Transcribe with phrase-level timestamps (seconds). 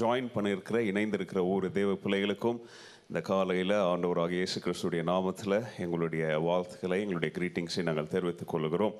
[0.00, 2.58] Join பண்ணியிருக்கிற இணைந்திருக்கிற ஒவ்வொரு தேவ பிள்ளைகளுக்கும்
[3.08, 8.94] இந்த காலையில் ஆண்டவராக இயேசு கிறிஸ்துடைய நாமத்தில் எங்களுடைய வாழ்த்துக்களை எங்களுடைய கிரீட்டிங்ஸை நாங்கள் தெரிவித்துக் கொள்கிறோம்.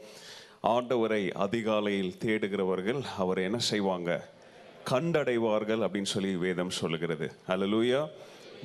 [0.74, 4.10] ஆண்டவரை அதிகாலையில் தேடுகிறவர்கள் அவரை என்ன செய்வாங்க?
[4.90, 7.26] கண்டடைவார்கள் அப்படின்னு சொல்லி வேதம் சொல்லுகிறது.
[7.48, 8.00] அலலூயா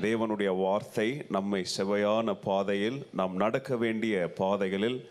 [0.02, 5.10] தேவனுடைய வார்த்தை நம்மை செவையான பாதையில் நாம் நடக்க வேண்டிய பாதைகளில்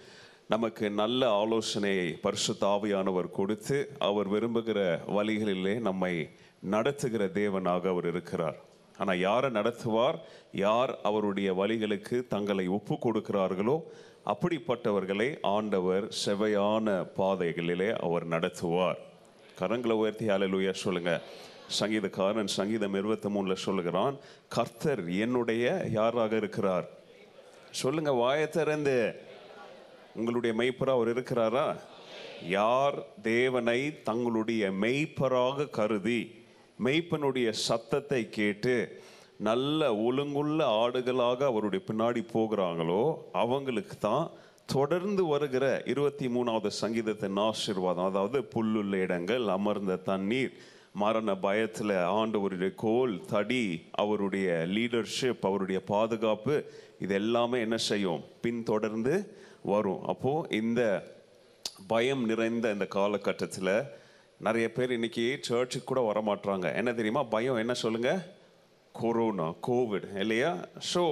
[0.48, 4.78] நமக்கு நல்ல ஆலோசனையை பரிசு தாவியானவர் கொடுத்து அவர் விரும்புகிற
[5.18, 6.14] வழிகளிலே நம்மை
[6.62, 8.56] நடத்துகிற தேவனாக அவர் இருக்கிறார்.
[8.98, 10.18] ஆனால் யாரை நடத்துவார்?
[10.52, 13.82] யார் அவருடைய வழிகளுக்கு தங்களை ஒப்பு கொடுக்கிறார்களோ
[14.26, 18.96] அப்படிப்பட்டவர்களை ஆண்டவர் செவையான பாதைகளிலே அவர் நடத்துவார்.
[19.58, 21.20] கரங்களை உயர்த்தி அலையிலுயா சொல்லுங்க.
[21.80, 24.16] சங்கீதக்காரன் சங்கீதம் இருபத்தி மூணில் சொல்லுகிறான்
[24.48, 26.88] கர்த்தர் என்னுடைய யாராக இருக்கிறார்?
[27.70, 29.14] சொல்லுங்க வாயை திறந்து.
[30.14, 31.76] உங்களுடைய மெய்ப்பராக அவர் இருக்கிறாரா?
[32.48, 36.40] யார் தேவனை தங்களுடைய மெய்ப்பராக கருதி
[36.84, 38.74] மெய்ப்பனுடைய சத்தத்தை கேட்டு
[39.48, 43.02] நல்ல ஒழுங்குள்ள ஆடுகளாக அவருடைய பின்னாடி போகிறாங்களோ
[43.42, 44.26] அவங்களுக்கு தான்
[44.74, 48.08] தொடர்ந்து வருகிற இருபத்தி மூணாவது சங்கீதத்தின் ஆசீர்வாதம்.
[48.10, 50.52] அதாவது புல்லுள்ள இடங்கள் அமர்ந்த தண்ணீர்
[51.02, 53.64] மரண பயத்தில் ஆண்டவருடைய கோல் தடி
[54.02, 56.54] அவருடைய லீடர்ஷிப் அவருடைய பாதுகாப்பு
[57.04, 58.22] இது எல்லாமே என்ன செய்யும்?
[58.44, 59.14] பின்தொடர்ந்து
[59.72, 60.02] வரும்.
[60.12, 60.80] அப்போது இந்த
[61.86, 63.74] பயம் நிறைந்த இந்த காலகட்டத்தில்
[64.46, 67.22] நிறைய பேர் இன்னைக்கு சர்ச்சுக்கு கூட வரமாட்டுறாங்க என்ன தெரியுமா?
[67.22, 67.56] பயம்.
[67.56, 68.10] என்ன சொல்லுங்க?
[68.92, 70.56] கொரோனா கோவிட் இல்லையா?
[70.94, 71.02] ஸோ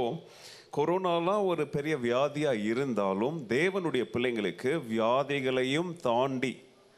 [0.76, 6.52] கொரோனாலாம் ஒரு பெரிய வியாதியாக இருந்தாலும் தேவனுடைய பிள்ளைங்களுக்கு வியாதிகளையும் தாண்டி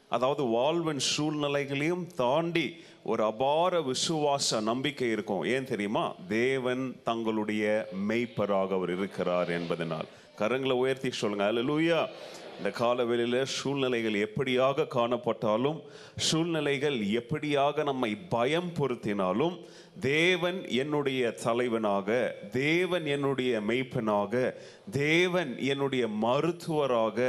[0.09, 5.43] அதாவது வாழ்வின் சூழ்நிலைகளையும் தாண்டி ஒரு அபார விசுவாச நம்பிக்கை இருக்கும்.
[5.43, 6.15] ஏன் தெரியுமா?
[6.27, 10.09] தேவன் தங்களுடைய மெய்ப்பராக அவர் இருக்கிறார் என்பதனால்.
[10.39, 12.09] கரங்களை உயர்த்தி சொல்லுங்கள் அல்ல லூயா
[12.57, 15.79] இந்த காலவெளியில் சூழ்நிலைகள் எப்படியாக காணப்பட்டாலும்
[16.17, 19.55] சூழ்நிலைகள் எப்படியாக நம்மை பயம் பொருத்தினாலும்
[19.99, 24.53] தேவன் என்னுடைய தலைவனாக தேவன் என்னுடைய மெய்ப்பனாக
[24.91, 27.19] தேவன் என்னுடைய மருத்துவராக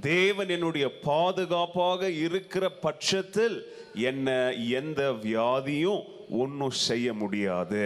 [0.00, 3.58] தேவன் என்னுடைய பாதுகாப்பாக இருக்கிற பட்சத்தில்
[3.94, 7.84] என்ன எந்த வியாதியும் ஒன்றும் செய்ய முடியாது.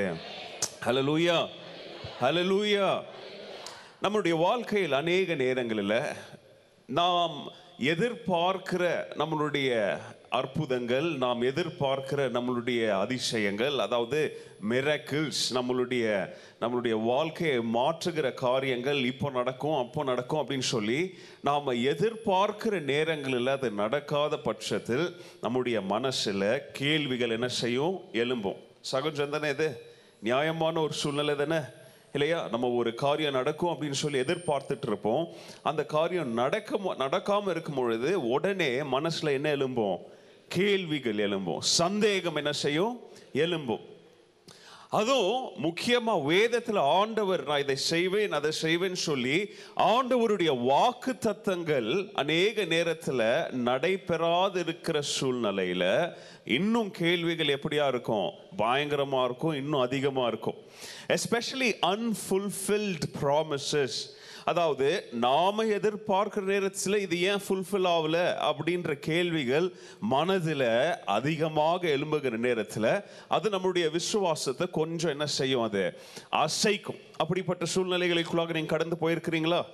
[0.87, 1.39] ஹலலூயா
[2.21, 2.89] ஹலலூயா
[4.03, 5.99] நம்மளுடைய வாழ்க்கையில் அநேக நேரங்களில்
[6.89, 8.83] நாம் எதிர்பார்க்கிற
[9.19, 19.77] நம்மளுடைய அற்புதங்கள் நாம் எதிர்பார்க்கிற நம்மளுடைய அதிசயங்கள் அதாவது மிரக்கிள்ஸ் நம்மளுடைய நம்மளுடைய வாழ்க்கையை மாற்றுகிற காரியங்கள் இப்போ நடக்கும்
[19.77, 28.01] அப்போ நடக்கும் அப்படின்னு சொல்லி நாம் எதிர்பார்க்கிற நேரங்களில் அது நடக்காத பட்சத்தில் நம்முடைய மனசில் கேள்விகள் என்ன செய்யும்?
[28.13, 28.61] எழும்பும்.
[28.81, 29.69] சகஜம் தானே இது
[30.23, 31.61] நியாயமான ஒரு சூழ்நிலை தானே?
[32.15, 32.49] இல்லையா?
[32.51, 35.29] நம்ம ஒரு காரியம் நடக்கும் அப்படின்னு சொல்லி எதிர்பார்த்துட்டு இருப்போம்
[35.63, 39.97] அந்த காரியம் நடக்க நடக்காமல் இருக்கும் பொழுது உடனே மனசில் என்ன எழும்பும்?
[40.49, 41.59] கேள்விகள் எழும்பும்.
[41.59, 43.01] சந்தேகம் என்ன செய்யும்?
[43.33, 43.81] எழும்பும்.
[44.99, 49.37] அதுவும் முக்கியமாக வேதத்தில் ஆண்டவர் நான் இதை செய்வேன் அதை செய்வேன் சொல்லி
[49.93, 51.89] ஆண்டவருடைய வாக்கு தத்தங்கள்
[52.23, 53.25] அநேக நேரத்தில்
[53.69, 55.89] நடைபெறாது இருக்கிற சூழ்நிலையில்
[56.59, 58.29] இன்னும் கேள்விகள் எப்படியா இருக்கும்?
[58.57, 60.59] பயங்கரமாக இருக்கும் இன்னும் அதிகமாக இருக்கும்.
[61.17, 63.99] எஸ்பெஷலி அன்ஃபுல்ஃபில்ட் ப்ராமிசஸ்
[64.45, 68.17] அதாவது நாம எதிர்பார்க்கிற நேரத்தில் இது ஏன் ஃபுல்ஃபில் ஆகல
[68.51, 75.99] அப்படின்ற கேள்விகள் மனதில் அதிகமாக எழும்புகிற நேரத்தில் அது நம்மளுடைய விசுவாசத்தை கொஞ்சம் என்ன செய்யும் அது?
[76.31, 77.01] அசைக்கும்.
[77.17, 79.65] அப்படிப்பட்ட சூழ்நிலைகளுக்குள்ளாக நீங்கள் கடந்து போயிருக்கிறீங்களா?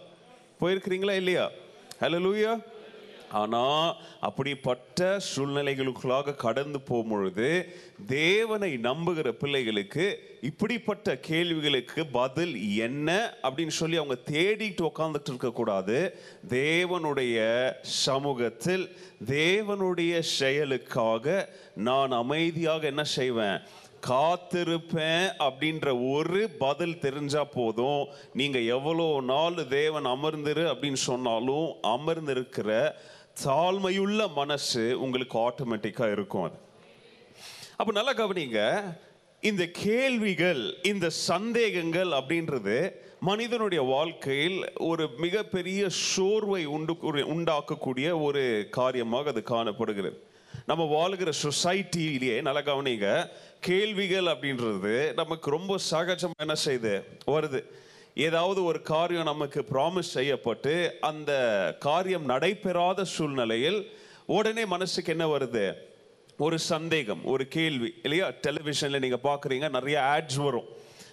[0.61, 1.51] போயிருக்கிறீங்களா இல்லையா?
[2.01, 2.53] ஹலோ லூயா
[3.33, 7.49] ஆனால் அப்படிப்பட்ட சூழ்நிலைகளுக்குள்ளாக கடந்து போகும்பொழுது
[8.07, 10.07] தேவனை நம்புகிற பிள்ளைகளுக்கு
[10.41, 15.99] இப்படிப்பட்ட கேள்விகளுக்கு பதில் என்ன அப்படின்னு சொல்லி அவங்க தேடிட்டு உக்காந்துட்டு இருக்கக்கூடாது
[16.49, 17.39] தேவனுடைய
[17.83, 18.97] சமூகத்தில்
[19.27, 23.61] தேவனுடைய செயலுக்காக நான் அமைதியாக என்ன செய்வேன்?
[24.07, 28.09] காத்திருப்பேன் அப்படின்ற ஒரு பதில் தெரிஞ்சா போதும்.
[28.33, 32.95] நீங்கள் எவ்வளோ நாள் தேவன் அமர்ந்திரு அப்படின்னு சொன்னாலும் அமர்ந்திருக்கிற
[33.37, 36.59] தாழ்மையுள்ள மனசு உங்களுக்கு ஆட்டோமேட்டிக்காக இருக்கும் அது.
[37.77, 38.61] அப்போ நல்லா கவனிங்க
[39.41, 46.95] இந்த கேள்விகள் இந்த சந்தேகங்கள் அப்படின்றது மனிதனுடைய வாழ்க்கையில் ஒரு மிகப்பெரிய சோர்வை உண்டு
[47.35, 50.19] உண்டாக்கக்கூடிய ஒரு காரியமாக அது காணப்படுகிறது.
[50.67, 53.31] நம்ம வாழ்கிற சொசைட்டிலேயே நல்லா கவனிங்க
[53.61, 56.95] கேள்விகள் அப்படின்றது நமக்கு ரொம்ப சகஜம் என்ன செய்யுது
[57.27, 57.63] வருது.
[58.15, 61.33] ஏதாவது ஒரு காரியம் நமக்கு ப்ராமிஸ் செய்யப்பட்டு அந்த
[61.79, 63.93] காரியம் நடைபெறாத சூழ்நிலையில்
[64.27, 65.73] உடனே மனசுக்கு என்ன வருது?
[66.39, 68.29] ஒரு சந்தேகம் ஒரு கேள்வி இல்லையா?
[68.29, 70.65] டெலிவிஷனில் நீங்கள் பார்க்குறீங்க நிறைய ஆட்ஸ் வரும்.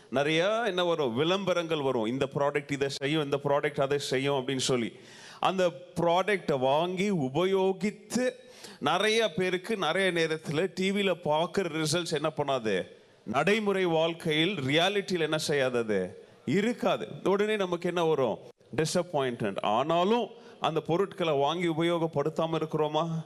[0.09, 1.15] நிறைய என்ன வரும்?
[1.15, 2.05] விளம்பரங்கள் வரும்.
[2.05, 4.94] இந்த ப்ராடக்ட் இதை செய்யும் இந்த ப்ராடக்ட் அதை செய்யும் அப்படின்னு சொல்லி.
[5.39, 8.31] அந்த ப்ராடக்டை வாங்கி உபயோகித்து
[8.79, 12.88] நிறைய பேருக்கு நிறைய நேரத்தில் டிவியில் பார்க்குற ரிசல்ட்ஸ் என்ன பண்ணாது?
[13.23, 16.26] நடைமுறை வாழ்க்கையில் ரியாலிட்டியில் என்ன செய்யாதது?
[16.47, 17.07] இருக்காது.
[17.23, 18.38] உடனே நமக்கு என்ன வரும்?
[18.75, 20.29] டிசப்பாயின்மெண்ட் ஆனாலும்
[20.59, 23.25] அந்த பொருட்களை வாங்கி உபயோகப்படுத்தாமல் இருக்கிறோமா?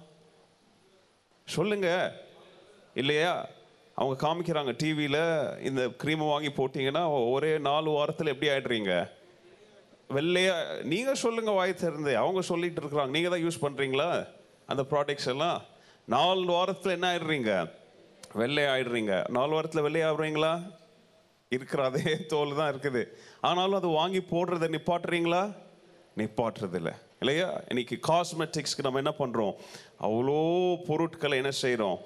[1.45, 2.13] சொல்லுங்க.
[2.94, 3.47] இல்லையா?
[3.95, 9.09] அவங்க காமிக்கிறாங்க டிவியில் இந்த க்ரீமை வாங்கி போட்டிங்கன்னா ஒரே நாலு வாரத்தில் எப்படி ஆயிடுறீங்க?
[10.09, 12.18] வெள்ளையா நீங்கள் சொல்லுங்கள் வாய் திறந்து.
[12.18, 13.09] அவங்க சொல்லிட்டு இருக்கிறாங்க.
[13.09, 14.27] நீங்கள் தான் யூஸ் பண்ணுறீங்களா
[14.65, 15.62] அந்த ப்ராடக்ட்ஸ் எல்லாம்?
[16.06, 17.71] நாலு வாரத்தில் என்ன ஆயிடுறீங்க?
[18.33, 19.29] வெள்ளை ஆயிடுறீங்க.
[19.29, 20.79] நாலு வாரத்தில் வெள்ளை ஆகுறீங்களா?
[21.51, 22.01] இருக்கிற அதே
[22.31, 23.01] தோல் தான் இருக்குது.
[23.48, 25.42] ஆனாலும் அது வாங்கி போடுறதை நிப்பாட்டுறீங்களா?
[26.18, 27.48] நிப்பாட்டுறது இல்லை இல்லையா?
[27.71, 29.56] இன்னைக்கு காஸ்மெட்டிக்ஸ்க்கு நம்ம என்ன பண்ணுறோம்
[30.07, 30.38] அவ்வளோ
[30.88, 31.98] பொருட்களை என்ன செய்கிறோம்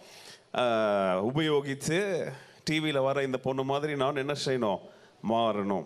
[1.29, 1.99] உபயோகித்து
[2.69, 4.81] டிவியில் வர இந்த பொண்ணு மாதிரி நான் என்ன செய்யணும்?
[5.33, 5.85] மாறணும்.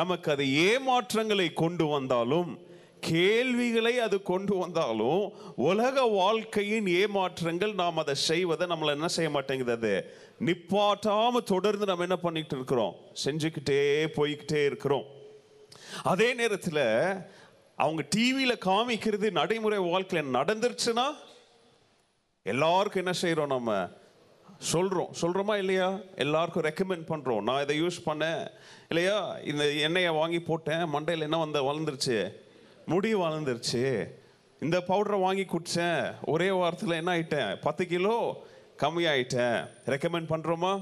[0.00, 2.50] நமக்கு அது ஏமாற்றங்களை கொண்டு வந்தாலும்
[3.08, 5.20] கேள்விகளை அது கொண்டு வந்தாலும்
[5.68, 9.92] உலக வாழ்க்கையின் ஏமாற்றங்கள் நாம் அதை செய்வதை நம்மளை என்ன செய்ய மாட்டேங்குது அது?
[10.40, 12.94] நிப்பாட்டாம தொடர்ந்து நம்ம என்ன பண்ணிட்டு இருக்கிறோம்?
[13.24, 15.04] செஞ்சுக்கிட்டே போய்கிட்டே இருக்கிறோம்.
[16.02, 17.14] அதே நேரத்தில்
[17.76, 21.06] அவங்க டிவியில் காமிக்கிறது நடைமுறை வாழ்க்கையில் நடந்துருச்சுன்னா
[22.42, 23.88] எல்லாருக்கும் என்ன செய்கிறோம் நம்ம?
[24.58, 25.98] சொல்கிறோம் சொல்கிறோமா இல்லையா?
[26.16, 28.50] எல்லாருக்கும் ரெக்கமெண்ட் பண்ணுறோம் நான் இதை யூஸ் பண்ணேன்.
[28.88, 29.36] இல்லையா?
[29.44, 30.94] இந்த எண்ணெயை வாங்கி போட்டேன்.
[30.94, 32.32] மண்டையில் என்ன வந்த வளர்ந்துருச்சு?
[32.86, 34.10] முடி வளர்ந்துருச்சு.
[34.60, 37.60] இந்த பவுடரை வாங்கி குடித்தேன் ஒரே வாரத்தில் என்ன ஆயிட்டேன்?
[37.60, 38.46] பத்து கிலோ
[38.78, 39.68] கம்மியாயிட்டேன்.
[39.86, 40.72] ரெக்கமெண்ட் பண்ணுறோமா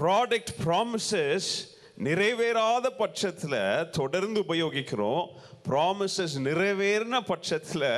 [0.00, 1.50] ப்ராடக்ட் ப்ராமிசஸ்
[1.98, 5.26] நிறைவேறாத பட்சத்தில் தொடர்ந்து உபயோகிக்கிறோம்.
[5.68, 7.88] ப்ராமிசஸ் நிறைவேறின பட்சத்தில்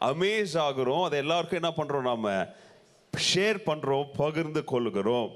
[0.00, 1.04] அமேஸ் ஆகுறோம்.
[1.04, 2.46] அதை எல்லாருக்கும் என்ன பண்ணுறோம் நாம்?
[3.34, 5.30] ஷேர் பண்ணுறோம் பகிர்ந்து கொள்கிறோம்.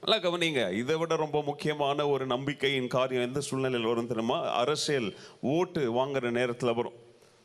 [0.00, 0.72] நல்லா கவனிங்க.
[0.72, 4.40] இதை விட ரொம்ப முக்கியமான ஒரு நம்பிக்கையின் காரியம் எந்த சூழ்நிலையில் வரும் தெரியுமா?
[4.40, 6.92] அரசியல் ஓட்டு வாங்குற நேரத்தில் வரும்.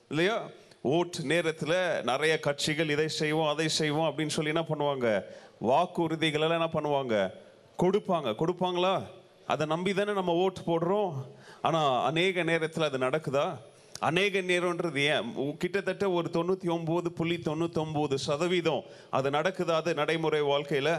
[0.10, 0.50] இல்லையா?
[0.82, 5.24] ஓட்டு நேரத்தில் நிறைய கட்சிகள் இதை செய்வோம் அதை செய்வோம் அப்படின்னு சொல்லி என்ன பண்ணுவாங்க?
[5.62, 7.32] வாக்குறுதிகளெல்லாம் என்ன பண்ணுவாங்க?
[7.78, 8.36] கொடுப்பாங்க.
[8.40, 9.04] கொடுப்பாங்களா?
[9.48, 11.14] அதை நம்பி தானே நம்ம ஓட்டு போடுறோம்.
[11.62, 13.58] ஆனால் அநேக நேரத்தில் அது நடக்குதா?
[14.00, 15.36] அநேக நேரம்ன்றது ஏன்?
[15.36, 19.72] உ- கிட்டத்தட்ட ஒரு தொண்ணூற்றி ஒம்பது புள்ளி தொண்ணூத்தொம்பது சதவீதம் அது நடக்குதா?
[19.72, 20.98] அது நடைமுறை வாழ்க்கையில்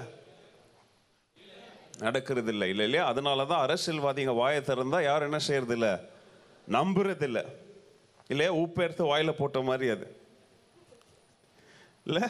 [1.98, 3.06] நடக்கிறது இல்லை இல்லை இல்லையா?
[3.06, 7.48] அதனால தான் அரசியல்வாதிங்க வாயை திறந்தால் யாரும் என்ன செய்யறது இல்லை
[8.30, 10.06] இல்லையா உப்பு எடுத்து வாயில போட்ட மாதிரி அது.
[12.04, 12.26] இல்லை?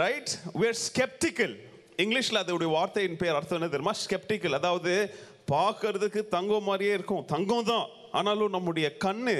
[0.00, 1.54] ரைட் வேர் ஸ்கெப்டிக்கல்
[1.96, 3.94] இங்கிலீஷில் அதோடைய வார்த்தையின் பேர் அர்த்தம் என்ன தெரியுமா?
[4.04, 4.92] ஸ்கெப்டிக்கல் அதாவது
[5.52, 7.24] பார்க்கறதுக்கு தங்கம் மாதிரியே இருக்கும்.
[7.24, 7.86] தங்கம் தான்.
[8.12, 9.34] ஆனாலும் நம்முடைய கண்ணு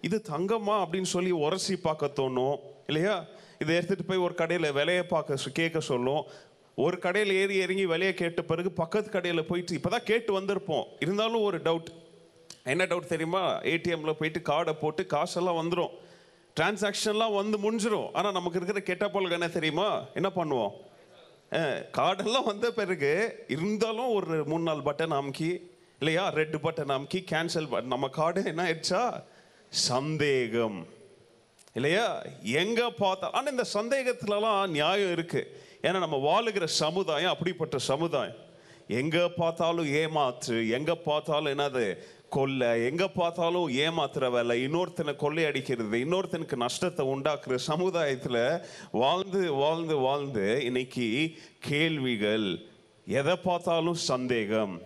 [0.00, 2.58] இது தங்கமா அப்படின்னு சொல்லி உரசி பார்க்க தோணும்.
[2.86, 3.24] இல்லையா?
[3.58, 6.22] இதை எடுத்துகிட்டு போய் ஒரு கடையில் விலையை பார்க்க கேட்க சொல்லும்.
[6.74, 10.86] ஒரு கடையில் ஏறி இறங்கி விலையை கேட்ட பிறகு பக்கத்து கடையில் போயிட்டு இப்போ தான் கேட்டு வந்திருப்போம்.
[11.00, 11.90] இருந்தாலும் ஒரு டவுட்
[12.64, 13.42] என்ன டவுட் தெரியுமா?
[13.72, 15.94] ஏடிஎம்ல போயிட்டு கார்டை போட்டு காசெல்லாம் வந்துடும்
[16.56, 19.88] டிரான்சாக்ஷன்லாம் வந்து முடிஞ்சிடும் ஆனால் நமக்கு இருக்கிற கெட்ட பொருள் என்ன தெரியுமா?
[20.14, 20.74] என்ன பண்ணுவோம்?
[21.98, 23.12] கார்டெல்லாம் வந்த பிறகு
[23.48, 25.50] இருந்தாலும் ஒரு மூணு நாலு பட்டன் அமுக்கி
[25.98, 26.24] இல்லையா?
[26.38, 29.02] ரெட் பட்டன் அமுக்கி கேன்சல் நம்ம கார்டு என்ன ஆயிடுச்சா?
[29.70, 30.78] சந்தேகம்.
[31.78, 32.06] இல்லையா?
[32.42, 35.48] எங்கே பார்த்தா ஆனால் இந்த சந்தேகத்துலலாம் நியாயம் இருக்குது
[35.82, 38.38] ஏன்னா நம்ம வாழுகிற சமுதாயம் அப்படிப்பட்ட சமுதாயம்.
[39.00, 41.86] எங்கே பார்த்தாலும் ஏமாற்று எங்கே பார்த்தாலும் என்னது?
[42.28, 48.60] கொள்ளை எங்க பார்த்தாலும் ஏமாத்துற வேலை இன்னொருத்தனை கொள்ளையடிக்கிறது இன்னொருத்தனுக்கு நஷ்டத்தை உண்டாக்குற சமுதாயத்தில்
[48.92, 52.48] வாழ்ந்து வாழ்ந்து வாழ்ந்து இன்னைக்கு கேள்விகள்
[53.06, 54.82] எதை பார்த்தாலும் சந்தேகம்.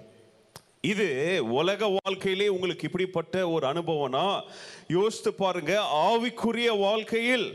[0.80, 1.08] இது
[1.50, 4.42] உலக வாழ்க்கையிலே உங்களுக்கு இப்படிப்பட்ட ஒரு அனுபவம்னா
[4.88, 5.72] யோசித்து பாருங்க
[6.08, 7.46] ஆவிக்குரிய வாழ்க்கையில்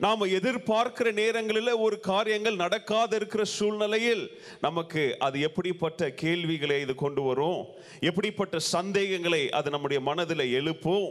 [0.00, 7.66] நாம் எதிர்பார்க்கிற நேரங்களில் ஒரு காரியங்கள் நடக்காத இருக்கிற சூழ்நிலையில் நமக்கு அது எப்படிப்பட்ட கேள்விகளை இது கொண்டு வரும்?
[8.00, 11.08] எப்படிப்பட்ட சந்தேகங்களை அது நம்முடைய மனதில் எழுப்பும்?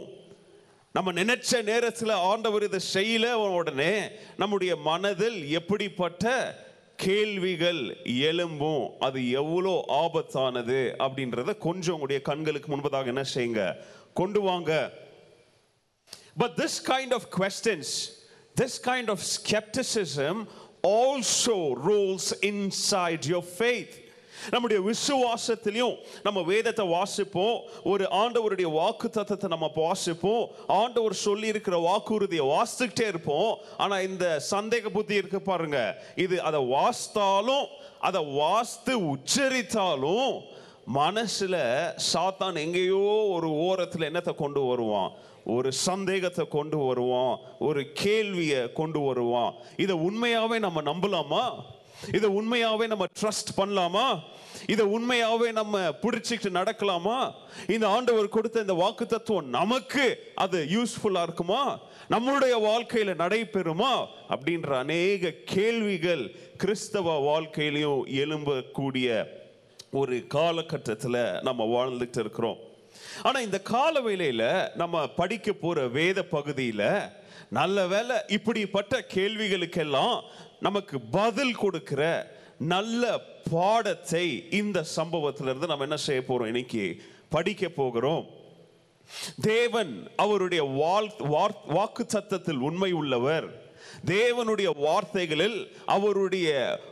[0.92, 6.34] நம்ம நினைச்ச நேரத்தில் ஆண்டவர் இதை செய்யல உடனே நம்முடைய மனதில் எப்படிப்பட்ட
[6.96, 8.88] கேள்விகள் எழும்பும்?
[8.98, 13.76] அது எவ்வளோ ஆபத்தானது அப்படின்றத கொஞ்சம் உங்களுடைய கண்களுக்கு முன்பதாக என்ன செய்யுங்க?
[14.14, 14.92] கொண்டு வாங்க.
[16.36, 18.18] But this kind of questions
[18.60, 20.36] this kind of skepticism
[20.94, 21.56] also
[21.88, 23.94] rules inside your faith.
[24.52, 27.56] நம்முடைய விசுவாசத்திலையும் நம்ம வேதத்தை வாசிப்போம்.
[27.90, 30.44] ஒரு ஆண்டவருடைய வாக்கு தத்துவத்தை நம்ம வாசிப்போம்.
[30.80, 33.50] ஆண்டவர் சொல்லி இருக்கிற வாக்குறுதியை வாசித்துக்கிட்டே இருப்போம்.
[33.82, 35.80] ஆனால் இந்த சந்தேக புத்தி இருக்கு பாருங்க.
[36.24, 37.66] இது அதை வாசித்தாலும்
[38.08, 40.30] அதை வாஸ்து உச்சரித்தாலும்
[40.94, 41.56] மனசுல
[42.12, 43.04] சாத்தான் எங்கேயோ
[43.36, 45.10] ஒரு ஓரத்தில் என்னத்தை கொண்டு வருவான்?
[45.44, 51.62] ஒரு சந்தேகத்தை கொண்டு வருவோம் ஒரு கேள்வியை கொண்டு வருவோம் இதை உண்மையாவே நம்ம நம்பலாமா?
[52.14, 54.20] இதை உண்மையாவே நம்ம ட்ரஸ்ட் பண்ணலாமா?
[54.66, 57.32] இதை உண்மையாவே நம்ம பிடிச்சிக்கிட்டு நடக்கலாமா?
[57.68, 61.78] இந்த ஆண்டவர் கொடுத்த இந்த வாக்கு தத்துவம் நமக்கு அது யூஸ்ஃபுல்லா இருக்குமா?
[62.10, 64.06] நம்மளுடைய வாழ்க்கையில நடைபெறுமா?
[64.28, 69.26] அப்படின்ற அநேக கேள்விகள் கிறிஸ்தவ வாழ்க்கையிலையும் எழும்பக்கூடிய
[69.92, 72.68] ஒரு காலகட்டத்தில் நம்ம வாழ்ந்துட்டு இருக்கிறோம்.
[73.22, 76.88] ஆனால் இந்த கால வேலையில் நம்ம படிக்க போகிற வேத பகுதியில்
[77.50, 80.22] நல்ல வேலை இப்படிப்பட்ட கேள்விகளுக்கெல்லாம்
[80.60, 82.02] நமக்கு பதில் கொடுக்கிற
[82.58, 83.18] நல்ல
[83.50, 88.26] பாடத்தை இந்த சம்பவத்திலிருந்து நம்ம என்ன செய்ய போகிறோம் இன்னைக்கு படிக்க போகிறோம்.
[89.40, 90.62] தேவன் அவருடைய
[91.74, 93.48] வாக்கு சத்தத்தில் உண்மை உள்ளவர்.
[94.06, 96.48] தேவனுடைய வார்த்தைகளில் அவருடைய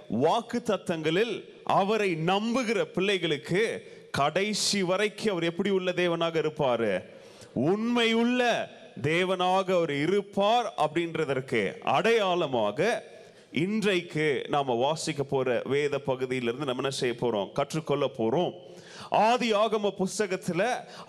[0.08, 1.34] வாக்கு தத்தங்களில்
[1.64, 3.62] அவரை நம்புகிற பிள்ளைகளுக்கு
[4.10, 7.04] கடைசி வரைக்கும் அவர் எப்படி உள்ள தேவனாக இருப்பார்?
[7.54, 8.70] உண்மையுள்ள
[9.02, 13.06] தேவனாக அவர் இருப்பார் அப்படின்றதற்கு அடையாளமாக
[13.52, 18.54] இன்றைக்கு நாம் வாசிக்க போகிற வேத பகுதியிலிருந்து நம்ம என்ன செய்ய போகிறோம் கற்றுக்கொள்ள போகிறோம்
[19.22, 20.64] ஆதி ஆகம புஸ்தகத்தில்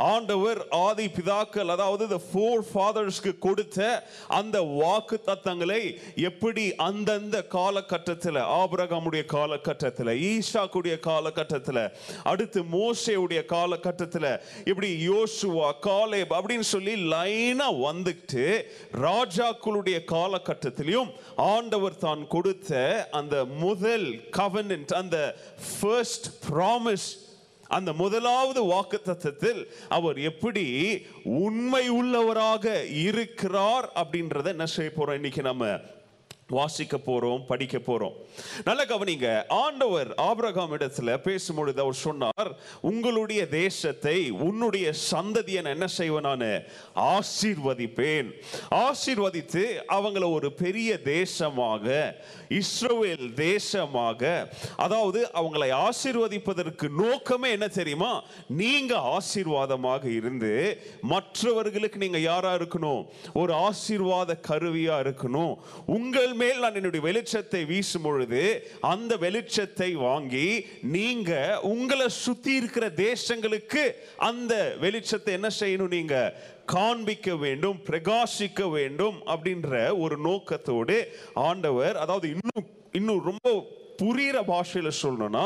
[0.10, 3.80] ஆண்டவர் ஆதி பிதாக்கள் அதாவது த ஃபோர் ஃபாதர்ஸ்க்கு கொடுத்த
[4.38, 5.82] அந்த வாக்கு தத்தங்களை
[6.24, 11.84] எப்படி அந்தந்த காலகட்டத்தில் ஆபிரகாமுடைய காலகட்டத்தில் ஈஷாக்குடைய காலகட்டத்தில்
[12.26, 14.30] அடுத்து மோசையுடைய காலகட்டத்தில்
[14.66, 18.46] இப்படி யோசுவா காலேப் அப்படின்னு சொல்லி லைனாக வந்துட்டு
[19.04, 21.12] ராஜாக்களுடைய காலகட்டத்திலையும்
[21.50, 22.74] ஆண்டவர் தான் கொடுத்த
[23.14, 25.18] அந்த முதல் கவனன்ட் அந்த
[25.70, 27.10] ஃபர்ஸ்ட் ப்ராமிஸ்
[27.78, 29.62] அந்த முதலாவது வாக்குத்தத்தத்தில்
[29.98, 30.66] அவர் எப்படி
[31.46, 32.66] உண்மை உள்ளவராக
[33.06, 35.20] இருக்கிறார் அப்படின்றத என்ன செய்ய போறோம்.
[35.22, 35.66] இன்னைக்கு நம்ம
[36.50, 38.14] வாசிக்க போகிறோம் படிக்க போகிறோம்
[38.64, 42.50] நல்ல கவனிங்க ஆண்டவர் ஆபிரகாம் இடத்துல பேசும்பொழுது அவர் சொன்னார்
[42.82, 46.64] உங்களுடைய தேசத்தை உன்னுடைய சந்ததியை நான் என்ன செய்வேன் நான்?
[46.96, 48.28] ஆசீர்வதிப்பேன்.
[48.70, 52.16] ஆசீர்வதித்து அவங்கள ஒரு பெரிய தேசமாக
[52.50, 58.24] இஸ்ரோவேல் தேசமாக அதாவது அவங்களை ஆசீர்வதிப்பதற்கு நோக்கமே என்ன தெரியுமா?
[58.48, 63.08] நீங்க ஆசீர்வாதமாக இருந்து மற்றவர்களுக்கு நீங்க யாரா இருக்கணும்?
[63.34, 65.56] ஒரு ஆசீர்வாத கருவியா இருக்கணும்.
[65.86, 68.42] உங்கள் மேல் நான் என்னுடைய வெளிச்சத்தை வீசும் பொழுது
[68.92, 70.48] அந்த வெளிச்சத்தை வாங்கி
[70.92, 71.32] நீங்க
[71.72, 73.84] உங்களை சுத்தி இருக்கிற தேசங்களுக்கு
[74.30, 76.16] அந்த வெளிச்சத்தை என்ன செய்யணும் நீங்க
[76.66, 80.98] காண்பிக்க வேண்டும் பிரகாசிக்க வேண்டும் அப்படின்ற ஒரு நோக்கத்தோடு
[81.48, 83.50] ஆண்டவர் அதாவது இன்னும் இன்னும் ரொம்ப
[84.02, 85.46] புரிகிற பாஷையில் சொல்லணும்னா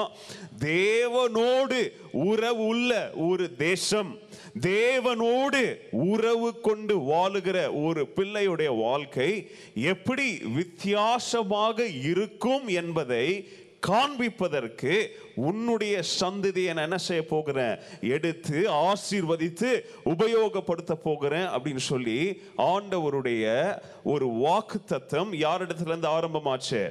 [0.65, 1.79] தேவனோடு
[2.25, 2.91] உறவு உள்ள
[3.27, 4.11] ஒரு தேசம்.
[4.59, 13.47] தேவனோடு உறவு கொண்டு வாழுகிற ஒரு பிள்ளையுடைய வாழ்க்கை எப்படி வித்தியாசமாக இருக்கும் என்பதை
[13.87, 17.79] காண்பிப்பதற்கு உன்னுடைய சந்ததியை நான் என்ன செய்ய போகிறேன்?
[18.01, 26.89] எடுத்து ஆசீர்வதித்து உபயோகப்படுத்த போகிறேன் அப்படின்னு சொல்லி ஆண்டவருடைய ஒரு வாக்கு தத்துவம் யாரிடத்துல இருந்து ஆரம்பமாச்சு?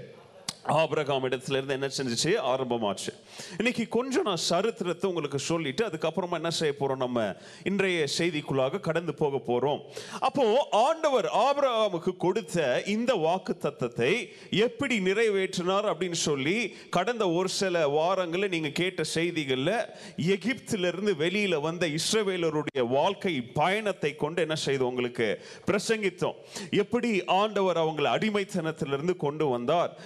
[0.64, 2.31] ஆபிரகாம் இடத்துலேருந்து என்ன செஞ்சுச்சு?
[2.50, 3.12] ஆரம்பமாச்சு.
[3.59, 7.37] இன்னைக்கு கொஞ்சம் நான் சரித்திரத்தை உங்களுக்கு சொல்லிட்டு அதுக்கப்புறமா என்ன செய்ய போகிறோம் நம்ம?
[7.62, 9.81] இன்றைய செய்திக்குள்ளாக கடந்து போக போகிறோம்
[10.21, 14.12] அப்போ ஆண்டவர் ஆபிரகாமுக்கு கொடுத்த இந்த வாக்கு தத்தத்தை
[14.50, 19.75] எப்படி நிறைவேற்றினார் அப்படின்னு சொல்லி கடந்த ஒரு சில வாரங்களில் நீங்கள் கேட்ட செய்திகளில்
[20.16, 25.42] எகிப்திலிருந்து வெளியில் வந்த இஸ்ரவேலருடைய வாழ்க்கை பயணத்தை கொண்டு என்ன செய்தோம் உங்களுக்கு?
[25.66, 26.35] பிரசங்கித்தோம்.
[26.71, 30.00] எப்படி ஆண்டவர் அவங்களை அடிமைத்தனத்திலிருந்து கொண்டு வந்தார்?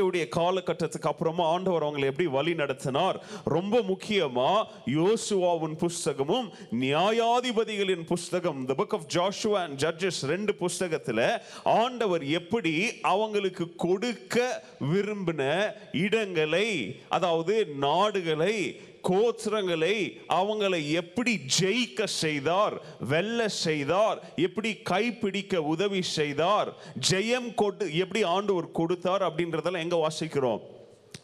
[0.00, 3.24] உடைய காலகட்டத்துக்கு அப்புறமா ஆண்டவர் அவங்களை எப்படி வழி நடத்தினார்?
[3.44, 6.48] ரொம்ப முக்கியமா யோசுவாவின் புஸ்தகமும்
[6.80, 15.72] நியாயாதிபதிகளின் புஸ்தகம் the book of Joshua and Judges ரெண்டு புஸ்தகத்தில் ஆண்டவர் எப்படி அவங்களுக்கு கொடுக்க விரும்பின
[15.92, 19.96] இடங்களை அதாவது நாடுகளை கோத்திரங்களை
[20.28, 22.74] அவங்களை எப்படி ஜெயிக்க செய்தார்
[23.08, 26.70] வெல்ல செய்தார் எப்படி கைப்பிடிக்க உதவி செய்தார்
[27.10, 30.62] ஜெயம் கொடு எப்படி ஆண்டவர் கொடுத்தார் அப்படின்றதெல்லாம் எங்க வாசிக்கிறோம்?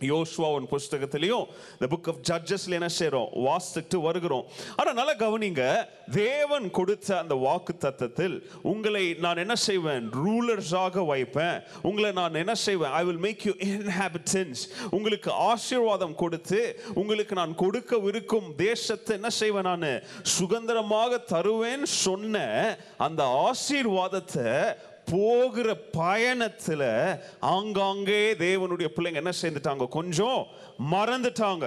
[0.01, 4.45] யோசுவாவின் புஸ்தகத்திலையும் இந்த புக் ஆஃப் ஜட்ஜஸ்ல என்ன செய்கிறோம் வாசித்துட்டு வருகிறோம்.
[4.77, 10.11] ஆனால் நல்லா கவனிங்க தேவன் கொடுத்த அந்த வாக்கு தத்தத்தில் உங்களை நான் என்ன செய்வேன்?
[10.13, 11.63] ரூலர்ஸாக வைப்பேன்.
[11.83, 12.91] உங்களை நான் என்ன செய்வேன்?
[12.91, 16.61] I will make you inhabitants உங்களுக்கு ஆசீர்வாதம் கொடுத்து
[16.95, 20.03] உங்களுக்கு நான் கொடுக்கவிருக்கும் தேசத்தை என்ன செய்வேன் நான்?
[20.23, 22.37] சுதந்திரமாக தருவேன் சொன்ன
[22.97, 24.77] அந்த ஆசீர்வாதத்தை
[25.11, 26.89] போகிற பயணத்தில்
[27.41, 29.89] ஆங்காங்கே தேவனுடைய பிள்ளைங்க என்ன சேர்ந்துட்டாங்க?
[29.89, 30.47] கொஞ்சம்
[30.93, 31.67] மறந்துட்டாங்க.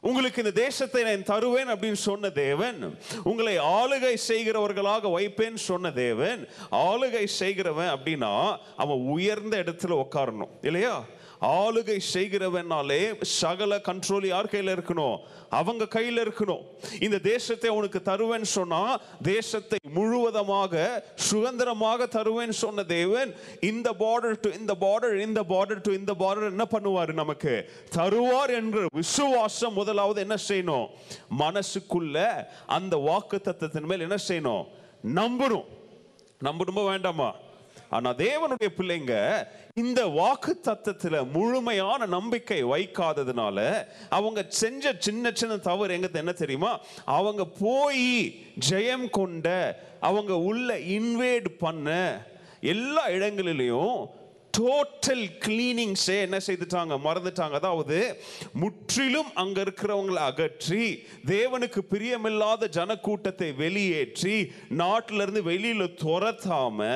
[0.00, 7.24] உங்களுக்கு இந்த தேசத்தை நான் தருவேன் அப்படின்னு சொன்ன தேவன் உங்களை ஆளுகை செய்கிறவர்களாக வைப்பேன் சொன்ன தேவன் ஆளுகை
[7.24, 10.52] செய்கிறவன் அப்படின்னா அவன் உயர்ந்த இடத்துல உட்காரணும்.
[10.62, 11.04] இல்லையா?
[11.44, 15.16] ஆளுகை செய்கிறவனாலே சகல கண்ட்ரோல் யார் கையில் இருக்கணும்?
[15.50, 16.62] அவங்க கையில் இருக்கணும்.
[17.00, 24.74] இந்த தேசத்தை உனக்கு தருவேன்னு சொன்னா தேசத்தை முழுவதமாக சுதந்திரமாக தருவேன்னு சொன்ன தேவன் இந்த பார்டர் டு இந்த
[24.80, 27.54] பார்டர் இந்த பார்டர் டு இந்த பார்டர் என்ன பண்ணுவார் நமக்கு?
[27.96, 30.86] தருவார் என்று விசுவாசம் முதலாவது என்ன செய்யணும்?
[31.38, 34.64] மனசுக்குள்ள அந்த வாக்கு தத்துவத்தின் மேல் என்ன செய்யணும்?
[35.20, 35.68] நம்பணும்.
[36.42, 37.30] நம்பணுமா வேண்டாமா?
[37.90, 46.08] ஆனா தேவனுடைய பிள்ளைங்க இந்த வாக்கு தத்தத்துல முழுமையான நம்பிக்கை வைக்காததுனால அவங்க செஞ்ச சின்ன சின்ன தவறு எங்க
[46.12, 46.80] என்ன தெரியுமா?
[47.04, 49.48] அவங்க போய் ஜெயம் கொண்ட
[50.00, 51.88] அவங்க உள்ள இன்வேட் பண்ண
[52.60, 54.10] எல்லா இடங்களிலையும்
[54.58, 56.94] டோட்டல் கிளீனிங்ஸே என்ன செய்துட்டாங்க?
[57.04, 57.50] மறந்துட்டாங்க.
[57.50, 58.20] அதாவது
[58.52, 66.88] முற்றிலும் அங்க இருக்கிறவங்களை அகற்றி தேவனுக்கு பிரியமில்லாத ஜனக்கூட்டத்தை வெளியேற்றி நாட்டில இருந்து வெளியில துரத்தாம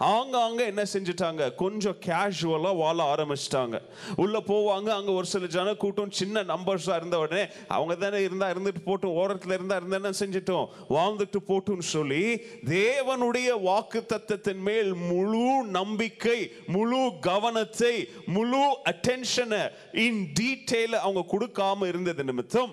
[0.00, 1.54] ஆங்காங்க என்ன செஞ்சுட்டாங்க?
[1.54, 3.80] கொஞ்சம் கேஷுவலா வாழ ஆரம்பிச்சிட்டாங்க.
[4.16, 4.88] உள்ள போவாங்க.
[4.88, 9.76] அங்க ஒரு சில ஜனக்கூட்டம் சின்ன நம்பர்ஸா இருந்த உடனே அவங்க தானே இருந்தா இருந்துட்டு போட்டும் ஓரத்துல இருந்தா
[9.76, 10.68] இருந்தா என்ன செஞ்சிட்டோம்?
[10.90, 12.22] வாழ்ந்துட்டு போட்டும்னு சொல்லி
[12.64, 22.24] தேவனுடைய வாக்கு தத்தத்தின் மேல் முழு நம்பிக்கை முழு கவனத்தை முழு அட்டென்ஷனை இன் டீட்டெயில் அவங்க கொடுக்காம இருந்தது
[22.24, 22.72] நிமித்தம்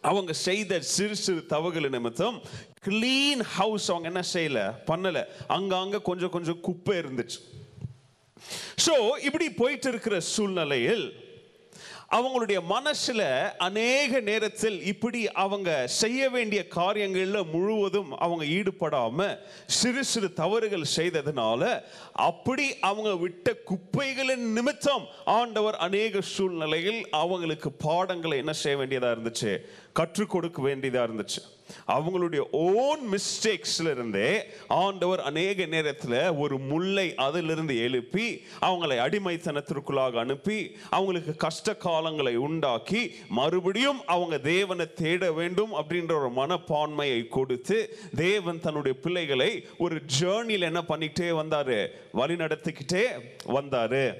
[0.00, 2.42] அவங்க செய்த சிறு சிறு தவறுகள் நிமித்தம்
[2.86, 5.18] கிளீன் ஹவுஸ் அவங்க என்ன செய்யல பண்ணல.
[5.48, 7.38] அங்கங்க கொஞ்சம் கொஞ்சம் குப்பை இருந்துச்சு.
[8.86, 11.04] ஸோ இப்படி போயிட்டு இருக்கிற சூழ்நிலையில்
[12.10, 20.84] அவங்களுடைய மனசில் அநேக நேரத்தில் இப்படி அவங்க செய்ய வேண்டிய காரியங்களில் முழுவதும் அவங்க ஈடுபடாமல் சிறு சிறு தவறுகள்
[20.96, 21.82] செய்ததுனால
[22.12, 29.58] அப்படி அவங்க விட்ட குப்பைகளின் நிமித்தம் ஆண்டவர் அநேக சூழ்நிலையில் அவங்களுக்கு பாடங்களை என்ன செய்ய வேண்டியதாக இருந்துச்சு?
[29.92, 31.42] கற்றுக் கொடுக்க வேண்டியதாக இருந்துச்சு.
[31.88, 41.36] அவங்களுடைய ஓன் மிஸ்டேக்ஸ்ல இருந்தே ஆண்டவர் அநேக நேரத்தில் ஒரு முல்லை அதிலிருந்து எழுப்பி அவங்களை அடிமைத்தனத்திற்குள்ளாக அனுப்பி அவங்களுக்கு
[41.36, 49.66] கஷ்ட காலங்களை உண்டாக்கி மறுபடியும் அவங்க தேவனை தேட வேண்டும் அப்படின்ற ஒரு மனப்பான்மையை கொடுத்து தேவன் தன்னுடைய பிள்ளைகளை
[49.78, 51.86] ஒரு ஜேர்னியில் என்ன பண்ணிக்கிட்டே வந்தாரு?
[52.12, 53.04] வழி நடத்திக்கிட்டே
[53.46, 54.14] வந்தாரு.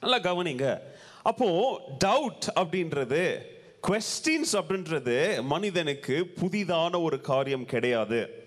[0.00, 0.78] நல்லா கவனிங்க.
[1.22, 3.50] அப்போ டவுட் அப்படின்றது
[3.88, 8.40] கொஸ்டின்ஸ் அப்படின்றது மனிதனுக்கு புதிதான ஒரு காரியம் கிடையாது.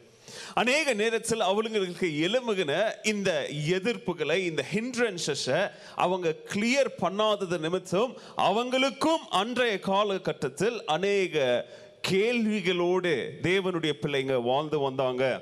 [0.54, 10.86] அநேக நேரத்தில் அவளுங்களுக்கு எலும்புகின இந்த எதிர்ப்புகளை இந்த ஹிண்ட்ரன்சஸை அவங்க கிளியர் பண்ணாதது நிமித்தம் அவங்களுக்கும் அன்றைய காலகட்டத்தில்
[10.86, 11.66] அநேக
[12.08, 15.42] கேள்விகளோடு தேவனுடைய பிள்ளைங்க வாழ்ந்து வந்தாங்க.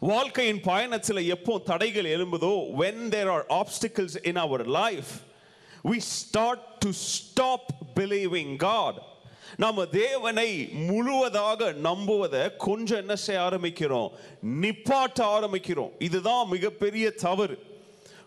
[0.00, 5.12] வாழ்க்கையின் பயணத்தில் எப்போ தடைகள் எழும்புதோ when there are obstacles in our life
[5.84, 9.02] we start to stop believing God
[9.56, 14.08] நாம தேவனை முழுவதாக நம்புவதை கொஞ்சம் என்ன செய்ய ஆரம்பிக்கிறோம்?
[14.62, 15.90] நிப்பாட்ட ஆரம்பிக்கிறோம்.
[15.98, 17.77] இதுதான் மிகப்பெரிய தவறு.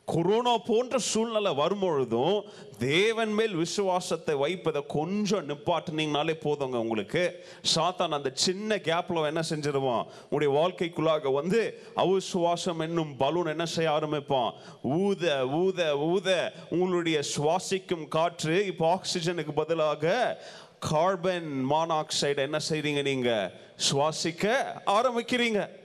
[0.05, 2.41] கொரோனா போன்ற சூழ்நிலை வரும்பொழுதும்
[2.79, 7.45] தேவன் மேல் விசுவாசத்தை வைப்பதை கொஞ்சம் நிப்பாட்டினீங்கனாலே போதுங்க உங்களுக்கு.
[7.75, 10.05] சாத்தான் அந்த சின்ன கேப்பில் என்ன செஞ்சிருவான்?
[10.29, 14.51] உங்களுடைய வாழ்க்கைக்குள்ளாக வந்து அவிசுவாசம் என்னும் பலூன் என்ன செய்ய ஆரம்பிப்பான்?
[14.81, 16.53] ஊத ஊத ஊத.
[16.69, 20.43] உங்களுடைய சுவாசிக்கும் காற்று இப்போ ஆக்சிஜனுக்கு பதிலாக
[20.79, 23.51] கார்பன் மானாக்சைடு என்ன செய்றீங்க நீங்க?
[23.91, 24.53] சுவாசிக்க
[24.85, 25.79] ஆரம்பிக்கிறீங்க.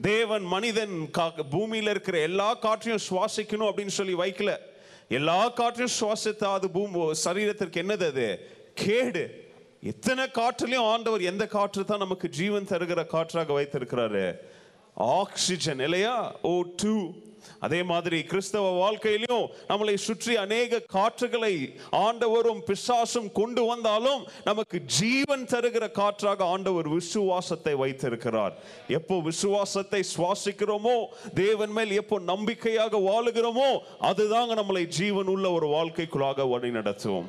[0.00, 4.56] தேவன் மனிதன் கா- பூமியில் இருக்கிற எல்லா காற்றையும் சுவாசிக்கணும் அப்படின்னு சொல்லி வைக்கல.
[5.08, 8.50] எல்லா காற்றையும் சுவாசித்தா அது பூமி சரீரத்திற்கு என்னது அது?
[8.74, 9.52] கேடு.
[9.82, 14.36] எத்தனை காற்றுலையும் ஆண்டவர் எந்த காற்று தான் நமக்கு ஜீவன் தருகிற காற்றாக வைத்திருக்கிறாரு?
[14.94, 16.34] ஆக்சிஜன் இல்லையா?
[16.42, 17.12] O two.
[17.60, 21.54] அதே மாதிரி கிறிஸ்தவ வாழ்க்கையிலும் நம்மளை சுற்றி அநேக காற்றுகளை
[21.92, 28.54] ஆண்டவரும் பிசாசும் கொண்டு வந்தாலும் நமக்கு ஜீவன் தருகிற காற்றாக ஆண்டவர் விசுவாசத்தை வைத்திருக்கிறார்.
[28.88, 30.96] எப்போ விசுவாசத்தை சுவாசிக்கிறோமோ
[31.34, 33.68] தேவன் மேல் எப்போ நம்பிக்கையாக வாழுகிறோமோ
[34.00, 37.28] அதுதாங்க நம்மளை ஜீவன் உள்ள ஒரு வாழ்க்கைக்குள்ளாக வழி நடத்துவோம்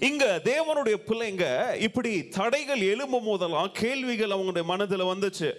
[0.00, 1.44] இங்க தேவனுடைய பிள்ளைங்க
[1.80, 5.50] இப்படி தடைகள் எழும்பும் போதெல்லாம் கேள்விகள் அவங்களுடைய மனதில் வந்துச்சு.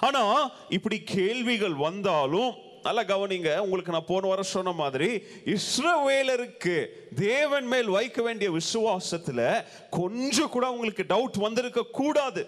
[0.00, 0.22] ஆனா
[0.68, 2.50] இப்படி கேள்விகள் வந்தாலும்
[2.84, 5.08] நல்லா கவனிங்க உங்களுக்கு நான் போன வாரம் சொன்ன மாதிரி
[5.54, 12.42] இஸ்ரவேலருக்கு தேவன் மேல் வைக்க வேண்டிய விசுவாசத்தில் கொஞ்சம் கூட அவங்களுக்கு டவுட் வந்திருக்க கூடாது.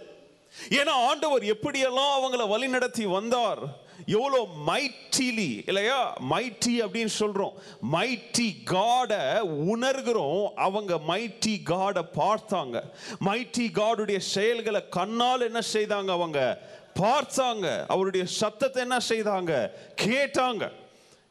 [0.68, 6.16] ஏன்னா ஆண்டவர் எப்படியெல்லாம் அவங்கள வழி நடத்தி வந்தார் எவ்வளோ மைட்டிலி இல்லையா?
[6.31, 7.55] மைட்டி அப்படின்னு சொல்கிறோம்
[7.92, 9.22] மைட்டி காடை
[9.72, 12.83] உணர்கிறோம் அவங்க மைட்டி காடை பார்த்தாங்க.
[13.25, 16.40] மைட்டி காடுடைய செயல்களை கண்ணால் என்ன செய்தாங்க அவங்க?
[17.00, 17.85] பார்த்தாங்க.
[17.88, 19.70] அவருடைய சத்தத்தை என்ன செய்தாங்க?
[20.02, 20.72] கேட்டாங்க.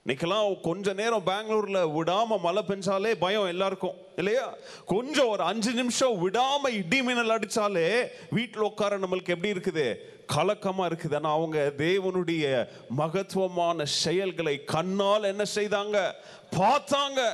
[0.05, 3.95] இன்னைக்கெல்லாம் கொஞ்ச நேரம் பெங்களூர்ல விடாம மழை பெஞ்சாலே பயம் எல்லாருக்கும்.
[4.15, 4.53] இல்லையா?
[4.85, 9.95] கொஞ்சம் ஒரு அஞ்சு நிமிஷம் விடாம இடி மின்னல் அடிச்சாலே வீட்டில் உட்கார நம்மளுக்கு எப்படி இருக்குது?
[10.35, 11.15] கலக்கமா இருக்குது.
[11.15, 16.11] ஆனால் அவங்க தேவனுடைய மகத்துவமான செயல்களை கண்ணால் என்ன செய்தாங்க?
[16.51, 17.29] பார்த்தாங்க.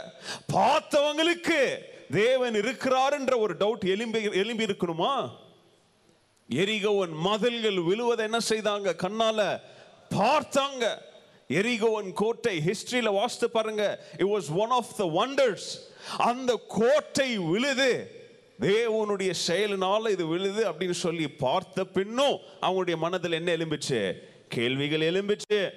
[0.53, 1.77] பார்த்தவங்களுக்கு
[2.11, 5.31] தேவன் இருக்கிறாருன்ற ஒரு டவுட் எலும்பி எலும்பி இருக்கணுமா
[6.55, 8.89] எரிகோவன் மதில்கள் விழுவதை என்ன செய்தாங்க?
[9.03, 9.59] கண்ணால
[10.09, 10.85] பார்த்தாங்க.
[11.47, 14.05] எரிகோவன் கோட்டை ஹிஸ்டரியில வாசித்து பாருங்க.
[14.17, 15.69] It was one of the wonders
[16.17, 18.19] அந்த கோட்டை விழுது.
[18.59, 24.13] தேவனுடைய செயலினால இது விழுது அப்படின்னு சொல்லி பார்த்த பின்னும் அவங்களுடைய மனதில் என்ன எலும்பிச்சு
[24.49, 25.69] கேள்விகள் எலும்பிச்சு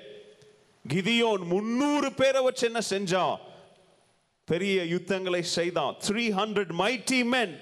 [0.92, 3.36] கிதியோன் முன்னூறு பேரை வச்சு என்ன செஞ்சான்?
[4.44, 5.96] பெரிய யுத்தங்களை செய்தான்.
[6.08, 7.60] த்ரீ ஹண்ட்ரட் மைட்டி மென்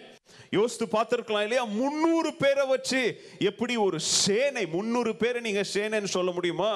[0.56, 1.64] யோசித்து பார்த்துருக்கலாம் இல்லையா?
[1.64, 3.02] முன்னூறு பேரை வச்சு
[3.50, 6.72] எப்படி ஒரு சேனை முன்னூறு பேரை நீங்கள் சேனைன்னு சொல்ல முடியுமா?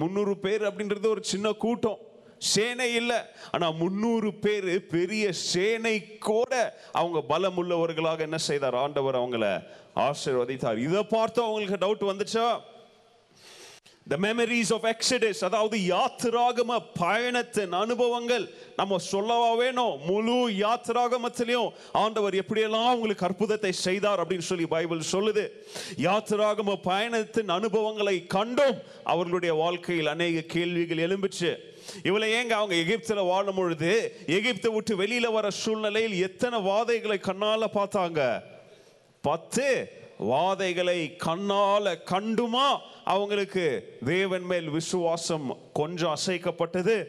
[0.00, 2.00] முந்நூறு பேர் அப்படின்றது ஒரு சின்ன கூட்டம்.
[2.38, 3.18] சேனை இல்லை.
[3.50, 6.52] ஆனால் முன்னூறு பேர் பெரிய சேனை கூட
[6.92, 8.76] அவங்க பலம் உள்ளவர்களாக என்ன செய்தார்?
[8.84, 9.46] ஆண்டவர் அவங்கள
[10.06, 10.78] ஆசீர்வதித்தார்.
[10.88, 12.46] இதை பார்த்து அவங்களுக்கு டவுட் வந்துச்சா?
[14.08, 18.50] த மெமரிஸ் ஆஃப் எக்ஸடஸ் அதாவது யாத்திராகம பயணத்தின் அனுபவங்கள்.
[18.76, 20.00] நம்ம சொல்லவா வேணும்?
[20.04, 25.48] முழு யாத்திராகமத்திலையும் ஆண்டவர் எப்படியெல்லாம் உங்களுக்கு அற்புதத்தை செய்தார் அப்படின்னு சொல்லி பைபிள் சொல்லுது.
[25.96, 31.56] யாத்திராகம பயணத்தின் அனுபவங்களை கண்டும் அவர்களுடைய வாழ்க்கையில் அநேக கேள்விகள் எழும்பிச்சு.
[32.02, 38.42] இவளை ஏங்க அவங்க எகிப்தில் வாழும் பொழுது எகிப்தை விட்டு வெளியில வர சூழ்நிலையில் எத்தனை வாதைகளை கண்ணால பார்த்தாங்க?
[39.20, 42.68] பத்து வாதைகளை கண்ணால கண்டுமா?
[43.04, 47.06] அவங்களுக்கு தேவன் மேல் விசுவாசம் கொஞ்சம் அசைக்கப்பட்டது.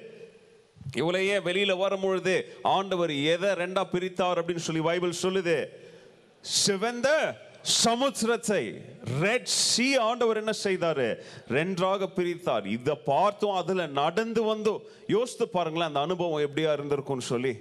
[0.96, 4.46] இவளையே வெளியில வரும்பொழுது ஆண்டவர் எதை ரெண்டா பிரித்தார்?
[4.46, 5.68] அப்படின்னு சொல்லி பைபிள் சொல்லுது.
[6.42, 7.38] சிவந்த
[7.84, 8.82] சமுத்திரத்தை
[9.20, 11.16] ரெட் சி ஆண்டவர் என்ன செய்தாரு?
[11.50, 12.66] ரெண்டாக பிரித்தார்.
[12.66, 17.58] இதை பார்த்தும் அதுல நடந்து வந்தோம் யோசித்து பாருங்களேன் அந்த அனுபவம் எப்படியா இருந்திருக்கும்னு சொல்லி.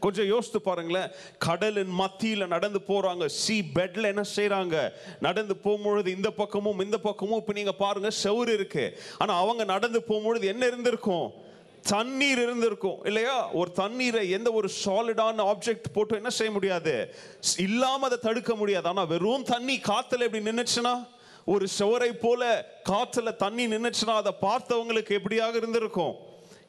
[0.00, 1.10] கொஞ்சம் யோசித்து பாருங்களேன்.
[1.38, 3.26] கடலின் மத்தியில நடந்து போறாங்க.
[3.26, 7.38] சி பெட்ல என்ன செய்கிறாங்க நடந்து போகும்பொழுது இந்த பக்கமும் இந்த பக்கமும்.
[7.38, 9.00] இப்ப நீங்க பாருங்க செவுரு இருக்கு.
[9.18, 11.46] ஆனா அவங்க நடந்து போகும்பொழுது என்ன இருந்திருக்கும்?
[11.82, 13.50] தண்ணீர் இருந்திருக்கும் இல்லையா?
[13.50, 17.14] ஒரு தண்ணீரை எந்த ஒரு சாலிடான ஆப்ஜெக்ட் போட்டு என்ன செய்ய முடியாது?
[17.40, 18.88] ஸ்- இல்லாம அதை தடுக்க முடியாது.
[18.88, 21.08] ஆனா வெறும் தண்ணி காத்துல எப்படி நின்னுச்சுன்னா
[21.44, 26.14] ஒரு சுவரை போல காத்துல தண்ணி நின்றுச்சுன்னா அதை பார்த்தவங்களுக்கு எப்படியாக இருந்திருக்கும்?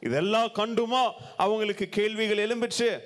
[0.00, 1.12] இதெல்லாம் கண்டுமா?
[1.36, 2.98] அவங்களுக்கு கேள்விகள் எழும்பிச்சு.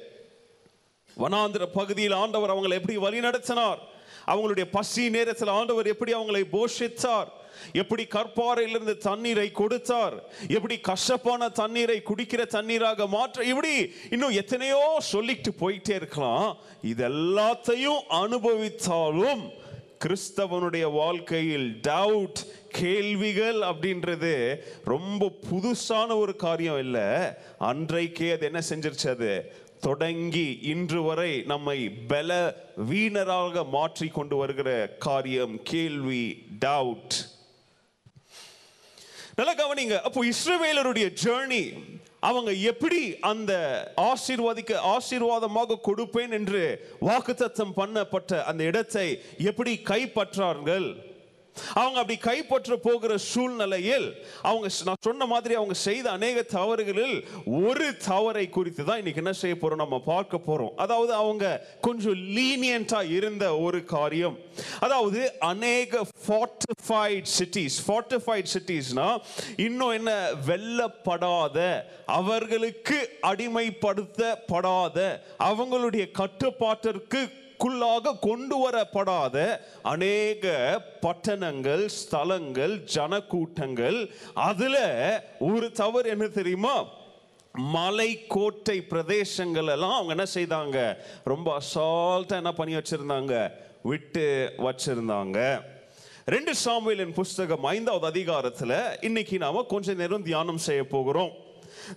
[1.19, 3.79] வனாந்திர பகுதியில் ஆண்டவர் அவங்களை எப்படி வழி நடத்தினார்
[4.27, 7.27] அவங்களுடைய பசி நேரத்தில் ஆண்டவர் எப்படி அவங்களை போஷித்தார்?
[7.73, 10.17] எப்படி கற்பாறையிலிருந்து தண்ணீரை கொடுத்தார்?
[10.49, 16.57] எப்படி கஷ்டப்பான தண்ணீரை குடிக்கிற தண்ணீராக மாற்ற இப்படி இன்னும் எத்தனையோ சொல்லிட்டு போயிட்டே இருக்கலாம்.
[16.83, 19.45] இதெல்லாத்தையும் அனுபவித்தாலும்
[20.05, 27.07] கிறிஸ்தவனுடைய வாழ்க்கையில் டவுட் கேள்விகள் அப்படின்றது ரொம்ப புதுசான ஒரு காரியம் இல்லை.
[27.59, 29.63] அன்றைக்கே அது என்ன செஞ்சிருச்சு அது?
[29.81, 32.57] தொடங்கி இன்று வரை நம்மை பல
[32.91, 37.17] வீணராக மாற்றி கொண்டு வருகிற காரியம் கேள்வி டவுட்
[39.39, 39.97] நல்லா கவனிங்க.
[40.07, 41.63] அப்போ இஸ்ரவேலருடைய ஜேர்னி
[42.29, 43.53] அவங்க எப்படி அந்த
[44.11, 46.63] ஆசீர்வாதிக்க ஆசீர்வாதமாக கொடுப்பேன் என்று
[47.09, 49.07] வாக்குத்தத்தம் பண்ணப்பட்ட அந்த இடத்தை
[49.51, 50.87] எப்படி கைப்பற்றார்கள்?
[51.75, 54.07] அவங்க அப்படி கைப்பற்ற போகிற சூழ்நிலையில்
[54.43, 57.17] அவங்க நான் சொன்ன மாதிரி அவங்க செய்த அநேக தவறுகளில்
[57.67, 59.83] ஒரு தவறை குறித்து தான் இன்னைக்கு என்ன செய்ய போறோம்?
[59.85, 60.73] நம்ம பார்க்க போறோம்.
[60.77, 61.45] அதாவது அவங்க
[61.81, 64.37] கொஞ்சம் லீனியண்டா இருந்த ஒரு காரியம்.
[64.81, 69.09] அதாவது அநேக ஃபார்ட்டிஃபைட் சிட்டிஸ் ஃபார்ட்டிஃபைட் சிட்டிஸ்னா
[69.57, 70.11] இன்னும் என்ன?
[70.47, 71.59] வெல்லப்படாத
[72.07, 72.99] அவர்களுக்கு
[73.31, 74.99] அடிமைப்படுத்தப்படாத
[75.39, 77.23] அவங்களுடைய கட்டுப்பாட்டிற்கு
[77.59, 80.45] க்குள்ளாக கொண்டு வரப்படாத அநேக
[81.01, 84.11] பட்டணங்கள் ஸ்தலங்கள் ஜனக்கூட்டங்கள்.
[84.35, 84.77] அதுல
[85.39, 86.85] ஒரு தவறு என்ன தெரியுமா?
[87.53, 90.97] மலை கோட்டை பிரதேசங்கள் எல்லாம் அவங்க என்ன செய்தாங்க?
[91.25, 93.53] ரொம்ப அசால்ட்டாக என்ன பண்ணி வச்சிருந்தாங்க?
[93.83, 95.63] விட்டு வச்சிருந்தாங்க.
[96.25, 101.33] ரெண்டு சாமுவேலின் புஸ்தகம் ஐந்தாவது அதிகாரத்தில் இன்னைக்கு நாம கொஞ்ச நேரம் தியானம் செய்ய போகிறோம்.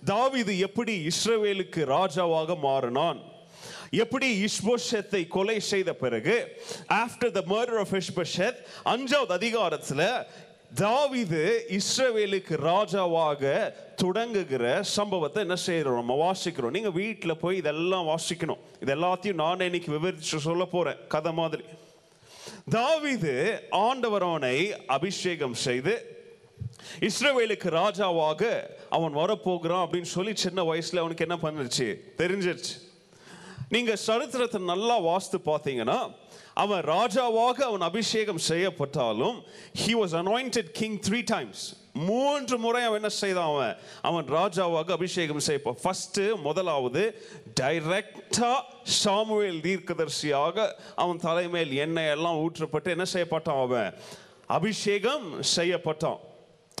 [0.06, 3.27] தாவிது எப்படி இஸ்ரவேலுக்கு ராஜாவாக மாறினான்?
[3.90, 10.26] எப்படி இஷ்போஷத்தை கொலை செய்த பிறகு after the murder of Ishbosheth அஞ்சாவது அதிகாரத்தில்
[10.74, 11.42] தாவிது
[11.78, 13.72] இஸ்ரவேலுக்கு ராஜாவாக
[14.02, 16.70] தொடங்குகிற சம்பவத்தை என்ன செய்கிறோம் நம்ம வாசிக்கிறோம்.
[16.70, 18.58] நீங்கள் வீட்டில் போய் இதெல்லாம் வாசிக்கணும்.
[18.80, 21.64] இது எல்லாத்தையும் நான் இன்னைக்கு விவரித்து சொல்ல போகிறேன் கதை மாதிரி.
[22.70, 26.16] தாவிது ஆண்டவரவனை அபிஷேகம் செய்து
[27.00, 28.42] இஸ்ரவேலுக்கு ராஜாவாக
[28.88, 32.74] அவன் வரப்போகிறான் அப்படின்னு சொல்லி சின்ன வயசில் அவனுக்கு என்ன பண்ணுச்சு தெரிஞ்சிருச்சு.
[33.68, 36.12] நீங்க சரித்திரத்தை நல்லா வாஸ்து பார்த்தீங்கன்னா
[36.54, 39.36] அவன் ராஜாவாக அவன் அபிஷேகம் செய்யப்பட்டாலும்
[39.86, 43.76] he was anointed king three times மூன்று முறை அவன் என்ன செய்தான் அவன்?
[44.02, 47.02] அவன் ராஜாவாக அபிஷேகம் செய்யப்போ ஃபஸ்ட்டு முதலாவது
[47.60, 53.94] டைரக்டாக சாமுவேல் தீர்க்கதர்சியாக அவன் தலைமையில் எண்ணெய் எல்லாம் ஊற்றப்பட்டு என்ன செய்யப்பட்டான் அவன்?
[54.46, 56.18] அபிஷேகம் செய்யப்பட்டான்.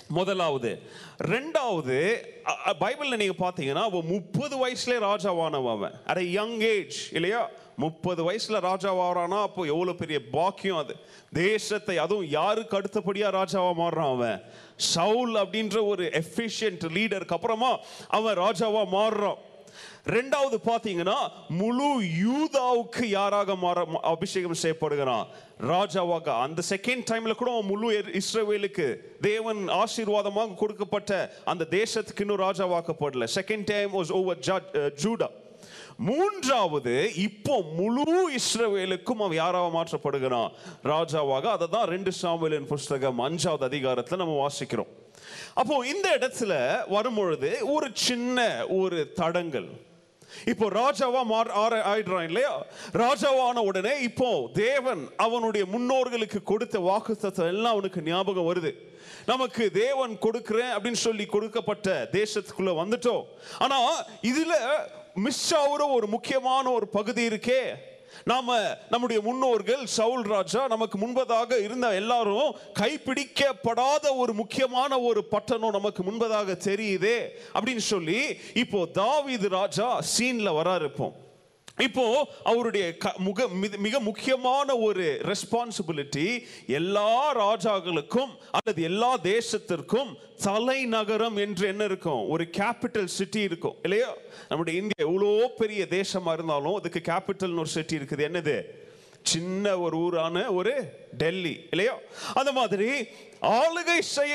[0.06, 0.82] முதலாவது.
[1.18, 2.16] ரெண்டாவது
[2.80, 6.00] பைபிளில் நீங்கள் பார்த்தீங்கன்னா அவன் முப்பது வயசுலேயே ராஜாவானவன் அவன்.
[6.06, 7.48] அட் யங் ஏஜ் இல்லையா?
[7.76, 10.96] முப்பது வயசில் ராஜாவானா அப்போ எவ்வளோ பெரிய பாக்கியம் அது.
[11.32, 14.42] தேசத்தை அதுவும் யாருக்கு அடுத்தபடியாக ராஜாவாக மாறுறான் அவன்?
[14.76, 19.38] சவுல் அப்படின்ற ஒரு எஃபிஷியன்ட் லீடருக்கு அப்புறமா அவன் ராஜாவாக மாறுறான்.
[20.16, 21.16] ரெண்டாவது பார்த்தீங்கன்னா
[21.60, 21.88] முழு
[22.24, 23.78] யூதாவுக்கு யாராக மாற
[24.12, 25.26] அபிஷேகம் செய்யப்படுகிறான்
[25.70, 26.26] ராஜாவாக.
[26.44, 27.88] அந்த செகண்ட் டைம்ல கூட அவன் முழு
[28.20, 28.86] இஸ்ரேவேலுக்கு
[29.28, 31.12] தேவன் ஆசீர்வாதமாக கொடுக்கப்பட்ட
[31.52, 33.26] அந்த தேசத்துக்கு இன்னும் ராஜாவாக்கப்படல.
[33.38, 34.40] Second time was over
[35.02, 35.28] Judah
[36.08, 36.94] மூன்றாவது
[37.26, 38.04] இப்போ முழு
[38.38, 40.50] இஸ்ரவேலுக்கும் அவன் யாராக மாற்றப்படுகிறான்
[40.92, 41.44] ராஜாவாக.
[41.56, 44.92] அதை தான் ரெண்டு சாமியலின் புஸ்தகம் அஞ்சாவது அதிகாரத்தில் நம்ம வாசிக்கிறோம்.
[45.60, 46.52] அப்போ இந்த இடத்துல
[46.96, 48.48] வரும்பொழுது ஒரு சின்ன
[48.80, 49.68] ஒரு தடங்கள்.
[50.44, 52.64] இப்போ ராஜாவா மாற ஆற- ஆயிடுறான் இல்லையா?
[52.92, 58.74] ராஜாவான உடனே இப்போ தேவன் அவனுடைய முன்னோர்களுக்கு கொடுத்த வாக்குத்தத்தம் எல்லாம் அவனுக்கு ஞாபகம் வருது.
[59.26, 63.24] நமக்கு தேவன் கொடுக்கிறேன் அப்படின்னு சொல்லி கொடுக்கப்பட்ட தேசத்துக்குள்ள வந்துட்டோம்.
[63.58, 64.52] ஆனா இதுல
[65.14, 67.74] மிஸ் ஆகுற ஒரு முக்கியமான ஒரு பகுதி இருக்கே.
[68.24, 68.56] நாம
[68.90, 76.58] நம்முடைய முன்னோர்கள் சவுல் ராஜா நமக்கு முன்பதாக இருந்த எல்லாரும் கைப்பிடிக்கப்படாத ஒரு முக்கியமான ஒரு பட்டணம் நமக்கு முன்பதாக
[76.64, 77.18] தெரியுதே
[77.54, 78.20] அப்படின்னு சொல்லி
[78.54, 81.14] இப்போ தாவீது ராஜா சீன்ல வரா இருப்போம்
[81.78, 91.36] இப்போ அவருடைய க- முக மிக- மிக முக்கியமான ஒரு ரெஸ்பான்சிபிலிட்டி எல்லா ராஜாக்களுக்கும் அல்லது எல்லா தேசத்திற்கும் தலைநகரம்
[91.36, 92.28] என்று என்ன இருக்கும்?
[92.28, 93.76] ஒரு கேபிட்டல் சிட்டி இருக்கும்.
[93.82, 94.14] இல்லையா?
[94.48, 98.26] நம்முடைய இந்தியா எவ்வளோ பெரிய தேசமாக இருந்தாலும் அதுக்கு கேபிட்டல்னு ஒரு சிட்டி இருக்குது.
[98.28, 98.62] என்னது?
[99.30, 100.74] சின்ன ஒரு ஊரான ஒரு
[101.22, 101.94] டெல்லி இல்லையா?
[102.34, 102.88] அந்த மாதிரி
[103.62, 104.34] ஆளுகை செய்ய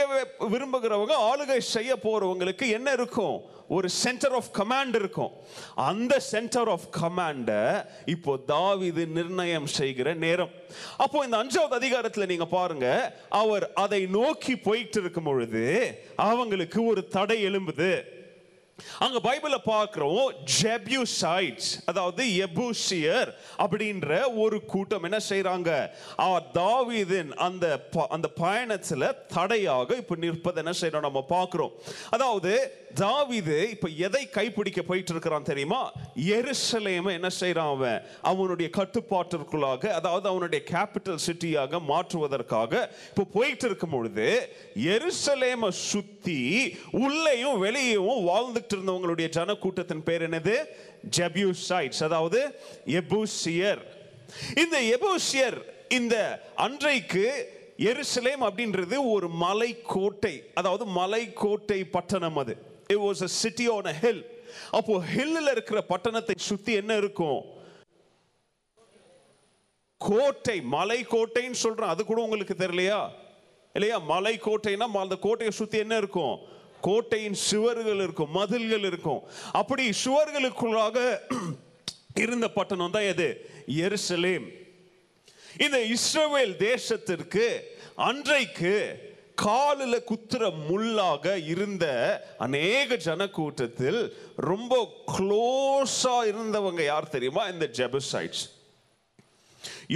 [0.53, 3.35] விரும்புகிறவங்க ஆளுகை செய்ய போறவங்களுக்கு என்ன இருக்கும்?
[3.75, 5.33] ஒரு சென்டர் ஆஃப் கமாண்ட் இருக்கும்.
[5.89, 7.61] அந்த சென்டர் ஆஃப் கமாண்டை
[8.05, 10.53] இப்போ தாவீது நிர்ணயம் செய்கிற நேரம்.
[10.97, 12.87] அப்போ இந்த அஞ்சாவது அதிகாரத்தில் நீங்க பாருங்க
[13.41, 15.65] அவர் அதை நோக்கி போயிட்டு இருக்கும் பொழுது
[16.29, 17.91] அவங்களுக்கு ஒரு தடை எழும்புது.
[18.99, 25.71] அங்க பைபிள பார்க்கிறோம் ஜெபியூசைட்ஸ் அதாவது எபூசியர் அப்படின்ற ஒரு கூட்டம் என்ன செய்யறாங்க
[26.53, 27.65] தாவீதின் அந்த
[28.09, 31.73] அந்த பயணத்துல தடையாக இப்ப நிற்பதை என்ன செய்யறோம் நம்ம பார்க்கிறோம்.
[32.09, 35.91] அதாவது தாவிது இப்ப எதை கைப்பிடிக்க போயிட்டு இருக்கிறான் தெரியுமா?
[36.37, 38.03] எருசலேம என்ன செய்யறான் அவன்?
[38.21, 44.27] அவனுடைய கட்டுப்பாட்டிற்குள்ளாக அதாவது அவனுடைய கேபிட்டல் சிட்டியாக மாற்றுவதற்காக இப்போ போயிட்டு இருக்கும் பொழுது
[44.75, 46.39] எருசலேம சுத்தி
[46.91, 50.55] உள்ளேயும் வெளியேயும் வாழ்ந்துட்டு இருந்தவங்களுடைய ஜனக்கூட்டத்தின் பேர் என்னது?
[51.17, 53.81] ஜபியூசைட்ஸ் அதாவது எபூசியர்.
[54.55, 55.57] இந்த எபூசியர்
[55.89, 57.25] இந்த அன்றைக்கு
[57.77, 62.57] எருசலேம் அப்படின்றது ஒரு மலை கோட்டை அதாவது மலை கோட்டை பட்டணம் அது.
[62.87, 64.23] It was a city on a hill
[64.71, 67.41] அப்போ ஹில்லில் இருக்கிற பட்டணத்தை சுத்தி என்ன இருக்கும்?
[69.97, 73.09] கோட்டை மலை கோட்டைன்னு சொல்றேன் அது கூட உங்களுக்கு தெரியலையா?
[73.73, 73.97] இல்லையா?
[73.97, 76.35] மலை கோட்டைன்னா அந்த கோட்டையை சுத்தி என்ன இருக்கும்?
[76.87, 79.21] கோட்டையின் சுவர்கள் இருக்கும் மதில்கள் இருக்கும்.
[79.61, 80.97] அப்படி சுவர்களுக்குள்ளாக
[82.23, 83.29] இருந்த பட்டணம் தான் எது?
[83.85, 84.45] எருசலேம்.
[85.65, 87.45] இந்த இஸ்ரவேல் தேசத்திற்கு
[88.09, 88.75] அன்றைக்கு
[89.43, 91.85] காலில் குத்துற முள்ளாக இருந்த
[92.45, 93.99] அநேக ஜனக்கூட்டத்தில்
[94.49, 94.73] ரொம்ப
[95.13, 97.43] க்ளோஸா இருந்தவங்க யார் தெரியுமா?
[97.53, 98.43] இந்த ஜெபசைட்ஸ்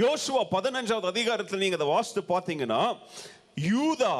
[0.02, 2.82] யோசுவா பதினஞ்சாவது அதிகாரத்தில் நீங்க அதை வாசித்து பார்த்தீங்கன்னா
[3.66, 4.14] யூதா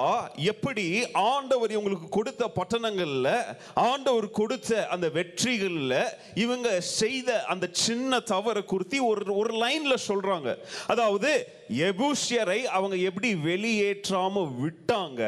[0.44, 3.28] எப்படி ஆண்டவர் இவங்களுக்கு கொடுத்த பட்டணங்களில்
[3.74, 11.32] ஆண்டவர் கொடுத்த அந்த வெற்றிகளில் இவங்க செய்த அந்த சின்ன தவறை குறித்து ஒரு ஒரு லைனில் சொல்கிறாங்க அதாவது
[11.68, 15.22] எபூஷியரை அவங்க எப்படி வெளியேற்றாம விட்டாங்க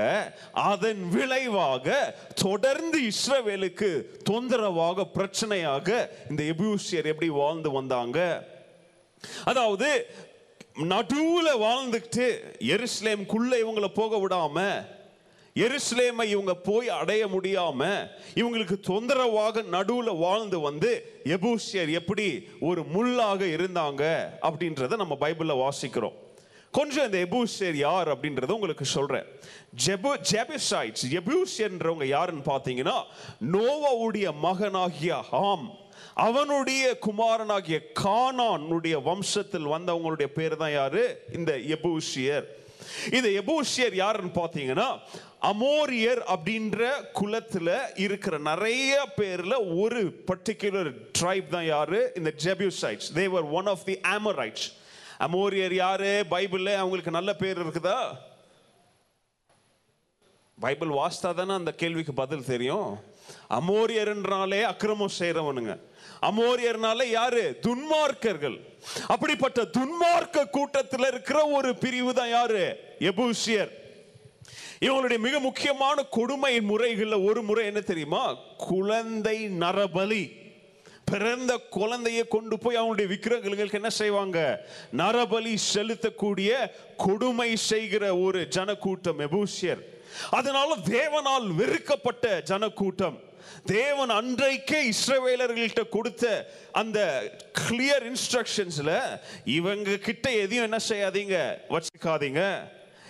[0.53, 3.91] அதன் விளைவாக தொடர்ந்து இஸ்ரவேலுக்கு
[4.23, 5.89] தொந்தரவாக பிரச்சனையாக
[6.31, 8.19] இந்த எபூஷியர் எப்படி வாழ்ந்து வந்தாங்க.
[9.45, 9.89] அதாவது
[10.77, 12.27] நடுவில் வாழ்ந்துக்கிட்டு
[12.59, 14.85] எருஸ்லேம்குள்ளே இவங்களை போக விடாம
[15.57, 24.03] எருஸ்லேமை இவங்க போய் அடைய முடியாம இவங்களுக்கு தொந்தரவாக நடுவில் வாழ்ந்து வந்து எபூசியர் எப்படி ஒரு முள்ளாக இருந்தாங்க
[24.43, 26.13] அப்படின்றத நம்ம பைபிளில் வாசிக்கிறோம்.
[26.71, 29.27] கொஞ்சம் இந்த எபூசியர் யார் அப்படின்றத உங்களுக்கு சொல்கிறேன்
[29.87, 33.03] ஜெபு ஜெபிசைட்ஸ் எபூசியர்ன்றவங்க யாருன்னு பார்த்தீங்கன்னா
[33.53, 35.79] நோவாவுடைய மகனாகிய ஆம்
[36.27, 41.03] அவனுடைய குமாரனாகிய கானானுடைய வம்சத்தில் வந்தவங்களுடைய பேர் தான் யாரு?
[41.33, 42.47] இந்த எபூசியர்.
[43.13, 44.89] இந்த எபூசியர் யாருன்னு பார்த்தீங்கன்னா
[45.43, 52.13] அமோரியர் அப்படின்ற குலத்தில் இருக்கிற நிறைய பேரில் ஒரு பர்டிகுலர் ட்ரைப் தான் யாரு?
[52.17, 54.67] இந்த ஜெபியூசைட்ஸ் தேவர் ஒன் ஆஃப் தி ஆமரைட்ஸ்
[55.21, 56.25] அமோரியர் யாரு?
[56.31, 57.99] பைபிளில் அவங்களுக்கு நல்ல பேர் இருக்குதா?
[60.59, 62.89] பைபிள் வாஸ்தா தானே அந்த கேள்விக்கு பதில் தெரியும்.
[63.51, 65.75] அமோரியர்ன்றாலே அக்கிரமம் செய்கிறவனுங்க
[66.23, 67.59] அமோரியர்னால யாரு?
[67.63, 68.61] துன்மார்க்கர்கள்.
[69.07, 72.81] அப்படிப்பட்ட துன்மார்க்க கூட்டத்தில் இருக்கிற ஒரு பிரிவு தான் யாரு?
[72.99, 73.69] எபூசியர்.
[74.81, 78.35] இவங்களுடைய மிக முக்கியமான கொடுமை முறைகள்ல ஒரு முறை என்ன தெரியுமா?
[78.57, 80.39] குழந்தை நரபலி.
[81.05, 84.69] பிறந்த குழந்தையை கொண்டு போய் அவங்களுடைய விக்கிரகங்களுக்கு என்ன செய்வாங்க?
[84.97, 86.51] நரபலி செலுத்தக்கூடிய
[86.97, 89.83] கொடுமை செய்கிற ஒரு ஜனக்கூட்டம் எபூசியர்.
[90.31, 93.21] அதனால தேவனால் வெறுக்கப்பட்ட ஜனக்கூட்டம்.
[93.65, 97.23] தேவன் அன்றைக்கே இஸ்ரவேலர்கள்ட்ட கொடுத்த அந்த
[97.61, 102.69] கிளியர் இன்ஸ்ட்ரக்ஷன்ஸ்ல இவங்க கிட்ட எதையும் என்ன செய்யாதீங்க வச்சுக்காதீங்க.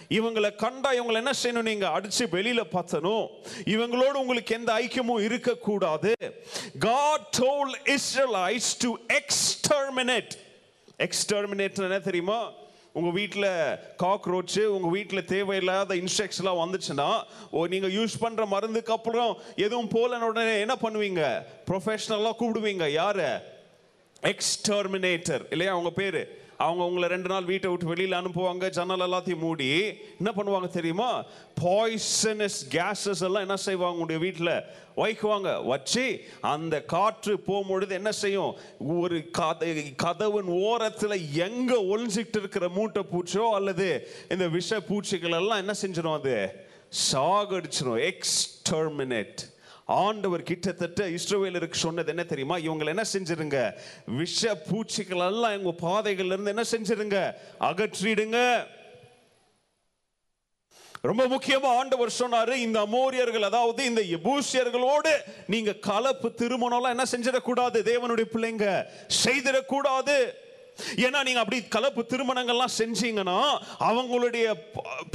[0.09, 1.63] இவங்களை கண்டா இவங்களை என்ன செய்யணும்?
[1.63, 3.27] நீங்க அடிச்சு வெளியில பார்த்தனும்
[3.65, 6.15] இவங்களோட உங்களுக்கு எந்த ஐக்கியமும் இருக்கக்கூடாது.
[6.79, 10.35] God told Israelites to exterminate
[10.99, 12.60] exterminate என்ன தெரியுமா?
[12.93, 20.19] உங்கள் வீட்டில் காக்ரோச்சு உங்கள் வீட்டில் தேவையில்லாத இன்ஸ்ட்ரக்ஷன்லாம் வந்துச்சுன்னா ஓ யூஸ் பண்ணுற மருந்துக்கு அப்புறம் எதுவும் போலன
[20.19, 21.45] உடனே என்ன பண்ணுவீங்க?
[21.71, 22.93] ப்ரொஃபஷனலாக கூப்பிடுவீங்க.
[22.93, 23.27] யாரை?
[24.23, 25.73] எக்ஸ்டர்மினேட்டர் இல்லையா?
[25.73, 26.49] அவங்க பேர்?
[26.61, 29.69] அவங்க உங்களை ரெண்டு நாள் வீட்டை விட்டு வெளியில் அனுப்புவாங்க ஜன்னல் எல்லாத்தையும் மூடி.
[30.19, 31.25] என்ன பண்ணுவாங்க தெரியுமா?
[31.63, 34.65] பாய்சனஸ் கேஸஸ் எல்லாம் என்ன செய்வாங்க உங்களுடைய வீட்டில்?
[34.97, 35.65] வைக்குவாங்க.
[35.65, 38.57] வச்சு அந்த காற்று போகும்பொழுது என்ன செய்யும்?
[38.79, 45.75] ஒரு கத கதவின் ஓரத்தில் எங்கே ஒழிஞ்சிக்கிட்டு இருக்கிற மூட்டை பூச்சோ அல்லது இந்த விஷ பூச்சிகள் எல்லாம் என்ன
[45.83, 46.69] செஞ்சிடும் அது?
[47.13, 49.50] சாகடிச்சிடும் எக்ஸ்டர்மினேட்
[49.91, 52.57] ஆண்டவர் கிட்டத்தட்ட இஸ்ரோவேலருக்கு சொன்னது என்ன தெரியுமா?
[52.57, 53.75] இவங்களை என்ன செஞ்சிருங்க?
[54.07, 57.35] விஷ பூச்சிகள் எல்லாம் இவங்க பாதைகள்ல இருந்து என்ன செஞ்சிருங்க?
[57.61, 58.67] அகற்றிடுங்க.
[61.03, 65.13] ரொம்ப முக்கியமா ஆண்டவர் சொன்னாரு இந்த அமோரியர்கள் அதாவது இந்த எபூசியர்களோடு
[65.47, 67.79] நீங்க கலப்பு திருமணம்லாம் என்ன செஞ்சிடக்கூடாது?
[67.91, 68.87] தேவனுடைய பிள்ளைங்க
[69.25, 70.35] செய்திடக்கூடாது.
[70.97, 73.39] ஏன்னா நீங்க அப்படி கலப்பு திருமணங்கள்லாம் செஞ்சீங்கன்னா
[73.79, 74.47] அவங்களுடைய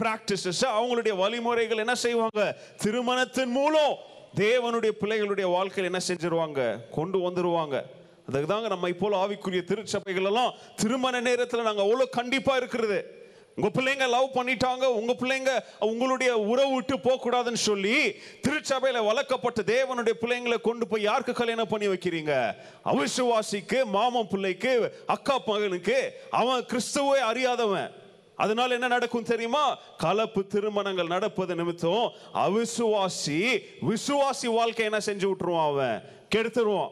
[0.02, 2.58] பிராக்டிசஸ் அவங்களுடைய வழிமுறைகள் என்ன செய்வாங்க?
[2.78, 4.14] திருமணத்தின் மூலம்.
[4.36, 6.80] தேவனுடைய பிள்ளைகளுடைய வாழ்க்கையில் என்ன செஞ்சிருவாங்க?
[6.92, 7.82] கொண்டு வந்துருவாங்க.
[8.28, 13.24] அதுக்கு தாங்க நம்ம இப்போ ஆவிக்குரிய திருச்சபைகள் எல்லாம் திருமண நேரத்தில் நாங்கள் அவ்வளோ கண்டிப்பாக இருக்கிறது.
[13.56, 14.84] உங்க பிள்ளைங்க லவ் பண்ணிட்டாங்க.
[14.84, 21.68] உங்க பிள்ளைங்க உங்களுடைய உறவு விட்டு போகக்கூடாதுன்னு சொல்லி திருச்சபையில வளர்க்கப்பட்ட தேவனுடைய பிள்ளைங்களை கொண்டு போய் யாருக்கு கல்யாணம்
[21.68, 22.56] பண்ணி வைக்கிறீங்க?
[22.86, 26.20] அவிசுவாசிக்கு மாமன் பிள்ளைக்கு அக்கா மகனுக்கு.
[26.30, 28.04] அவன் கிறிஸ்துவே அறியாதவன்.
[28.36, 29.78] அதனால என்ன நடக்கும் தெரியுமா?
[29.98, 36.04] கலப்பு திருமணங்கள் நடப்பது நிமித்தம் அவிசுவாசி விசுவாசி வாழ்க்கை என்ன செஞ்சு விட்டுருவான் அவன்?
[36.36, 36.92] கெடுத்துருவான்.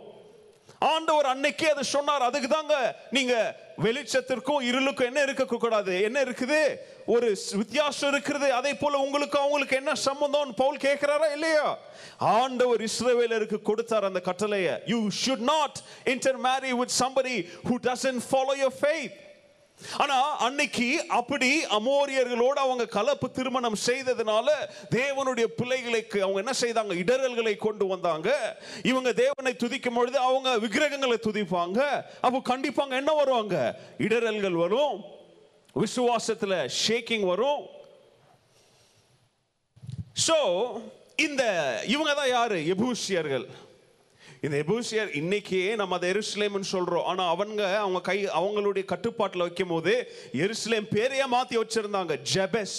[0.80, 2.22] ஆண்டவர் அன்னைக்கே அதை சொன்னார்.
[2.22, 2.76] அதுக்கு தாங்க
[3.12, 6.02] நீங்க வெளிச்சத்திற்கும் இருளுக்கும் என்ன இருக்க கூடாது?
[6.02, 6.76] என்ன இருக்குது?
[7.06, 11.78] ஒரு வித்தியாசம் இருக்கிறது அதே போல உங்களுக்கு அவங்களுக்கு என்ன சம்பந்தம் பவுல் கேட்கிறாரா இல்லையா?
[12.18, 14.74] ஆண்டவர் இஸ்ரேவேலருக்கு கொடுத்தார் அந்த கட்டளையை.
[14.86, 15.80] You should not
[16.38, 17.36] intermarry with somebody
[17.70, 19.22] who doesn't follow your faith
[19.98, 24.50] ஆனா அன்னைக்கு அப்படி அமோரியர்களோடு அவங்க கலப்பு திருமணம் செய்ததுனால
[24.92, 26.98] தேவனுடைய பிள்ளைகளுக்கு அவங்க என்ன செய்தாங்க?
[27.04, 28.30] இடரல்களை கொண்டு வந்தாங்க.
[28.84, 31.80] இவங்க தேவனை துதிக்கும் பொழுது அவங்க விக்கிரகங்களை துதிப்பாங்க.
[32.22, 35.04] அப்போ கண்டிப்பாங்க என்ன வருவாங்க இடரல்கள் வரும்.
[35.76, 37.62] விசுவாசத்துல ஷேக்கிங் வரும்.
[40.28, 40.38] சோ
[41.16, 41.44] இந்த
[41.88, 42.56] இவங்க தான் யாரு?
[42.56, 43.46] எபூசியர்கள்.
[44.46, 47.04] இந்த எபூசியர் இன்னைக்கு நம்ம அதை எருசலேம்னு சொல்றோம்.
[47.04, 49.92] ஆனா அவங்க அவங்க கை அவங்களுடைய கட்டுப்பாட்டில் வைக்கும் போது
[50.34, 52.14] எருசலேம் பேரையே மாத்தி வச்சிருந்தாங்க.
[52.34, 52.76] ஜெபஸ்.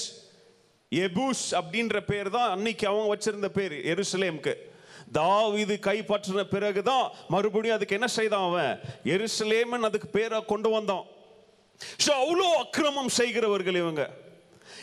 [0.92, 4.55] எபூஸ் அப்படின்ற பேர் தான் அன்னைக்கு அவங்க வச்சிருந்த பேர் எருசலேம்க்கு.
[5.12, 8.74] தாவிது கைப்பற்றின பிறகுதான் மறுபடியும் அதுக்கு என்ன செய்தான் அவன்?
[9.05, 11.05] எருசலேம்னு அதுக்கு பேரை கொண்டு வந்தான்.
[12.05, 14.05] ஸோ அவ்வளோ அக்கிரமம் செய்கிறவர்கள் இவங்க.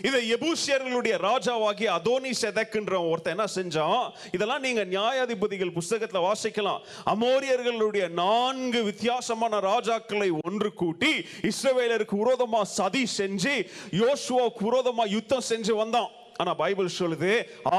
[0.04, 4.12] இதை எபூசியர்களுடைய ராஜாவாகிய அதோனி செதக்குன்ற ஒருத்தன் என்ன செஞ்சான்?
[4.32, 6.82] இதெல்லாம் நீங்க நியாயாதிபதிகள் புஸ்தகத்துல வாசிக்கலாம்.
[7.06, 16.10] அமோரியர்களுடைய நான்கு வித்தியாசமான ராஜாக்களை ஒன்று கூட்டி இஸ்ரவேலருக்கு விரோதமா சதி செஞ்சு யோசுவாவுக்கு விரோதமா யுத்தம் செஞ்சு வந்தான்.
[16.42, 17.32] ஆனா பைபிள் சொல்லுது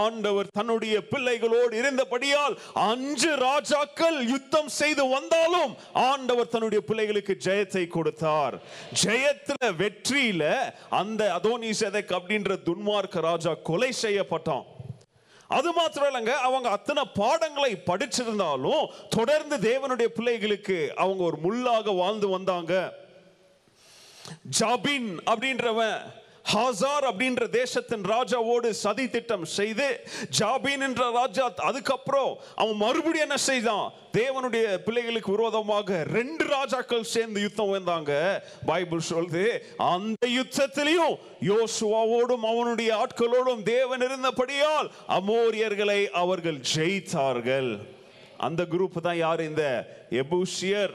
[0.03, 2.57] ஆண்டவர் தன்னுடைய பிள்ளைகளோடு இருந்தபடியால்
[2.89, 5.73] அஞ்சு ராஜாக்கள் யுத்தம் செய்து வந்தாலும்
[6.09, 8.57] ஆண்டவர் தன்னுடைய பிள்ளைகளுக்கு ஜெயத்தை கொடுத்தார்.
[9.05, 10.45] ஜெயத்துல வெற்றியில
[11.01, 14.65] அந்த அதோனி செதக் அப்படின்ற துன்மார்க்க ராஜா கொலை செய்யப்பட்டான்.
[15.59, 18.85] அது மாத்திரம் இல்லைங்க அவங்க அத்தனை பாடங்களை படிச்சிருந்தாலும்
[19.17, 22.75] தொடர்ந்து தேவனுடைய பிள்ளைகளுக்கு அவங்க ஒரு முள்ளாக வாழ்ந்து வந்தாங்க.
[24.59, 25.97] ஜாபின் அப்படின்றவன்
[26.51, 30.01] ஹாசார் அப்படின்ற தேசத்தின் ராஜாவோடு சதி திட்டம் செய்து
[30.39, 33.93] ஜாபீன் என்ற ராஜா அதுக்கப்புறம் அவன் மறுபடியும் என்ன செய்தான்?
[34.13, 38.13] தேவனுடைய பிள்ளைகளுக்கு விரோதமாக ரெண்டு ராஜாக்கள் சேர்ந்து யுத்தம் வந்தாங்க
[38.67, 47.79] பைபிள் சொல்லுது அந்த யுத்தத்திலையும் யோசுவாவோடும் அவனுடைய ஆட்களோடும் தேவன் இருந்தபடியால் அமோரியர்களை அவர்கள் ஜெயித்தார்கள்.
[48.37, 49.41] அந்த குரூப் தான் யார்?
[49.41, 49.65] இந்த
[50.11, 50.95] எபூசியர்.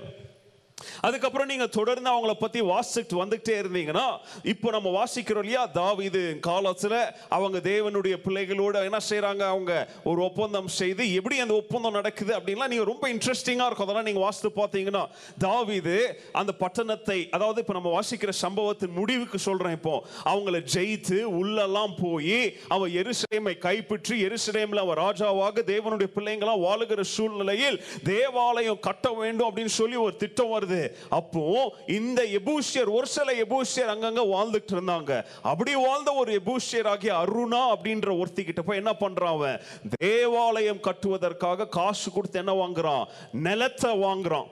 [1.02, 4.06] அதுக்கப்புறம் நீங்க தொடர்ந்து அவங்கள பத்தி வாசிச்சுட்டு வந்துகிட்டே இருந்தீங்கன்னா
[4.44, 5.64] இப்போ நம்ம வாசிக்கிறோம் இல்லையா?
[5.74, 6.96] தாவிது காலத்துல
[7.30, 12.84] அவங்க தேவனுடைய பிள்ளைகளோட என்ன செய்யறாங்க அவங்க ஒரு ஒப்பந்தம் செய்து எப்படி அந்த ஒப்பந்தம் நடக்குது அப்படின்லாம் நீங்க
[12.84, 13.88] ரொம்ப இன்ட்ரெஸ்டிங்கா இருக்கும்.
[13.88, 15.04] அதெல்லாம் நீங்க வாசித்து பார்த்தீங்கன்னா
[15.40, 15.98] தாவிது
[16.32, 19.96] அந்த பட்டணத்தை அதாவது இப்போ நம்ம வாசிக்கிற சம்பவத்தின் முடிவுக்கு சொல்றேன் இப்போ.
[20.24, 28.80] அவங்கள ஜெயித்து உள்ளெல்லாம் போய் அவன் எருசலேமை கைப்பற்றி எருசலேம்ல அவன் ராஜாவாக தேவனுடைய பிள்ளைங்களாம் வாழுகிற சூழ்நிலையில் தேவாலயம்
[28.80, 30.67] கட்ட வேண்டும் அப்படின்னு சொல்லி ஒரு திட்டம் வருது.
[31.10, 37.62] அப்போ இந்த எபூஷியர் ஒரு சில எபூஷியர் அங்கங்க வாழ்ந்துட்டு இருந்தாங்க அப்படி வாழ்ந்த ஒரு எபூஷியர் ஆகிய அருணா
[37.74, 39.60] அப்படின்ற ஒருத்தி கிட்ட போய் என்ன பண்றான் அவன்?
[40.00, 43.08] தேவாலயம் கட்டுவதற்காக காசு கொடுத்து என்ன வாங்குறான்?
[43.32, 44.48] நிலத்தை வாங்குறான்.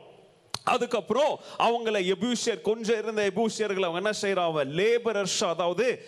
[0.66, 4.56] அதுக்கப்புறம் அவங்கள எபூசியர் கொஞ்சம் இருந்த எபூஷியர்களை அவங்க என்ன செய்யறாங்க?
[4.56, 6.06] லேபரர்ஸ் அதாவது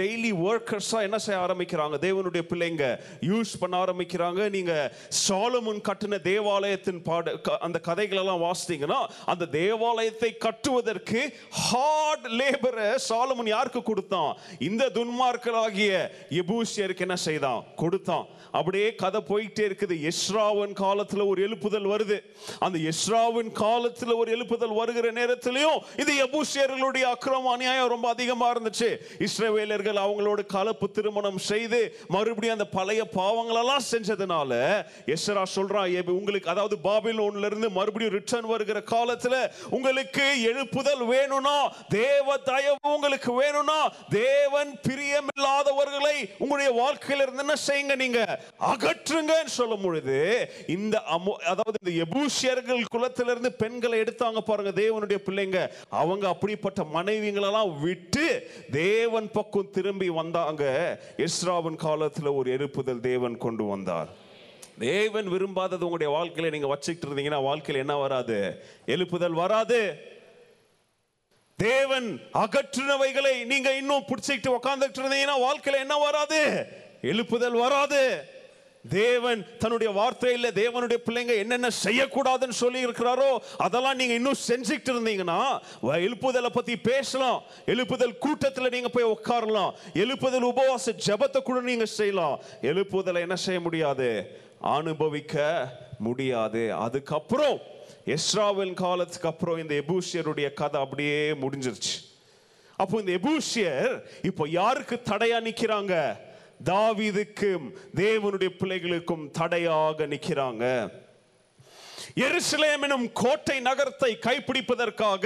[0.00, 1.94] டெய்லி ஒர்க்கர்ஸாக என்ன செய்ய ஆரம்பிக்கிறாங்க?
[2.00, 4.50] தேவனுடைய பிள்ளைங்க யூஸ் பண்ண ஆரம்பிக்கிறாங்க.
[4.50, 4.92] நீங்கள்
[5.28, 13.82] சாலமுன் கட்டின தேவாலயத்தின் பாட க- அந்த கதைகளெல்லாம் வாசித்தீங்கன்னா அந்த தேவாலயத்தை கட்டுவதற்கு ஹார்ட் லேபரை சாலமன் யாருக்கு
[13.82, 14.36] கொடுத்தான்?
[14.58, 17.64] இந்த துன்மார்களாகிய எபூசியருக்கு என்ன செய்தான்?
[17.76, 18.26] கொடுத்தான்.
[18.50, 20.10] அப்படியே கதை போயிட்டே இருக்குது.
[20.10, 22.20] எஸ்ராவின் காலத்துல ஒரு எழுப்புதல் வருது.
[22.58, 28.96] அந்த எஸ்ராவின் காலத்துல ஒரு எழுப்புதல் வருகிற நேரத்திலையும் இது எபூசியர்களுடைய அக்கிரம அநியாயம் ரொம்ப அதிகமா இருந்துச்சு.
[29.18, 37.44] இஸ்ரவேலர்கள் அவங்களோட கலப்பு திருமணம் செய்து மறுபடியும் அந்த பழைய பாவங்களெல்லாம் செஞ்சதுனால எஸ்ரா சொல்றான் உங்களுக்கு அதாவது பாபிலோன்ல
[37.44, 40.22] இருந்து மறுபடியும் ரிட்டர்ன் வருகிற காலத்துல உங்களுக்கு
[40.52, 48.35] எழுப்புதல் வேணும்னா தேவ தயவு உங்களுக்கு வேணும்னா தேவன் பிரியமில்லாதவர்களை உங்களுடைய வாழ்க்கையில இருந்து என்ன செய்யுங்க நீங்க?
[48.60, 50.18] அகற்றுங்கன்னு சொல்லும் பொழுது
[50.66, 55.68] இந்த அதாவது இந்த எபூசியர்கள் குலத்திலிருந்து பெண்களை எடுத்தாங்க பாருங்க தேவனுடைய பிள்ளைங்க.
[55.88, 60.64] அவங்க அப்படிப்பட்ட மனைவிங்களெல்லாம் விட்டு தேவன் பக்கம் திரும்பி வந்தாங்க.
[61.16, 64.24] இஸ்ராவின் காலத்துல ஒரு எழுப்புதல் தேவன் கொண்டு வந்தார்.
[64.78, 68.64] தேவன் விரும்பாதது உங்களுடைய வாழ்க்கையில நீங்க வச்சுக்கிட்டு இருந்தீங்கன்னா வாழ்க்கையில் என்ன வராது?
[68.86, 70.14] எழுப்புதல் வராது.
[71.56, 76.40] தேவன் அகற்றினவைகளை நீங்க இன்னும் பிடிச்சிக்கிட்டு உட்கார்ந்துட்டு இருந்தீங்கன்னா வாழ்க்கையில என்ன வராது?
[77.02, 78.34] எழுப்புதல் வராது.
[78.90, 86.10] தேவன் தன்னுடைய வார்த்தையில் தேவனுடைய பிள்ளைங்க என்னென்ன செய்யக்கூடாதுன்னு சொல்லி இருக்கிறாரோ அதெல்லாம் நீங்க இன்னும் செஞ்சுக்கிட்டு இருந்தீங்கன்னா வ-
[86.10, 87.42] எழுப்புதலை பத்தி பேசலாம்.
[87.66, 89.72] எழுப்புதல் கூட்டத்தில் நீங்க போய் உட்காரலாம்.
[89.94, 92.40] எழுப்புதல் உபவாச ஜெபத்தை கூட நீங்க செய்யலாம்.
[92.62, 94.40] எழுப்புதலை என்ன செய்ய முடியாது?
[94.60, 95.68] அனுபவிக்க
[95.98, 96.74] முடியாது.
[96.74, 97.60] அதுக்கப்புறம்
[98.06, 102.14] எஸ்ராவின் காலத்துக்கு அப்புறம் இந்த எபூசியருடைய கதை அப்படியே முடிஞ்சிருச்சு.
[102.76, 106.24] அப்போ இந்த எபூசியர் இப்போ யாருக்கு தடையா நிற்கிறாங்க
[106.64, 110.64] தாவீதுக்கும் தேவனுடைய பிள்ளைகளுக்கும் தடையாக நிற்கிறாங்க.
[112.16, 115.24] எருசலேம் எனும் கோட்டை நகரத்தை கைப்பிடிப்பதற்காக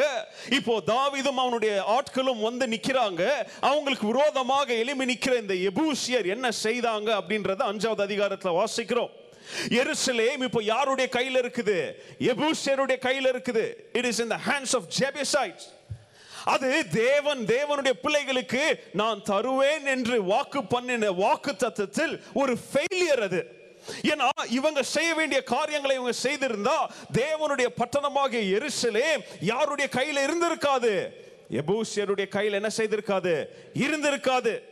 [0.59, 3.22] இப்போ தாவிதும் அவனுடைய ஆட்களும் வந்து நிற்கிறாங்க.
[3.61, 9.11] அவங்களுக்கு விரோதமாக எளிமை நிற்கிற இந்த எபூசியர் என்ன செய்தாங்க அப்படின்றத அஞ்சாவது அதிகாரத்தில் வாசிக்கிறோம்.
[9.70, 11.78] எருசலேம் இப்போ யாருடைய கையில் இருக்குது?
[12.33, 13.64] எபூசியருடைய கையில் இருக்குது.
[13.93, 15.66] It is in the hands of Jebusites
[16.45, 23.59] அது தேவன் தேவனுடைய பிள்ளைகளுக்கு நான் தருவேன் என்று வாக்கு பண்ணின வாக்கு தத்துவத்தில் ஒரு ஃபெயிலியர் அது.
[24.03, 31.12] ஏன்னா இவங்க செய்ய வேண்டிய காரியங்களை இவங்க செய்திருந்தா தேவனுடைய பட்டணமாகிய எரிசலே யாருடைய கையில இருந்திருக்காது?
[31.51, 33.47] எபூசியருடைய கையில் என்ன செய்திருக்காது?
[33.74, 34.62] இருந்திருக்காது.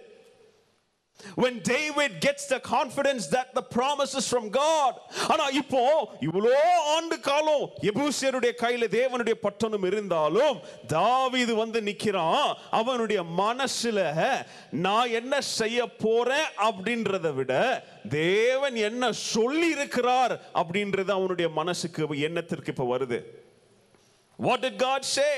[1.35, 4.93] When David gets the confidence that the promises from God
[5.33, 5.83] ஆனா இப்போ
[6.29, 6.53] இவ்வளோ
[6.97, 10.59] ஆண்டு காலம் எபூசியருடைய கையில தேவனுடைய பட்டணம் இருந்தாலும்
[10.95, 13.99] தாவீது வந்து நிக்கிறான் அவனுடைய மனசுல
[14.87, 17.53] நான் என்ன செய்ய போறேன் அப்படின்றத விட
[18.19, 23.21] தேவன் என்ன சொல்லி இருக்கிறார் அப்படின்றது அவனுடைய மனசுக்கு எண்ணத்திற்கு இப்ப வருது
[24.39, 25.37] What did God say?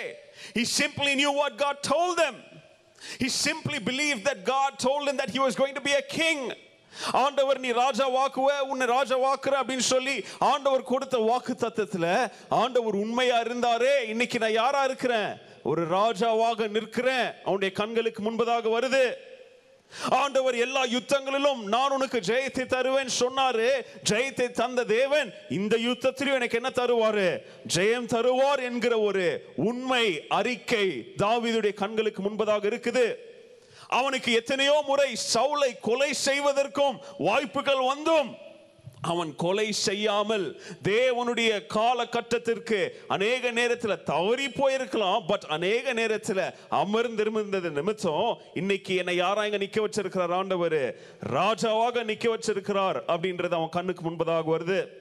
[0.55, 2.35] He simply knew what God told them.
[3.19, 6.53] He simply believed that God told him that he was going to be a king.
[7.13, 13.41] ஆண்டவர் நீ ராஜா வாக்குவ உன்னை ராஜா வாக்குற அப்படின்னு சொல்லி ஆண்டவர் கொடுத்த வாக்கு தத்துவத்துல ஆண்டவர் உண்மையா
[13.41, 14.09] இருந்தாரே.
[14.09, 15.41] இன்னைக்கு நான் யாரா இருக்கிறேன்?
[15.63, 17.33] ஒரு ராஜாவாக நிற்கிறேன்.
[17.43, 19.15] அவனுடைய கண்களுக்கு முன்பதாக வருது.
[20.11, 23.71] ஆண்டவர் எல்லா யுத்தங்களிலும் நான் உனக்கு ஜெயத்தை தருவேன் சொன்னாரு
[24.11, 27.39] ஜெயத்தை தந்த தேவன் இந்த யுத்தத்திலும் எனக்கு என்ன தருவாரு?
[27.75, 33.17] ஜெயம் தருவார் என்கிற ஒரு உண்மை அறிக்கை தாவிதுடைய கண்களுக்கு முன்பதாக இருக்குது.
[33.89, 38.37] அவனுக்கு எத்தனையோ முறை சவுளை கொலை செய்வதற்கும் வாய்ப்புகள் வந்தும்.
[39.03, 48.95] அவன் கொலை செய்யாமல் தேவனுடைய காலகட்டத்திற்கு அநேக நேரத்தில் தவறி போயிருக்கலாம் பட் அநேக நேரத்தில் அமர்ந்திருந்தது நிமித்தம் இன்னைக்கு
[48.95, 50.97] என்னை யாரா இங்க நிக்க வச்சிருக்கிறார் ஆண்டவர்?
[51.33, 54.99] ராஜாவாக நிக்க வச்சிருக்கிறார் அப்படின்றது அவன் கண்ணுக்கு முன்பதாக வருது.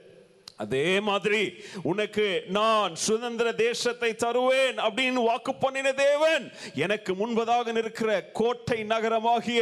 [0.60, 1.42] அதே மாதிரி
[1.82, 9.60] உனக்கு நான் சுதந்திர தேசத்தை தருவேன் அப்படின்னு வாக்கு பண்ணின தேவன் எனக்கு முன்பதாக நிற்கிற கோட்டை நகரமாகிய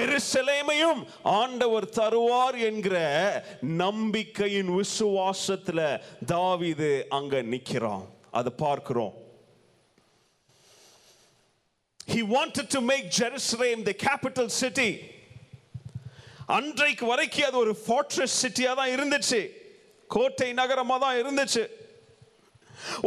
[0.00, 2.96] எருசலேமையும் ஆண்டவர் தருவார் என்கிற
[3.60, 8.06] நம்பிக்கையின் விசுவாசத்துல தாவிது அங்க நிக்கிறான்.
[8.30, 9.14] அதை பார்க்கிறோம்.
[12.14, 14.90] He wanted to make Jerusalem the capital city.
[16.46, 19.40] அன்றைக்கு வரைக்கும் அது ஒரு fortress சிட்டியா தான் இருந்துச்சு.
[20.14, 21.64] கோட்டை நகரமாக தான் இருந்துச்சு.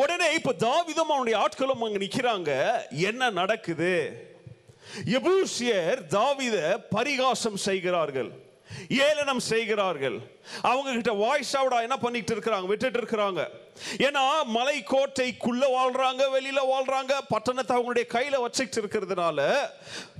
[0.02, 2.52] உடனே இப்போ தாவிதம் அவனுடைய ஆட்களும் அங்கே நிற்கிறாங்க
[3.10, 3.94] என்ன நடக்குது?
[5.18, 6.58] எபூசியர் தாவித
[6.96, 8.32] பரிகாசம் செய்கிறார்கள்.
[9.08, 10.18] ஏளனம் செய்கிறார்கள்.
[10.70, 12.68] அவங்க கிட்ட வாய்ஸ் அவுடா என்ன பண்ணிட்டு இருக்கிறாங்க?
[12.72, 13.42] விட்டுட்டு இருக்கிறாங்க.
[13.98, 19.40] ஏன்னா மலை கோட்டைக்குள்ள வாழ்றாங்க வெளியில வாழ்றாங்க பட்டணத்தை அவங்களுடைய கையில வச்சுட்டு இருக்கிறதுனால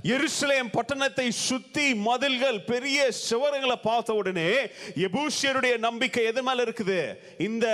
[0.02, 4.50] எருசலேம் பட்டணத்தை சுத்தி மதில்கள் பெரிய சுவரங்களை பார்த்த உடனே
[4.96, 7.16] எபூசியருடைய நம்பிக்கை எது மேல இருக்குது?
[7.38, 7.66] இந்த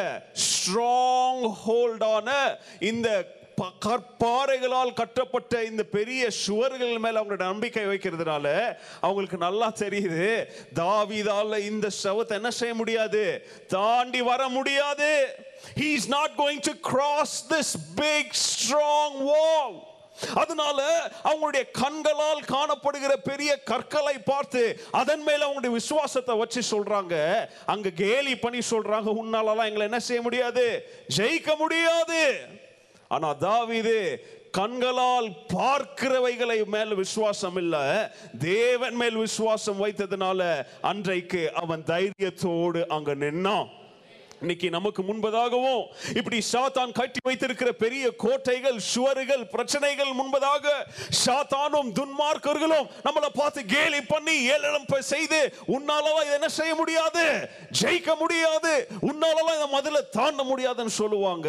[0.46, 2.28] ஸ்ட்ராங் ஹோல்டான
[2.80, 3.08] இந்த
[3.60, 10.44] கற்பாறைகளால் கட்டப்பட்ட இந்த பெரிய சுவர்கள் மேல அவங்களோட நம்பிக்கை வைக்கிறதுனால அவங்களுக்கு நல்லா தெரியுது.
[10.74, 13.48] தாவிதால இந்த சவத்தை என்ன செய்ய முடியாது?
[13.68, 15.34] தாண்டி வர முடியாது.
[15.76, 19.88] He is not going to cross this big strong wall.
[20.34, 27.46] அதனால அவங்களுடைய கண்களால் காணப்படுகிற பெரிய கற்களை பார்த்து அதன் மேல அவங்களுடைய விசுவாசத்தை வச்சு சொல்றாங்க.
[27.66, 29.10] அங்க கேலி பண்ணி சொல்றாங்க.
[29.22, 30.90] உன்னாலலாம் எங்களை என்ன செய்ய முடியாது?
[31.16, 32.46] ஜெயிக்க முடியாது.
[33.10, 33.96] ஆனா தாவிது
[34.50, 37.76] கண்களால் பார்க்கிறவைகளை மேல் விசுவாசம் இல்ல
[38.38, 40.40] தேவன் மேல் விசுவாசம் வைத்ததுனால
[40.80, 43.68] அன்றைக்கு அவன் தைரியத்தோடு அங்க நின்னான்.
[44.40, 45.82] இன்னைக்கு நமக்கு முன்பதாகவும்
[46.14, 50.68] இப்படி சாத்தான் கட்டி வைத்திருக்கிற பெரிய கோட்டைகள் சுவர்கள் பிரச்சனைகள் முன்பதாக
[51.26, 57.48] சாத்தானும் துன்மார்க்கர்களும் நம்மளை பார்த்து கேலி பண்ணி ஏளனம் செய்து உன்னாலவா இதை என்ன செய்ய முடியாது?
[57.80, 58.88] ஜெயிக்க முடியாது.
[59.02, 61.48] உன்னாலவா இதை மதுல தாண்ட முடியாதுன்னு சொல்லுவாங்க.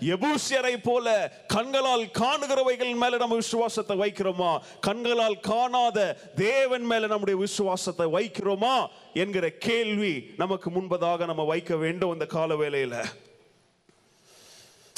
[0.00, 4.58] எபூசியரை போல கண்களால் காணுகிறவைகள் மேல நம்ம விசுவாசத்தை வைக்கிறோமா?
[4.80, 8.88] கண்களால் காணாத தேவன் மேல நம்முடைய விசுவாசத்தை வைக்கிறோமா?
[9.14, 13.04] என்கிற கேள்வி நமக்கு முன்பதாக நம்ம வைக்க வேண்டும் இந்த கால வேளையில.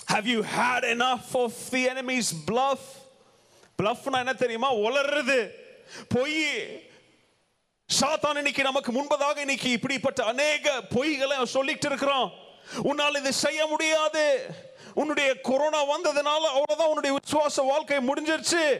[0.06, 3.00] How you hate enough of the enemy's bluff
[3.82, 4.74] பிளஃப்னா என்ன தெரியுமா?
[4.74, 5.50] ஒளர்றது.
[6.08, 6.46] பொய்.
[8.00, 12.30] சாத்தான் இன்னைக்கு நமக்கு முன்பதாக இன்னைக்கு இப்படிப்பட்ட அநேக பொய்களை சொல்லிட்டு இருக்கிறான்.
[12.82, 14.46] உன்னால் இது செய்ய முடியாது.
[14.94, 18.78] உன்னுடைய கொரோனா வந்ததுனால அவ்வளவுதான் உன்னுடைய விசுவாச வாழ்க்கை முடிஞ்சிருச்சு.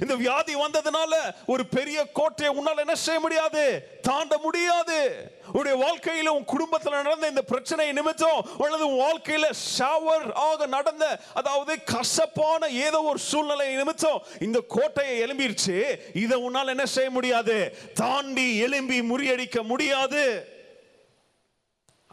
[0.00, 3.88] இந்த வியாதி வந்ததுனால ஒரு பெரிய கோட்டையை உன்னால் என்ன செய்ய முடியாது?
[4.02, 5.30] தாண்ட முடியாது.
[5.52, 11.84] உன்னுடைய வாழ்க்கையில உன் குடும்பத்தில் நடந்த இந்த பிரச்சனை நிமித்தம் அல்லது உன் வாழ்க்கையில ஷவர் ஆக நடந்த அதாவது
[11.84, 15.98] கசப்பான ஏதோ ஒரு சூழ்நிலை நிமித்தம் இந்த கோட்டையை எழும்பிருச்சு.
[16.14, 17.76] இதை உன்னால் என்ன செய்ய முடியாது?
[17.94, 20.52] தாண்டி எழும்பி முறியடிக்க முடியாது.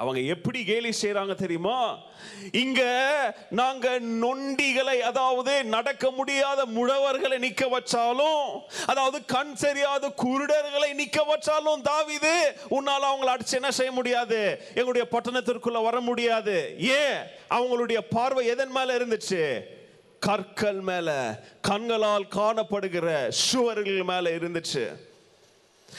[0.02, 1.98] அவங்க எப்படி கேலி செய்கிறாங்க தெரியுமா?
[2.52, 2.82] இங்க
[3.50, 12.34] நாங்க நொண்டிகளை அதாவது நடக்க முடியாத முழவர்களை நிக்க வச்சாலும் அதாவது கண் சரியாத குருடர்களை நிக்க வச்சாலும் தாவிது
[12.70, 14.42] உன்னால அவங்களை அடிச்சு என்ன செய்ய முடியாது?
[14.76, 16.58] எங்களுடைய பட்டணத்திற்குள்ள வர முடியாது.
[16.78, 17.20] ஏன்?
[17.50, 19.44] அவங்களுடைய பார்வை எதன் மேல இருந்துச்சு?
[20.20, 21.10] கற்கள் மேல.
[21.62, 24.84] கண்களால் காணப்படுகிற சுவர்கள் மேல இருந்துச்சு.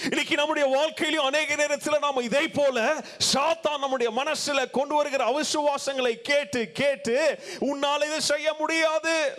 [0.00, 6.70] இன்னைக்கு நம்முடைய வாழ்க்கையிலும் அநேக நேரத்தில் நாம இதே போல சாத்தான் நம்முடைய மனசுல கொண்டு வருகிற அவிசுவாசங்களை கேட்டு
[6.70, 9.32] கேட்டு உன்னால இதை செய்ய முடியாது.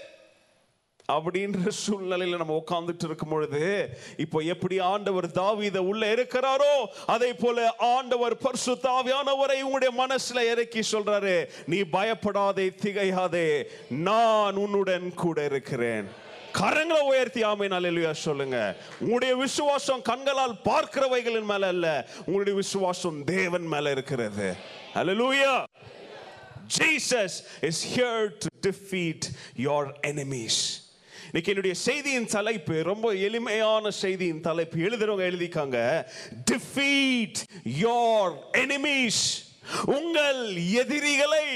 [1.09, 8.37] அப்படின்ற சூழ்நிலையில நம்ம உட்கார்ந்துட்டு இருக்கும் பொழுது இப்போ எப்படி ஆண்டவர் தாவீத உள்ள இருக்கிறாரோ அதே போல ஆண்டவர்
[8.37, 16.21] பரிசு தாவியானவரை உங்களுடைய மனசுல இறக்கி சொல்றாரு நீ பயப்படாதே திகையாதே நான் உன்னுடன் கூட இருக்கிறேன்.
[16.59, 18.75] கரங்களை உயர்த்தி ஆமென் அல்லேலூயா சொல்லுங்க.
[18.99, 24.55] உங்களுடைய விசுவாசம் கண்களால் பார்க்கிறவைகளின் மேல அல்ல உங்களுடைய விசுவாசம் தேவன் மேல இருக்கிறது.
[24.93, 25.63] Hallelujah.
[26.77, 29.25] Jesus is here to defeat
[29.63, 30.61] your enemies
[31.25, 34.77] இன்னைக்கு என்னுடைய செய்தியின் தலைப்பு ரொம்ப எளிமையான செய்தியின் தலைப்பு.
[34.77, 36.05] எழுதுறவங்க எழுதிக்காங்க
[36.51, 37.39] டிஃபீட்
[37.81, 39.23] யோர் எனிமீஸ்
[39.85, 41.47] உங்கள் எதிரிகளை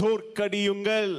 [0.00, 1.16] தோற்கடியுங்கள்.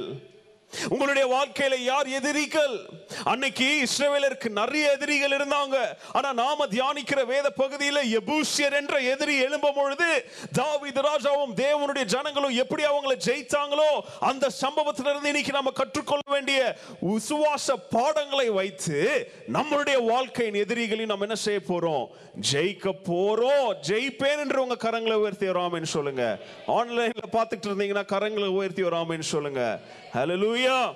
[0.88, 2.76] உங்களுடைய வாழ்க்கையில யார் எதிரிகள்?
[3.24, 5.76] அன்னைக்கு இஸ்ரேவேலருக்கு நிறைய எதிரிகள் இருந்தாங்க.
[6.12, 12.82] ஆனா நாம தியானிக்கிற வேத பகுதியில எபூசியர் என்ற எதிரி எழும்பும் பொழுது தாவீது ராஜாவும் தேவனுடைய ஜனங்களும் எப்படி
[12.84, 21.24] அவங்களை ஜெயித்தாங்களோ அந்த சம்பவத்திலிருந்து இன்னைக்கு நாம கற்றுக்கொள்ள வேண்டிய விசுவாச பாடங்களை வைத்து நம்மளுடைய வாழ்க்கையின் எதிரிகளையும் நம்ம
[21.24, 22.04] என்ன செய்ய போறோம்?
[22.52, 23.68] ஜெயிக்க போறோம்.
[23.88, 26.38] ஜெயிப்பேன் என்று உங்க கரங்களை உயர்த்தி வராமன்னு சொல்லுங்க.
[26.66, 29.80] ஆன்லைன்ல பார்த்துட்டு இருந்தீங்கன்னா கரங்களை உயர்த்தி வராமன்னு சொல்லுங்க.
[30.14, 30.94] ஹலலூயா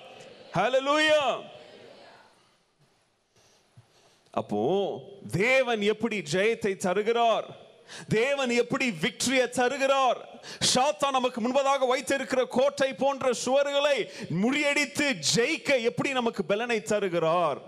[0.56, 1.22] ஹலலூயா
[4.30, 4.60] அப்போ
[5.32, 7.46] தேவன் எப்படி ஜெயத்தை தருகிறார்?
[8.08, 10.18] தேவன் எப்படி விக்டரியை தருகிறார்?
[10.74, 13.96] சாத்தா நமக்கு முன்பதாக வைத்திருக்கிற கோட்டை போன்ற சுவர்களை
[14.42, 17.60] முறியடித்து ஜெயிக்க எப்படி நமக்கு பலனை தருகிறார்?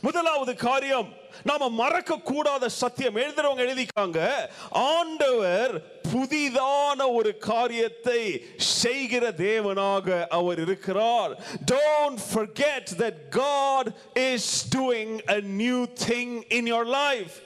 [0.00, 1.12] முதலாவது காரியம்
[1.44, 3.16] நாம மறக்க கூடாத சத்தியம்.
[3.16, 4.30] எழுதுறவங்க எழுதிக்காங்க
[4.70, 11.42] ஆண்டவர் புதிதான ஒரு காரியத்தை செய்கிற தேவனாக அவர் இருக்கிறார்.
[11.72, 17.40] Don't forget that god is doing a new thing in your life.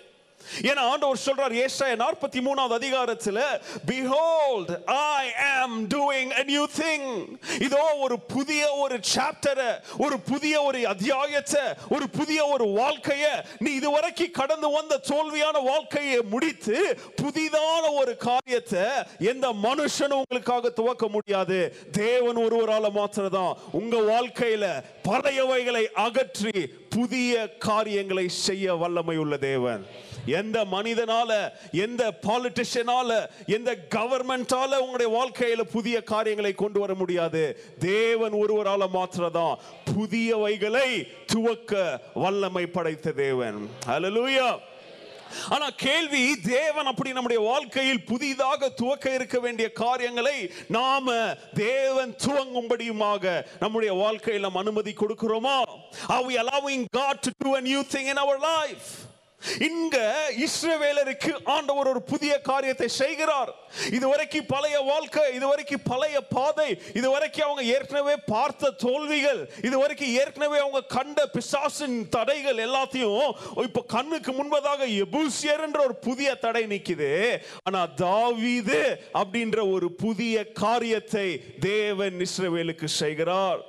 [0.61, 3.43] ஏன்னா ஆண்டவர் சொல்றார் ஏசாய நாற்பத்தி மூணாவது அதிகாரத்தில்
[3.87, 5.25] behold i
[5.57, 7.05] am doing a new thing.
[7.59, 14.31] இதோ ஒரு புதிய ஒரு சாப்டரை ஒரு புதிய ஒரு அத்தியாயத்தை ஒரு புதிய ஒரு வாழ்க்கையை நீ இதுவரைக்கும்
[14.31, 16.77] கடந்து வந்த தோல்வியான வாழ்க்கையை முடித்து
[17.23, 18.85] புதிதான ஒரு காரியத்தை
[19.19, 21.59] எந்த மனுஷனும் உங்களுக்காக துவக்க முடியாது.
[21.93, 24.65] தேவன் ஒருவரால மாத்திரதான் உங்க வாழ்க்கையில
[25.09, 29.83] பழையவைகளை அகற்றி புதிய காரியங்களை செய்ய வல்லமை உள்ள தேவன்.
[30.27, 37.65] எந்த மனிதனால எந்த பாலிட்டிஷியனால எந்த கவர்மெண்டால உங்களுடைய வாழ்க்கையில புதிய காரியங்களை கொண்டு வர முடியாது.
[37.79, 39.59] தேவன் ஒருவரால மாத்திரதான்
[39.97, 43.69] புதியவைகளை துவக்க வல்லமை படைத்த தேவன்.
[43.87, 44.59] அலலூயா
[45.49, 53.95] ஆனா கேள்வி தேவன் அப்படி நம்முடைய வாழ்க்கையில் புதிதாக துவக்க இருக்க வேண்டிய காரியங்களை நாம தேவன் துவங்கும்படியுமாக நம்முடைய
[53.95, 55.59] வாழ்க்கையில் நாம் அனுமதி கொடுக்கிறோமா?
[56.09, 59.15] Are we allowing god to do a new thing in our life?
[59.61, 59.97] இங்க
[60.47, 63.51] இஸ்ரவேலருக்கு ஆண்டவர் ஒரு புதிய காரியத்தை செய்கிறார்.
[63.93, 71.27] இதுவரைக்கும் பழைய வாழ்க்கை இதுவரைக்கும் பழைய பாதை இதுவரைக்கும் அவங்க ஏற்கனவே பார்த்த தோல்விகள் இதுவரைக்கும் ஏற்கனவே அவங்க கண்ட
[71.27, 78.83] பிசாசின் தடைகள் எல்லாத்தையும் இப்ப கண்ணுக்கு முன்பதாக எபூசியர் என்ற ஒரு புதிய தடை நிற்குது ஆனா தாவீது
[79.13, 81.29] அப்படின்ற ஒரு புதிய காரியத்தை
[81.61, 83.63] தேவன் இஸ்ரவேலுக்கு செய்கிறார்.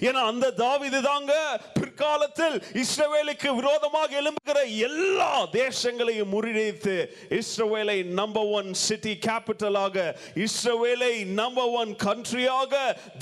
[0.00, 1.32] ஏன்னா அந்த தாவிது தாங்க
[1.74, 6.96] பிற்காலத்தில் இஸ்ரவேலுக்கு விரோதமாக எழும்புகிற எல்லா தேசங்களையும் முறியடித்து
[7.38, 10.04] இஸ்ரவேலை நம்பர் ஒன் சிட்டி கேபிட்டலாக
[10.44, 12.74] இஸ்ரவேலை நம்பர் ஒன் கண்ட்ரியாக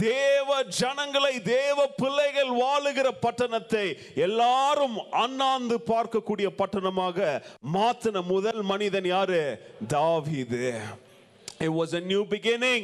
[0.04, 3.86] தேவ ஜனங்களை தேவ பிள்ளைகள் வாழுகிற பட்டணத்தை
[4.26, 7.18] எல்லாரும் அண்ணாந்து பார்க்கக்கூடிய பட்டணமாக
[7.72, 9.42] மாத்தின முதல் மனிதன் யாரு
[9.88, 10.64] தாவிது
[11.58, 12.82] It was a new beginning.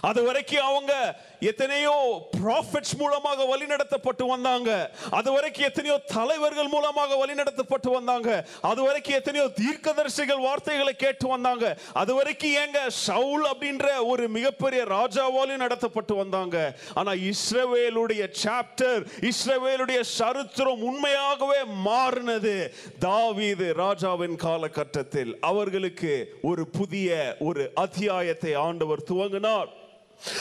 [0.00, 0.92] அது வரைக்கும் அவங்க
[1.40, 1.94] எத்தனையோ
[2.36, 4.70] ப்ராஃபிட்ஸ் மூலமாக வழிநடத்தப்பட்டு வந்தாங்க.
[5.10, 8.46] அது வரைக்கும் எத்தனையோ தலைவர்கள் மூலமாக வழிநடத்தப்பட்டு வந்தாங்க.
[8.60, 11.76] அது வரைக்கும் எத்தனையோ தீர்க்கதரிசிகள் வார்த்தைகளை கேட்டு வந்தாங்க.
[11.92, 16.56] அது வரைக்கும் ஏங்க சவுல் அப்படின்ற ஒரு மிகப்பெரிய ராஜாவாலையும் நடத்தப்பட்டு வந்தாங்க.
[16.94, 22.56] ஆனா இஸ்ரவேலுடைய சாப்டர் இஸ்ரவேலுடைய சரித்திரம் உண்மையாகவே மாறினது.
[22.98, 26.12] தாவீது ராஜாவின் காலகட்டத்தில் அவர்களுக்கு
[26.42, 29.70] ஒரு புதிய ஒரு அத்தியாயத்தை ஆண்டவர் துவங்கினார்.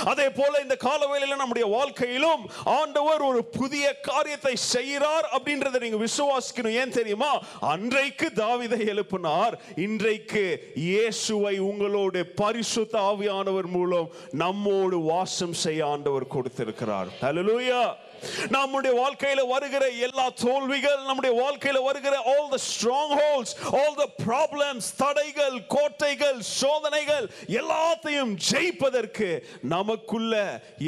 [0.05, 6.73] அதே போல இந்த காலவேளையில நம்முடைய வாழ்க்கையிலும் ஆண்டவர் ஒரு புதிய காரியத்தை செய்கிறார் அப்படின்றத நீங்க விசுவாசிக்கணும்.
[6.73, 7.41] ஏன் தெரியுமா?
[7.59, 9.53] அன்றைக்கு தாவிதை எழுப்பினார்.
[9.75, 17.07] இன்றைக்கு இயேசுவை உங்களோட பரிசுத்த ஆவியானவர் மூலம் நம்மோடு வாசம் செய்ய ஆண்டவர் கொடுத்திருக்கிறார்.
[17.21, 18.02] ஹalleluya
[18.49, 22.59] நம்முடைய வாழ்க்கையில வருகிற எல்லா தோல்விகள் நம்முடைய வாழ்க்கையில வருகிற all the
[23.21, 27.25] strongholds all the problems தடைகள் கோட்டைகள் சோதனைகள்
[27.59, 29.29] எல்லாத்தையும் ஜெயிப்பதற்கு
[29.75, 30.33] நமக்குள்ள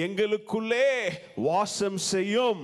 [0.06, 0.88] எங்களுக்குள்ளே
[1.36, 2.64] வாசம் செய்யும்.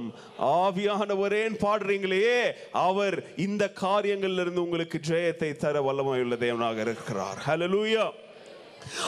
[0.62, 7.40] ஆவியானவரேன் பாடுறீங்களே அவர் இந்த காரியங்கள்ல இருந்து உங்களுக்கு ஜெயத்தை தர வல்லமை உள்ள தேவனாக இருக்கிறார்.
[7.48, 8.06] ஹலலூயா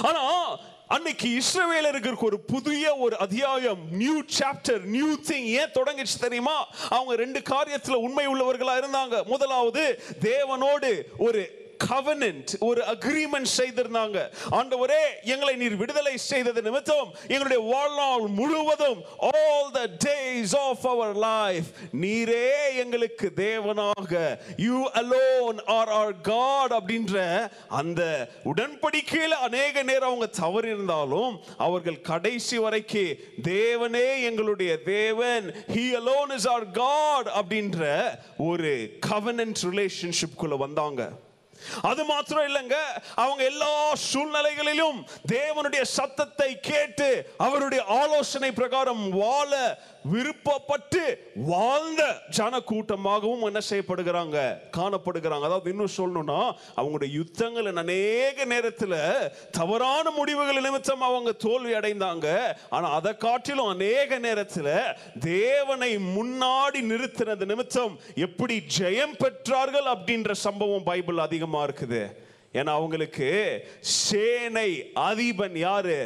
[0.04, 0.24] ஆனா
[0.94, 6.68] அன்னைக்கு இஸ்ரவேலருக்கு ஒரு புதிய ஒரு அத்தியாயம் நியூ சாப்டர் நியூ திங் ஏன் தொடங்கிச்சு தெரியுமா?
[6.90, 9.26] அவங்க ரெண்டு காரியத்துல உண்மை உள்ளவர்களா இருந்தாங்க.
[9.26, 14.18] முதலாவது தேவனோடு ஒரு கவனன்ட் ஒரு அக்ரிமெண்ட் செய்திருந்தாங்க.
[14.60, 15.04] ஆண்டவரே
[15.34, 19.00] எங்களை நீர் விடுதலை செய்தது நிமித்தம் எங்களுடைய வாழ்நாள் முழுவதும்
[19.32, 21.70] all the days of our life
[22.04, 22.50] நீரே
[22.84, 24.14] எங்களுக்கு தேவனாக.
[24.68, 27.18] You alone are are God அப்படின்ற
[27.82, 28.02] அந்த
[28.54, 31.34] உடன்படிக்கையில் அநேக நேரம் அவங்க தவறு இருந்தாலும்
[31.68, 32.82] அவர்கள் கடைசி வரைக்கும்
[33.50, 37.82] தேவனே எங்களுடைய தேவன் he alone is our God அப்படின்ற
[38.50, 38.72] ஒரு
[39.10, 41.02] கவனன்ட் relationship குள்ள வந்தாங்க.
[41.82, 42.78] அது மாத்திரம் இல்லைங்க.
[43.16, 43.72] அவங்க எல்லா
[44.14, 45.00] சூழ்நிலைகளிலும்
[45.32, 49.52] தேவனுடைய சத்தத்தை கேட்டு அவருடைய ஆலோசனை பிரகாரம் வாழ
[50.12, 51.02] விருப்பப்பட்டு
[51.52, 54.38] வாழ்ந்த ஜன கூட்டமாகவும் என்ன செய்யப்படுகிறாங்க?
[54.78, 55.48] காணப்படுகிறாங்க.
[55.50, 56.40] அதாவது இன்னும் சொல்லணும்னா
[56.78, 58.98] அவங்களுடைய யுத்தங்கள் அநேக நேரத்தில்
[59.52, 62.28] தவறான முடிவுகள் நிமித்தம் அவங்க தோல்வி அடைந்தாங்க.
[62.70, 64.74] ஆனால் அதை காட்டிலும் அநேக நேரத்தில்
[65.20, 72.04] தேவனை முன்னாடி நிறுத்தினது நிமித்தம் எப்படி ஜெயம் பெற்றார்கள் அப்படின்ற சம்பவம் பைபிள் அதிகமாக இருக்குது.
[72.54, 73.30] ஏன்னா அவங்களுக்கு
[73.82, 75.98] சேனை அதிபன் யாரு?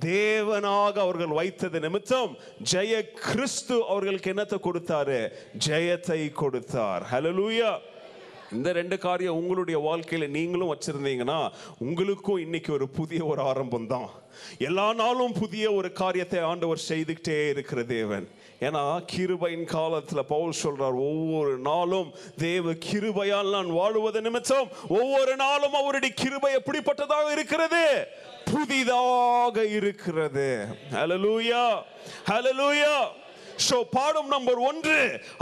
[0.00, 2.36] தேவனாக அவர்கள் வைத்தது நிமித்தம்
[2.72, 5.20] ஜெய கிறிஸ்து அவர்களுக்கு என்னத்தை கொடுத்தாரு?
[5.66, 7.04] ஜெயத்தை கொடுத்தார்.
[7.12, 7.72] ஹலலூயா
[8.52, 11.38] இந்த ரெண்டு காரியம் உங்களுடைய வாழ்க்கையில நீங்களும் வச்சிருந்தீங்கன்னா
[11.78, 14.08] உங்களுக்கும் இன்னைக்கு ஒரு புதிய ஒரு ஆரம்பம் தான்
[14.58, 18.28] எல்லா நாளும் புதிய ஒரு காரியத்தை ஆண்டவர் செய்துக்கிட்டே இருக்கிற தேவன்.
[18.60, 26.14] ஏன்னா கிருபையின் காலத்தில் பவுல் சொல்றார் ஒவ்வொரு நாளும் தேவ கிருபையால் நான் வாழுவது நிமித்தம் ஒவ்வொரு நாளும் அவருடைய
[26.14, 28.08] கிருபை எப்படிப்பட்டதாக இருக்கிறது?
[28.44, 30.66] புதிதாக இருக்கிறது.
[30.92, 31.82] ஹலலூயா
[32.28, 32.96] ஹலலூயா
[33.58, 34.96] சோ பாடம் நம்பர் ஒன்று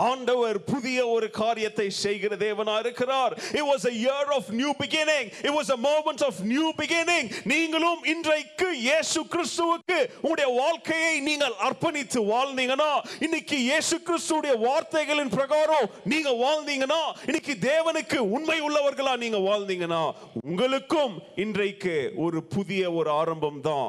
[0.05, 3.33] ஆண்டவர் புதிய ஒரு காரியத்தை செய்கிற தேவனா இருக்கிறார்.
[3.53, 8.03] It was a year of new beginning it was a moment of new beginning நீங்களும்
[8.05, 12.91] இன்றைக்கு இயேசு கிறிஸ்துவுக்கு உங்களுடைய வாழ்க்கையை நீங்கள் அர்ப்பணித்து வாழ்ந்தீங்கன்னா
[13.21, 20.03] இன்னைக்கு இயேசு கிறிஸ்துடைய வார்த்தைகளின் பிரகாரம் நீங்க வாழ்ந்தீங்கன்னா இன்னைக்கு தேவனுக்கு உண்மை உள்ளவர்களா நீங்க வாழ்ந்தீங்கன்னா
[20.45, 23.89] உங்களுக்கும் இன்றைக்கு ஒரு புதிய ஒரு ஆரம்பம் தான்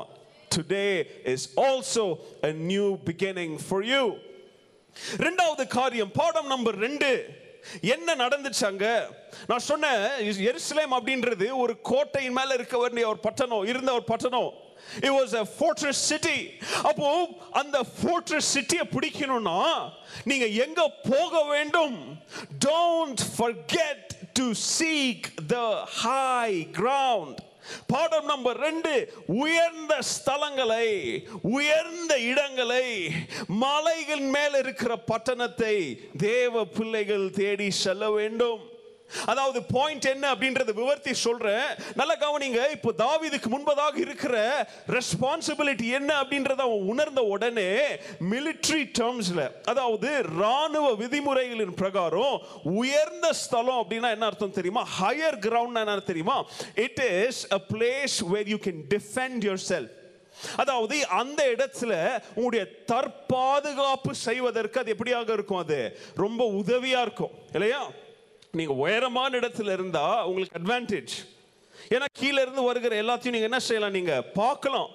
[0.49, 4.17] today is also a new beginning for you.
[5.17, 7.27] ரெண்டாவது காரியம் பாடம் நம்பர் ரெண்டு.
[7.81, 9.09] என்ன நடந்துச்சு அங்க?
[9.47, 14.63] நான் சொன்னேன் எருசலேம் அப்படின்றது ஒரு கோட்டையின் மேல இருக்க வேண்டிய ஒரு பட்டணம் இருந்த ஒரு பட்டணம்.
[14.95, 16.51] It was a fortress city.
[16.83, 19.89] அப்போ அந்த fortress சிட்டியை பிடிக்கணும்னா
[20.23, 22.19] நீங்க எங்க போக வேண்டும்?
[22.65, 27.35] Don't forget to seek the high ground.
[27.87, 28.93] பாடம் நம்பர் ரெண்டு
[29.25, 30.87] உயர்ந்த ஸ்தலங்களை
[31.41, 32.85] உயர்ந்த இடங்களை
[33.47, 35.75] மலைகள் மேல் இருக்கிற பட்டணத்தை
[36.17, 38.61] தேவ பிள்ளைகள் தேடி செல்ல வேண்டும்.
[39.09, 41.67] அதாவது பாயிண்ட் என்ன அப்படின்றத விவர்த்தி சொல்றேன்.
[41.95, 44.35] நல்ல கவனிங்க இப்போ தாவிதுக்கு முன்பதாக இருக்கிற
[44.87, 47.69] ரெஸ்பான்சிபிலிட்டி என்ன அப்படின்றத அவன் உணர்ந்த உடனே
[48.31, 54.83] மிலிட்ரி டேர்ம்ஸ்ல அதாவது ராணுவ விதிமுறைகளின் பிரகாரம் உயர்ந்த ஸ்தலம் அப்படின்னா என்ன அர்த்தம் தெரியுமா?
[54.99, 56.37] ஹையர் கிரவுண்ட் என்ன தெரியுமா?
[56.75, 59.93] It is a place where you can defend yourself
[60.55, 61.91] அதாவது அந்த இடத்துல
[62.35, 65.79] உங்களுடைய தற்பாதுகாப்பு செய்வதற்கு அது எப்படியாக இருக்கும் அது?
[66.15, 67.83] ரொம்ப உதவியா இருக்கும் இல்லையா?
[68.59, 71.15] நீங்க உயரமான இடத்துல இருந்தா உங்களுக்கு அட்வான்டேஜ்
[71.89, 73.91] ஏன்னா கீழே இருந்து வருகிற எல்லாத்தையும் நீங்க என்ன செய்யலாம்?
[73.91, 74.89] நீங்க பார்க்கலாம்.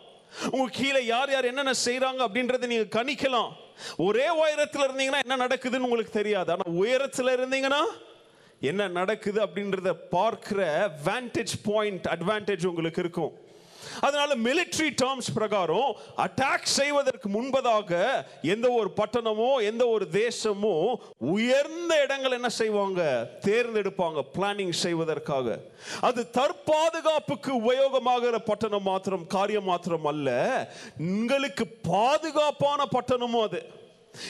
[0.51, 3.51] உங்க கீழே யார் யார் என்னென்ன செய்கிறாங்க அப்படின்றத நீங்க கணிக்கலாம்.
[3.97, 6.51] ஒரே உயரத்துல இருந்தீங்கன்னா என்ன நடக்குதுன்னு உங்களுக்கு தெரியாது.
[6.53, 7.83] ஆனா உயரத்துல இருந்தீங்கன்னா
[8.71, 10.61] என்ன நடக்குது அப்படின்றத பார்க்கிற
[11.05, 13.33] வேண்டேஜ் பாயிண்ட் அட்வான்டேஜ் உங்களுக்கு இருக்கும்.
[14.01, 17.91] அதனால மிலிட்ரி டேர்ம்ஸ் பிரகாரம் அட்டாக் செய்வதற்கு முன்பதாக
[18.43, 23.29] எந்த ஒரு பட்டணமோ எந்த ஒரு தேசமோ உயர்ந்த இடங்கள் என்ன செய்வாங்க?
[23.41, 25.59] தேர்ந்தெடுப்பாங்க பிளானிங் செய்வதற்காக.
[26.01, 30.29] அது தற்பாதுகாப்புக்கு உபயோகமாகிற பட்டணம் மாத்திரம் காரியம் மாத்திரம் அல்ல.
[30.99, 33.79] உங்களுக்கு பாதுகாப்பான பட்டணமும் அது.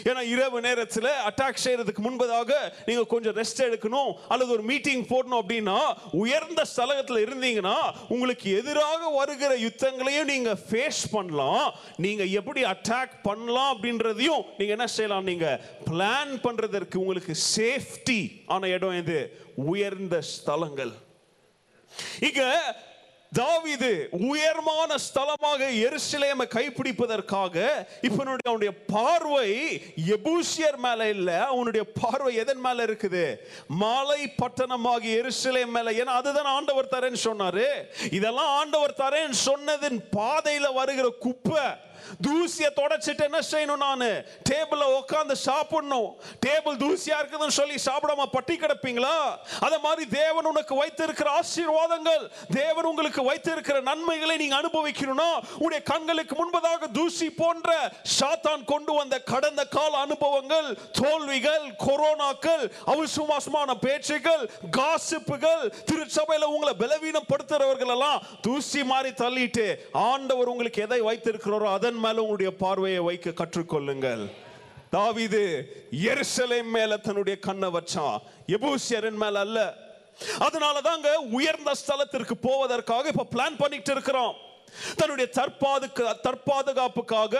[0.04, 2.52] ஏன்னா இரவு நேரத்தில் அட்டாக் செய்யறதுக்கு முன்பதாக
[2.86, 5.78] நீங்க கொஞ்சம் ரெஸ்ட் எடுக்கணும் அல்லது ஒரு மீட்டிங் போடணும் அப்படின்னா
[6.22, 7.76] உயர்ந்த ஸ்தலத்தில் இருந்தீங்கன்னா
[8.08, 11.66] உங்களுக்கு எதிராக வருகிற யுத்தங்களையும் நீங்க ஃபேஸ் பண்ணலாம்.
[11.96, 15.24] நீங்க எப்படி அட்டாக் பண்ணலாம் அப்படின்றதையும் நீங்க என்ன செய்யலாம்?
[15.24, 15.60] நீங்க
[15.90, 19.18] பிளான் பண்றதற்கு உங்களுக்கு சேஃப்டி ஆன இடம் எது?
[19.54, 20.92] உயர்ந்த ஸ்தலங்கள்.
[22.28, 22.42] இங்க
[23.38, 27.56] தாவிது உயர்மான ஸ்தலமாக எருசலேமை கைப்பிடிப்பதற்காக
[28.00, 29.50] இப்போ அவனுடைய அவனுடைய பார்வை
[30.16, 33.36] எபூசியர் மேல இல்ல அவனுடைய பார்வை எதன் மேல இருக்குது?
[33.66, 35.92] மாலை பட்டணமாக எருசலேம் மேல.
[35.92, 37.66] ஏன்னா அதுதான் ஆண்டவர் தரேன்னு சொன்னாரு.
[38.10, 41.62] இதெல்லாம் ஆண்டவர் தரேன்னு சொன்னதின் பாதையில வருகிற குப்பை.
[42.26, 44.06] தூசியை தொடச்சிட்டு என்ன செய்யணும் நான்?
[44.50, 46.08] டேபிள்ல உட்காந்து சாப்பிடணும்.
[46.46, 49.14] டேபிள் தூசியா இருக்குதுன்னு சொல்லி சாப்பிடாம பட்டி கிடப்பீங்களா?
[49.60, 56.90] அத மாதிரி தேவன் உனக்கு வைத்திருக்கிற ஆசீர்வாதங்கள் தேவன் உங்களுக்கு வைத்திருக்கிற நன்மைகளை நீங்க அனுபவிக்கணும்னா உடைய கண்களுக்கு முன்பதாக
[56.92, 57.70] தூசி போன்ற
[58.18, 68.22] சாத்தான் கொண்டு வந்த கடந்த கால அனுபவங்கள் தோல்விகள் கொரோனாக்கள் அவசுமாசமான பேச்சுகள் காசிப்புகள் திருச்சபையில உங்களை பலவீனப்படுத்துறவர்கள் எல்லாம்
[68.40, 74.30] தூசி மாதிரி தள்ளிட்டு ஆண்டவர் உங்களுக்கு எதை வைத்திருக்கிறாரோ அதை அதன் மேல உங்களுடைய பார்வையை வைக்க கற்றுக்கொள்ளுங்கள்.
[74.92, 78.18] தாவிது எருசலை மேல தன்னுடைய கண்ணை வச்சான்.
[78.46, 79.74] எபூசியரின் மேல அல்ல.
[80.38, 84.34] அதனாலதாங்க உயர்ந்த ஸ்தலத்திற்கு போவதற்காக இப்ப பிளான் பண்ணிட்டு இருக்கிறோம்.
[84.96, 87.36] தன்னுடைய தற்பாதுக்கு தற்பாதுகாப்புக்காக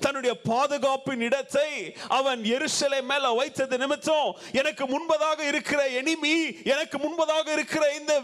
[0.00, 7.92] தன்னுடைய பாதுகாப்பின் இடத்தை அவன் எருசலை மேல வைத்தது நிமித்தம் எனக்கு முன்பதாக இருக்கிற எனிமி எனக்கு முன்பதாக இருக்கிற
[7.94, 8.20] இந்த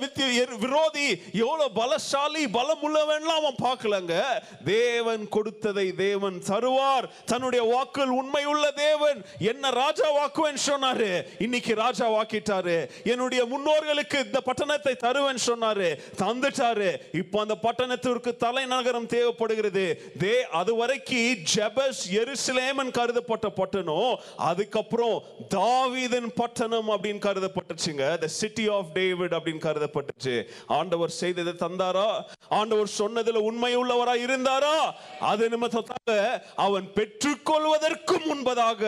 [0.59, 4.22] விரோதி எவ்வளவு பலசாலி பலம் உள்ளவன்லாம் அவன் பார்க்கலங்க.
[4.64, 7.09] தேவன் கொடுத்ததை தேவன் தருவார்.
[7.24, 9.24] தன்னுடைய வாக்குகள் உண்மை உள்ள தேவன்.
[9.38, 11.26] என்ன ராஜா வாக்குவேன் சொன்னாரு?
[11.38, 12.90] இன்னைக்கு ராஜா வாக்கிட்டாரு.
[13.04, 15.96] என்னுடைய முன்னோர்களுக்கு இந்த பட்டணத்தை தருவேன் சொன்னாரு.
[16.18, 16.96] தந்துட்டாரு.
[17.12, 19.84] இப்போ அந்த பட்டணத்திற்கு தலைநகரம் தேவைப்படுகிறது.
[20.18, 21.14] தே அது வரைக்கும்
[21.55, 24.18] ஜெபஸ் எருசலேமன் கருதப்பட்ட பட்டணம்.
[24.36, 25.16] அதுக்கப்புறம்
[25.55, 28.18] தாவீதின் பட்டணம் அப்படின்னு கருதப்பட்டுச்சுங்க.
[28.18, 30.34] த சிட்டி ஆஃப் டேவிட் அப்படின்னு கருதப்பட்டுச்சு.
[30.66, 32.09] ஆண்டவர் செய்ததை தந்தாரா?
[32.49, 34.76] ஆண்டவர் சொன்னதுல உண்மை உள்ளவரா இருந்தாரா?
[35.20, 36.16] அது நிமித்தத்தாக
[36.57, 38.82] அவன் பெற்றுக்கொள்வதற்கு முன்பதாக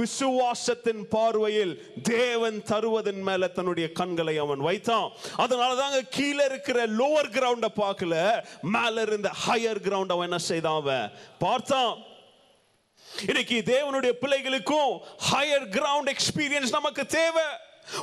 [0.00, 5.10] விசுவாசத்தின் பார்வையில் தேவன் தருவதன் மேல தன்னுடைய கண்களை அவன் வைத்தான்.
[5.36, 8.14] அதனால தாங்க கீழே இருக்கிற லோவர் கிரவுண்ட பார்க்கல
[8.62, 11.12] மேல இருந்த ஹையர் கிரவுண்ட் அவன் என்ன செய்தான் அவன்.
[11.38, 11.98] பார்த்தான்.
[13.26, 14.98] இன்னைக்கு தேவனுடைய பிள்ளைகளுக்கும்
[15.32, 17.42] ஹையர் கிரவுண்ட் எக்ஸ்பீரியன்ஸ் நமக்கு தேவை.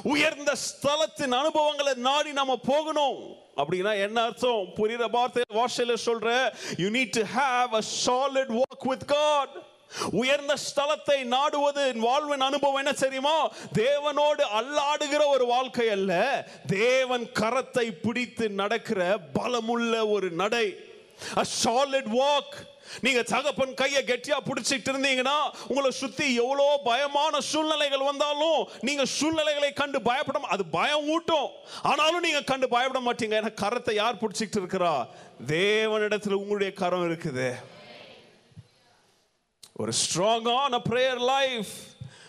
[0.04, 3.36] உயர்ந்த ஸ்தலத்தின் அனுபவங்களை நாடி நம்ம போகணும்.
[3.56, 4.66] அப்படின்னா என்ன அர்த்தம்?
[4.76, 9.50] புரியுற வார்த்தை வார்த்தையில சொல்ற you need to have a solid walk with God
[10.12, 13.52] உயர்ந்த ஸ்தலத்தை நாடுவது வாழ்வின் அனுபவம் என்ன தெரியுமா?
[13.52, 16.46] தேவனோடு அல்லாடுகிற ஒரு வாழ்க்கை அல்ல.
[16.68, 20.76] தேவன் கரத்தை பிடித்து நடக்கிற பலமுள்ள ஒரு நடை.
[21.38, 22.54] அ சாலிட் வாக்
[23.02, 30.02] நீங்க தகப்பன் கையை கெட்டியா பிடிச்சிட்டு இருந்தீங்கன்னா உங்களை சுத்தி எவ்வளோ பயமான சூழ்நிலைகள் வந்தாலும் நீங்க சூழ்நிலைகளை கண்டு
[30.02, 31.50] பயப்பட அது பயம் ஊட்டும்.
[31.82, 33.34] ஆனாலும் நீங்க கண்டு பயப்பட மாட்டீங்க.
[33.42, 35.08] ஏன்னா கரத்தை யார் பிடிச்சிட்டு இருக்கிறா?
[35.48, 37.56] தேவனிடத்துல உங்களுடைய கரம் இருக்குது.
[39.74, 41.68] ஒரு ஸ்ட்ராங்கான பிரேயர் லைஃப்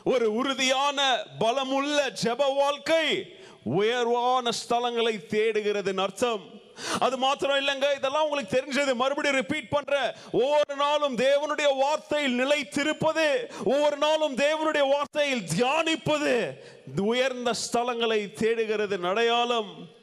[0.05, 6.60] ஒரு உறுதியான பலமுள்ள ஜெப வாழ்க்கை உயர்வான ஸ்தலங்களை தேடுகிறதுன்னு அர்த்தம்.
[7.01, 8.95] அது மாத்திரம் இல்லைங்க இதெல்லாம் உங்களுக்கு தெரிஞ்சது.
[8.95, 16.59] மறுபடியும் ரிப்பீட் பண்ற ஒவ்வொரு நாளும் தேவனுடைய வார்த்தையில் நிலைத்திருப்பது ஒவ்வொரு நாளும் தேவனுடைய வார்த்தையில் தியானிப்பது
[17.01, 19.99] உயர்ந்த ஸ்தலங்களை தேடுகிறது அடையாளம்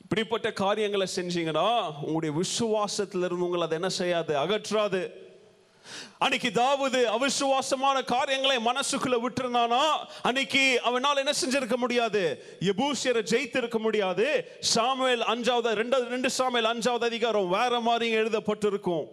[0.00, 4.38] இப்படிப்பட்ட காரியங்களை செஞ்சீங்கன்னா உங்களுடைய விசுவாசத்துல இருந்து உங்களை அதை என்ன செய்யாது?
[4.38, 5.23] அகற்றாது.
[6.18, 9.82] அன்னைக்கு தாவது அவிசுவாசமான காரியங்களை மனசுக்குள்ள விட்டுருந்தானா?
[10.22, 12.22] அன்னைக்கு அவனால் என்ன செஞ்சிருக்க முடியாது?
[12.60, 14.26] எபூசியரை ஜெயித்து இருக்க முடியாது.
[14.60, 19.04] சாமுவேல் அஞ்சாவது ரெண்டாவது ரெண்டு சாமுவேல் அஞ்சாவது அதிகாரம் வேற மாதிரி எழுதப்பட்டிருக்கும்.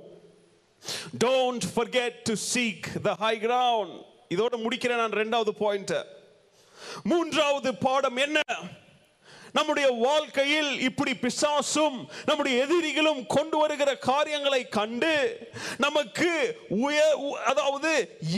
[1.24, 3.96] Don't forget to seek the high ground
[4.30, 5.94] இதோட முடிக்கிறேன் நான் ரெண்டாவது பாயிண்ட்
[7.04, 8.40] மூன்றாவது பாடம் என்ன?
[9.54, 15.16] நம்முடைய வாழ்க்கையில் இப்படி பிசாசும் நம்முடைய எதிரிகளும் கொண்டு வருகிற காரியங்களை கண்டு
[15.78, 16.32] நமக்கு
[16.80, 17.00] உய
[17.44, 17.92] அதாவது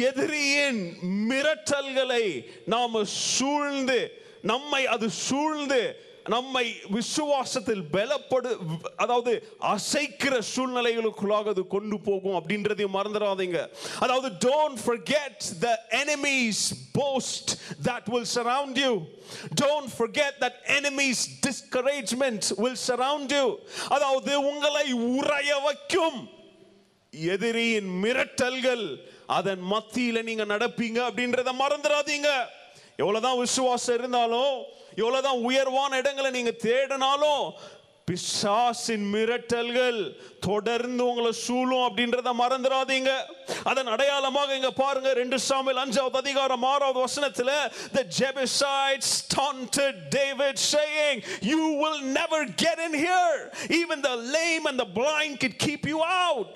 [0.08, 0.82] எதிரியின்
[1.30, 2.26] மிரட்டல்களை
[2.66, 2.98] நாம்
[3.28, 4.00] சூழ்ந்து
[4.44, 5.82] நம்மை அது சூழ்ந்து
[6.30, 6.66] நம்மை
[6.98, 8.50] விசுவாசத்தில் பலப்படு
[8.96, 9.32] அதாவது
[9.74, 13.60] அசைக்கிற சூழ்நிலைகளுக்குள்ளாக அது கொண்டு போகும் அப்படின்றதையும் மறந்துடாதீங்க.
[14.00, 16.58] அதாவது don't forget the enemies
[16.98, 17.48] boast
[17.88, 18.94] that will surround you.
[19.64, 23.48] Don't forget that enemies discouragement will surround you.
[23.96, 26.20] அதாவது உங்களை உறைய வைக்கும்.
[27.14, 28.86] எதிரியின் மிரட்டல்கள்
[29.40, 32.30] அதன் மத்தியில் நீங்க நடப்பீங்க அப்படின்றத மறந்துடாதீங்க.
[33.02, 34.56] எவ்வளவுதான் விசுவாசம் இருந்தாலும்
[35.01, 37.45] எவ்வளவுதான் உயர்வான இடங்களை நீங்க தேடினாலும்
[38.09, 39.99] பிசாசின் மிரட்டல்கள்
[40.47, 43.11] தொடர்ந்து உங்களை சூழும் அப்படின்றத மறந்துடாதீங்க
[43.71, 47.51] அதன் அடையாளமாக இங்க பாருங்க ரெண்டு சாமியில் அஞ்சாவது அதிகாரம் ஆறாவது வசனத்துல
[47.99, 51.19] the Jebusites taunted David saying
[51.51, 53.37] you will never get in here
[53.83, 56.55] even the lame and the blind could keep you out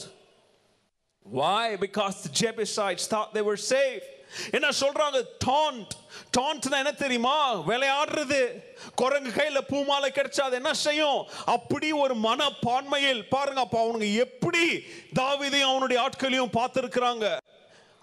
[1.27, 4.09] why because the Jebusites thought they were safe
[4.57, 5.93] என்ன சொல்றாங்க டாண்ட்
[6.38, 7.56] டான்ட்னா என்ன தெரியுமா?
[7.68, 8.64] விளையாடுறது.
[8.96, 11.28] குரங்கு கையில் பூமாலை கிடைச்சா அது என்ன செய்யும்?
[11.46, 14.84] அப்படி ஒரு மனப்பான்மையில் பாருங்க அப்போ அவனுங்க எப்படி
[15.20, 17.38] தாவிதையும் அவனுடைய ஆட்களையும் பார்த்துருக்குறாங்க.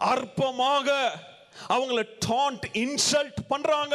[0.01, 1.09] அற்பமாக
[1.69, 3.95] அவங்கள டாண்ட் இன்சல்ட் பண்ணுறாங்க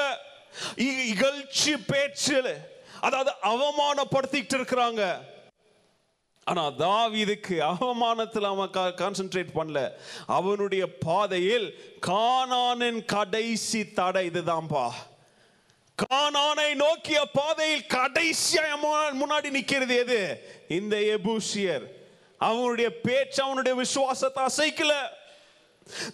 [0.75, 2.57] இ- இகழ்ச்சி பேச்சில்
[3.01, 5.19] அதாவது அவமானப்படுத்திக்கிட்டு இருக்கிறாங்க.
[6.49, 8.69] ஆனால் தாவீதுக்கு அவமானத்தில் அவன்
[9.01, 9.79] கான்சென்ட்ரேட் பண்ணல.
[10.25, 11.67] அவனுடைய பாதையில்
[12.07, 14.85] கானானின் கடைசி தடை இதுதான்பா.
[16.03, 18.75] கானானை நோக்கிய பாதையில் கடைசியாக
[19.21, 20.19] முன்னாடி நிற்கிறது எது?
[20.67, 21.85] இந்த எபூசியர்.
[22.37, 24.93] அவனுடைய பேச்சு அவனுடைய விசுவாசத்தை அசைக்கல.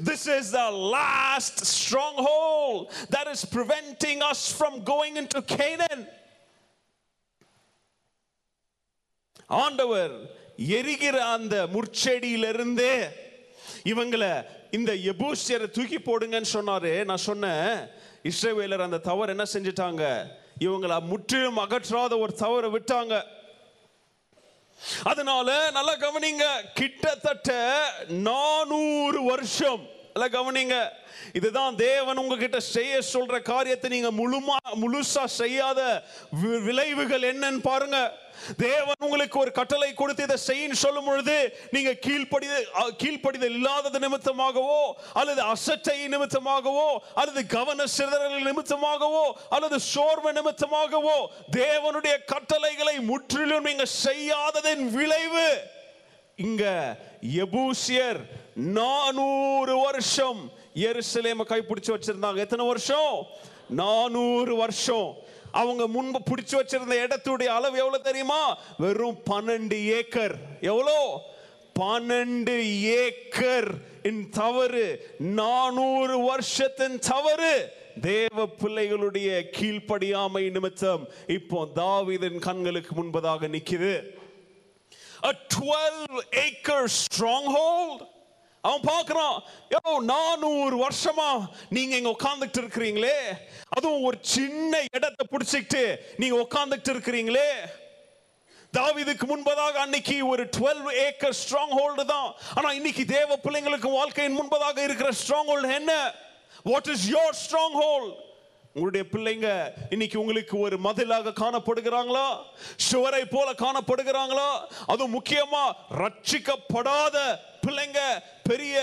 [0.09, 6.07] This is the last stronghold that is preventing us from going into Canaan.
[9.47, 10.11] ஆண்டவர்
[10.57, 13.05] எரிகிற அந்த முற்செடியிலிருந்து
[13.83, 17.05] இவங்களை இந்த எபூசியரை தூக்கி போடுங்கன்னு சொன்னாரு.
[17.05, 17.87] நான் சொன்னேன்
[18.23, 20.23] இஸ்ரேவேலர் அந்த தவறு என்ன செஞ்சிட்டாங்க?
[20.59, 23.23] இவங்களை முற்றிலும் அகற்றாத ஒரு தவறை விட்டாங்க.
[25.03, 29.87] அதனால நல்லா கவனிங்க கிட்டத்தட்ட நானூறு வருஷம்.
[30.13, 30.89] நல்லா கவனிங்க
[31.33, 36.03] இதுதான் தேவன் உங்ககிட்ட செய்ய சொல்ற காரியத்தை நீங்க முழுமா முழுசா செய்யாத
[36.43, 38.23] வி- விளைவுகள் என்னன்னு பாருங்க.
[38.57, 41.37] தேவன் உங்களுக்கு ஒரு கட்டளை கொடுத்து இதை செய்யின்னு சொல்லும் பொழுது
[41.71, 42.55] நீங்க கீழ்ப்படித
[43.03, 44.81] கீழ்ப்படிதல் இல்லாதது நிமித்தமாகவோ
[45.13, 51.17] அல்லது அசட்டை நிமித்தமாகவோ அல்லது கவன சிதறல் நிமித்தமாகவோ அல்லது சோர்வு நிமித்தமாகவோ
[51.51, 55.47] தேவனுடைய கட்டளைகளை முற்றிலும் நீங்க செய்யாததின் விளைவு.
[56.35, 56.63] இங்க
[57.43, 58.19] எபூசியர்
[58.55, 62.35] நானூறு வருஷம் எருசலேம கைப்பிடிச்சு வச்சிருந்தாங்க.
[62.35, 63.25] எத்தனை வருஷம்?
[63.69, 65.15] நானூறு வருஷம்.
[65.55, 68.57] அவங்க முன்பு பிடிச்சு வச்சிருந்த இடத்துடைய அளவு எவ்வளவு தெரியுமா?
[68.77, 70.35] வெறும் பன்னெண்டு ஏக்கர்.
[70.61, 71.21] எவ்வளோ?
[71.79, 73.67] பன்னெண்டு ஏக்கர்.
[74.03, 75.15] இன் தவறு.
[75.17, 77.73] நானூறு வருஷத்தின் தவறு.
[78.01, 84.03] தேவ பிள்ளைகளுடைய கீழ்ப்படியாமை நிமித்தம் இப்போ தாவிதன் கண்களுக்கு முன்பதாக நிக்குது.
[85.21, 88.13] A 12 acre stronghold
[88.65, 89.35] அவன் பார்க்குறான்
[89.73, 91.29] யோ நானூறு வருஷமா
[91.75, 93.17] நீங்க இங்க உட்காந்துட்டு இருக்கிறீங்களே.
[93.75, 95.83] அதுவும் ஒரு சின்ன இடத்தை பிடிச்சிக்கிட்டு
[96.21, 97.49] நீங்க உட்காந்துட்டு இருக்கிறீங்களே.
[98.77, 102.29] தாவிதுக்கு முன்பதாக அன்னைக்கு ஒரு 12 ஏக்கர் ஸ்ட்ராங் ஹோல்டு தான்.
[102.55, 105.93] ஆனா இன்னைக்கு தேவ பிள்ளைங்களுக்கு வாழ்க்கையின் முன்பதாக இருக்கிற ஸ்ட்ராங் ஹோல்டு என்ன?
[106.71, 108.13] What is your stronghold
[108.77, 109.49] உங்களுடைய பிள்ளைங்க
[109.95, 112.25] இன்னைக்கு உங்களுக்கு ஒரு மதிலாக காணப்படுகிறாங்களா?
[112.87, 114.49] சுவரை போல காணப்படுகிறாங்களா?
[114.91, 115.61] அதுவும் முக்கியமா
[116.01, 117.17] ரட்சிக்கப்படாத
[117.65, 118.01] பிள்ளைங்க
[118.43, 118.75] பெரிய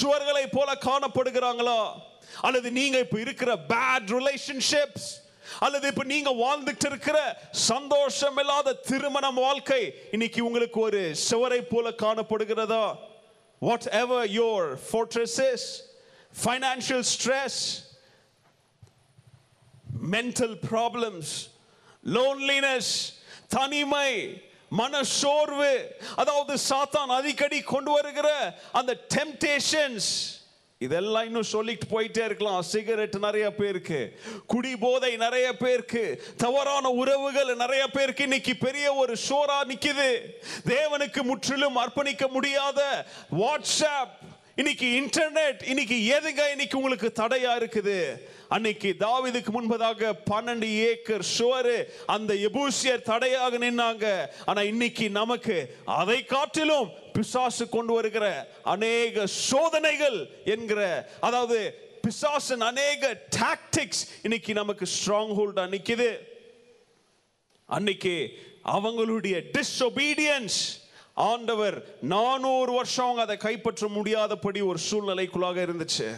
[0.00, 1.80] சுவர்களை போல காணப்படுகிறாங்களோ?
[2.42, 5.08] அல்லது நீங்க இப்ப இருக்கிற பேட் ரிலேஷன்ஷிப்ஸ்
[5.60, 7.18] அல்லது இப்ப நீங்க வாழ்ந்துட்டு இருக்கிற
[7.50, 12.96] சந்தோஷம் இல்லாத திருமணம் வாழ்க்கை இன்னைக்கு உங்களுக்கு ஒரு சுவரை போல காணப்படுகிறதா?
[13.86, 15.66] Whatever your fortresses
[16.44, 17.60] financial stress
[20.10, 21.32] mental problems
[22.04, 22.92] loneliness
[23.48, 24.10] தனிமை
[24.78, 25.72] மனசோர்வு
[26.16, 28.28] அதாவது சாத்தான் அடிக்கடி கொண்டு வருகிற
[28.72, 30.08] அந்த டெம்டேஷன்ஸ்
[30.78, 32.62] இதெல்லாம் இன்னும் சொல்லிட்டு போயிட்டே இருக்கலாம்.
[32.62, 34.00] சிகரெட் நிறைய பேருக்கு
[34.46, 36.02] குடி போதை நிறைய பேருக்கு
[36.36, 40.10] தவறான உறவுகள் நிறைய பேருக்கு இன்னைக்கு பெரிய ஒரு ஷோரா நிக்குது.
[40.66, 42.80] தேவனுக்கு முற்றிலும் அர்ப்பணிக்க முடியாத
[43.40, 44.16] வாட்ஸ்அப்
[44.56, 47.96] இன்னைக்கு இன்டர்நெட் இன்னைக்கு எதுங்க இன்னைக்கு உங்களுக்கு தடையா இருக்குது?
[48.48, 54.26] அன்னைக்கு தாவிதுக்கு முன்பதாக பன்னெண்டு ஏக்கர் சுவரு அந்த எபூசியர் தடையாக நின்னாங்க.
[54.46, 58.26] ஆனா இன்னைக்கு நமக்கு அதை காட்டிலும் பிசாசு கொண்டு வருகிற
[58.62, 61.58] அநேக சோதனைகள் என்கிற அதாவது
[62.02, 66.10] பிசாசின் அநேக டாக்டிக்ஸ் இன்னைக்கு நமக்கு ஸ்ட்ராங் ஹோல்டா நிக்குது.
[67.66, 68.16] அன்னைக்கு
[68.76, 70.60] அவங்களுடைய டிஸ்ஒபீடியன்ஸ்
[71.14, 76.14] ஆண்டவர் நானூறு வருஷம் அவங்க அதை கைப்பற்ற முடியாதபடி ஒரு சூழ்நிலைக்குள்ளாக இருந்துச்சு.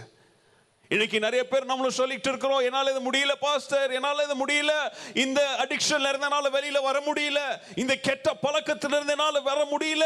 [0.88, 4.72] இன்னைக்கு நிறைய பேர் நம்மளும் சொல்லிட்டு இருக்கிறோம் என்னால் இது முடியல பாஸ்டர் என்னால் இது முடியல.
[5.14, 7.38] இந்த அடிக்ஷன்ல இருந்தனால வெளியில வர முடியல.
[7.74, 10.04] இந்த கெட்ட பழக்கத்திலிருந்து என்னால் வர முடியல.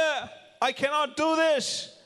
[0.59, 1.99] ஐ கேனாட் டூ திஸ்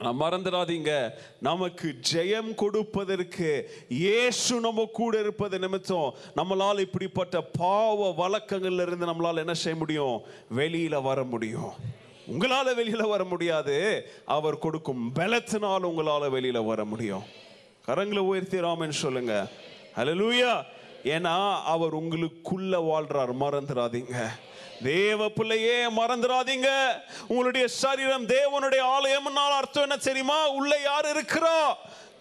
[0.00, 1.10] மறந்துடாதீங்க.
[1.40, 9.54] நமக்கு ஜெயம் கொடுப்பதற்கு இயேசு நம்ம கூட இருப்பது நிமித்தம் நம்மளால் இப்படிப்பட்ட பாவ வழக்கங்கள்ல இருந்து நம்மளால் என்ன
[9.54, 10.22] செய்ய முடியும்?
[10.56, 11.70] வெளியில வர முடியும்.
[12.30, 14.06] உங்களால வெளியில வர முடியாது.
[14.24, 17.22] அவர் கொடுக்கும் பலத்தினால் உங்களால வெளியில வர முடியும்.
[17.86, 19.46] கரங்களை உயர்த்தி ராமன் சொல்லுங்க.
[19.96, 20.62] லூயா
[21.04, 23.34] ஏன்னா அவர் உங்களுக்குள்ள வாழ்றார்.
[23.40, 24.26] மறந்துடாதீங்க.
[24.82, 26.92] தேவ பிள்ளையே மறந்துடாதீங்க.
[27.26, 30.48] உங்களுடைய சரீரம் தேவனுடைய ஆலயம் அர்த்தம் என்ன தெரியுமா?
[30.48, 31.74] உள்ள யார் இருக்கிறா?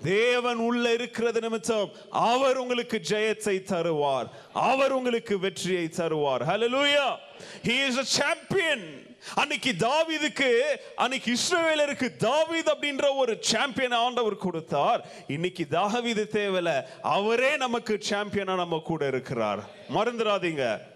[0.04, 4.26] தேவன் உள்ள இருக்கிறது நிமித்தம் அவர் உங்களுக்கு ஜெயத்தை தருவார்.
[4.54, 6.44] அவர் உங்களுக்கு வெற்றியை தருவார்.
[6.48, 7.18] ஹalleluya
[7.64, 10.62] he இஸ் a சாம்பியன் அன்னைக்கு தாவீதுக்கு
[10.96, 15.06] அன்னைக்கு இஸ்ரவேலருக்கு தாவீது அப்படின்ற ஒரு சாம்பியன் ஆண்டவர் கொடுத்தார்.
[15.28, 19.60] இன்னைக்கு தாவீது தேவையில்ல அவரே நமக்கு சாம்பியனா நம்ம கூட இருக்கிறார்.
[19.90, 20.94] மறந்துடாதீங்க.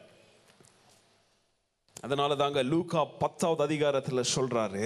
[2.01, 4.85] அதனால தாங்க லூகா பத்தாவது அதிகாரத்தில் சொல்கிறாரு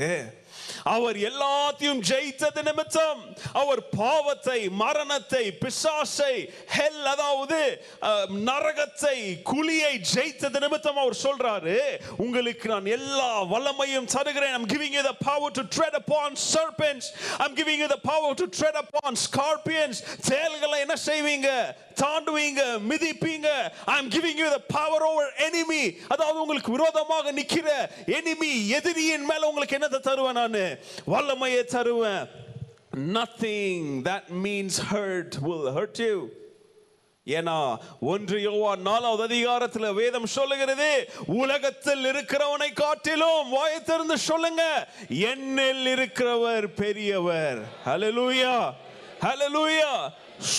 [0.95, 3.21] அவர் எல்லாத்தையும் ஜெயித்தது நிமித்தம்.
[3.61, 6.35] அவர் பாவத்தை மரணத்தை பிசாசை
[6.75, 7.59] ஹெல் அதாவது
[8.49, 9.17] நரகத்தை
[9.51, 11.77] குழியை ஜெயித்தது நிமித்தம் அவர் சொல்றாரு
[12.25, 14.53] உங்களுக்கு நான் எல்லா வல்லமையும் தருகிறேன்.
[14.57, 17.05] I'm giving you the power to tread upon serpents.
[17.43, 19.97] I'm giving you the power to tread upon scorpions.
[20.29, 21.49] தேள்களை என்ன செய்வீங்க?
[22.01, 23.49] தாண்டுவீங்க மிதிப்பீங்க.
[23.93, 25.83] I'm giving you the power over enemy.
[26.13, 27.67] அதாவது உங்களுக்கு விரோதமாக நிக்கிற
[28.17, 30.52] எனிமி எதிரியின் மேல உங்களுக்கு என்னத்தை தருவேன் நான்?
[31.05, 32.27] வல்லமையை தருவேன்.
[33.13, 36.27] Nothing that means hurt will hurt you
[37.25, 44.87] ஏன்னா ஒன்று யோவா நாலாவது அதிகாரத்துல வேதம் சொல்லுகிறது உலகத்தில் இருக்கிறவனை காட்டிலும் வாயை திறந்து சொல்லுங்க.
[45.09, 47.61] என்னில் இருக்கிறவர் பெரியவர்.
[47.85, 48.57] ஹலலூயா
[49.21, 49.93] ஹலலூயா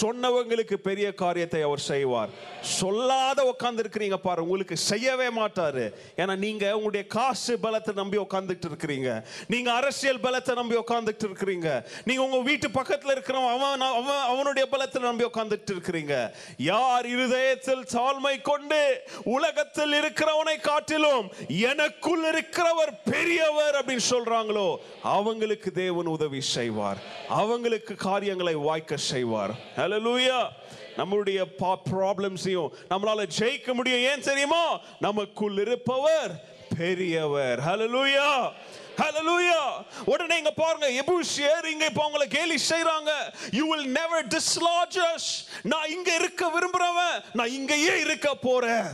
[0.01, 2.31] சொன்னவங்களுக்கு பெரிய காரியத்தை அவர் செய்வார்.
[2.63, 5.85] சொல்லாத உட்கார்ந்து இருக்கிறீங்க பாரு உங்களுக்கு செய்யவே மாட்டாரு.
[6.17, 9.25] ஏன்னா நீங்க உங்களுடைய காசு பலத்தை நம்பி உட்கார்ந்துட்டு இருக்கிறீங்க.
[9.47, 11.85] நீங்க அரசியல் பலத்தை நம்பி உட்கார்ந்துட்டு இருக்கிறீங்க.
[12.05, 16.31] நீங்க உங்க வீட்டு பக்கத்துல இருக்கிறவன் அவன் அவன் அவனுடைய பலத்தை நம்பி உட்கார்ந்துட்டு இருக்கிறீங்க.
[16.57, 18.81] யார் இருதயத்தில் தாழ்மை கொண்டு
[19.25, 21.27] உலகத்தில் இருக்கிறவனை காட்டிலும்
[21.73, 24.69] எனக்குள் இருக்கிறவர் பெரியவர் அப்படின்னு சொல்றாங்களோ
[25.03, 26.99] அவங்களுக்கு தேவன் உதவி செய்வார்.
[27.29, 29.55] அவங்களுக்கு காரியங்களை வாய்க்க செய்வார்.
[29.77, 30.49] ஹலலூயா
[30.97, 34.01] நம்மளுடைய ப்ராப்ளம்ஸையும் நம்மளால ஜெயிக்க முடியும்.
[34.01, 34.81] ஏன் தெரியுமா?
[35.01, 36.45] நமக்குள் இருப்பவர்
[36.79, 37.61] பெரியவர்.
[37.61, 38.53] ஹலலூயா
[38.97, 43.11] ஹalleluya உடனே இங்க பாருங்க எபூசியர் இங்க இப்ப அவங்கள கேலி செய்றாங்க.
[43.51, 45.47] You will never dislodge us.
[45.63, 47.25] நான் இங்க இருக்க விரும்புறவன்.
[47.33, 48.87] நான் இங்கேயே இருக்க போறேன்.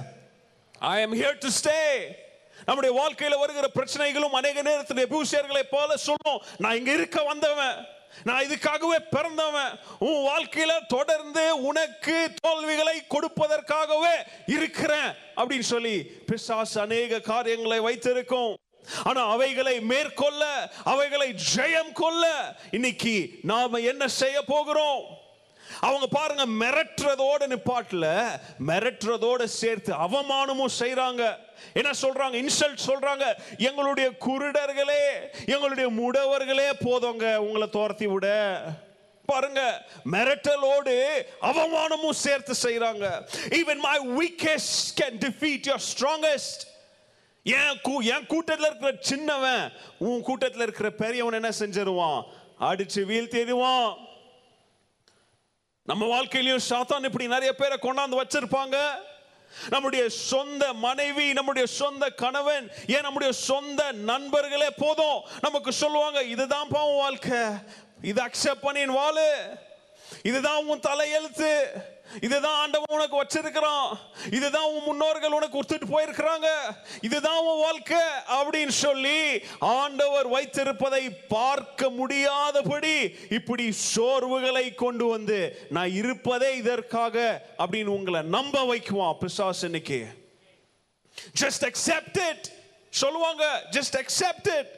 [0.78, 1.96] I am here to stay.
[2.64, 6.42] நம்முடைய வாழ்க்கையில வருகிற பிரச்சனைகளும் அநேக நேரத்தில் எபூசியர்களை போல சொல்லும்.
[6.58, 7.86] நான் இங்க இருக்க வந்தவன்.
[8.24, 9.72] நான் இதுக்காகவே பிறந்தவன்.
[9.98, 14.14] உன் வாழ்க்கையில தொடர்ந்து உனக்கு தோல்விகளை கொடுப்பதற்காகவே
[14.46, 15.96] இருக்கிறேன் அப்படின்னு சொல்லி
[16.26, 18.58] பிசாசு அநேக காரியங்களை வைத்திருக்கும்.
[19.04, 20.44] ஆனா அவைகளை மேற்கொள்ள
[20.84, 22.24] அவைகளை ஜெயம் கொள்ள
[22.70, 25.02] இன்னைக்கு நாம என்ன செய்ய போகிறோம்?
[25.80, 31.22] அவங்க பாருங்க மிரட்டுறதோட நிப்பாட்டில் மிரட்டுறதோட சேர்த்து அவமானமும் செய்யறாங்க
[31.72, 32.36] என்ன சொல்றாங்க?
[32.42, 33.24] இன்சல்ட் சொல்றாங்க.
[33.58, 35.04] எங்களுடைய குருடர்களே
[35.46, 38.28] எங்களுடைய முடவர்களே போதுங்க உங்களை துரத்தி விட.
[39.26, 46.62] பாருங்க மிரட்டலோடு அவமானமும் சேர்த்து செய்கிறாங்க even my weakest can defeat your strongest
[47.42, 52.24] என் கூ என் கூட்டத்தில் இருக்கிற சின்னவன் உன் கூட்டத்தில் இருக்கிற பெரியவன் என்ன செஞ்சிருவான்?
[52.60, 54.08] அடிச்சு வீழ்த்திடுவான்
[55.82, 58.76] நம்ம வாழ்க்கையிலையும் சாத்தான் இப்படி நிறைய பேரை கொண்டாந்து வச்சிருப்பாங்க.
[59.68, 65.22] நம்முடைய சொந்த மனைவி நம்முடைய சொந்த கணவன் ஏன் நம்முடைய சொந்த நண்பர்களே போதும்?
[65.40, 67.38] நமக்கு சொல்லுவாங்க இதுதான் பாவம் வாழ்க்கை.
[68.02, 69.30] இது அக்செப்ட் பண்ணின் வாழு
[70.22, 71.66] இதுதான் உன் தலையெழுத்து.
[72.20, 73.98] இதுதான் ஆண்டவன் உனக்கு வச்சிருக்கிறான்.
[74.30, 76.48] இதுதான் உன் முன்னோர்கள் உனக்கு கொடுத்துட்டு போயிருக்கிறாங்க.
[77.00, 78.02] இதுதான் உன் வாழ்க்கை
[78.38, 82.94] அப்படின்னு சொல்லி ஆண்டவர் வைத்திருப்பதை பார்க்க முடியாதபடி
[83.38, 87.16] இப்படி சோர்வுகளை கொண்டு வந்து நான் இருப்பதே இதற்காக
[87.58, 90.00] அப்படின்னு உங்களை நம்ப வைக்குவான் பிசாஸ் இன்னைக்கு.
[91.40, 92.46] ஜஸ்ட் அக்செப்ட் இட்
[92.90, 94.70] சொல்லுவாங்க ஜஸ்ட் அக்செப்ட் இட்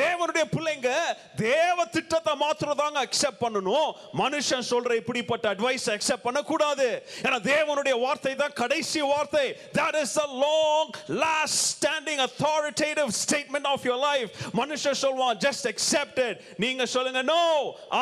[0.00, 0.90] தேவனுடைய பிள்ளைங்க
[1.36, 3.88] தேவ திட்டத்தை மாத்திரம் தாங்க அக்செப்ட் பண்ணணும்.
[4.22, 6.88] மனுஷன் சொல்ற இப்படிப்பட்ட அட்வைஸ் அக்செப்ட் பண்ணக்கூடாது.
[7.26, 9.46] ஏன்னா தேவனுடைய வார்த்தை தான் கடைசி வார்த்தை.
[9.78, 10.92] That is a long
[11.24, 17.44] last standing authoritative statement of your life மனுஷன் சொல்வான் ஜஸ்ட் அக்செப்டட் நீங்க சொல்லுங்க no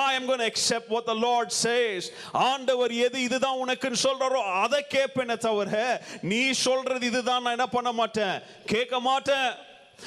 [0.00, 2.08] I am gonna accept what the Lord says
[2.50, 5.66] ஆண்டவர் எது இதுதான் உனக்குன்னு சொல்றாரோ அதை கேட்பேனே தவிர
[6.32, 8.36] நீ சொல்றது இதுதான் நான் என்ன பண்ண மாட்டேன்?
[8.72, 9.48] கேட்க மாட்டேன்.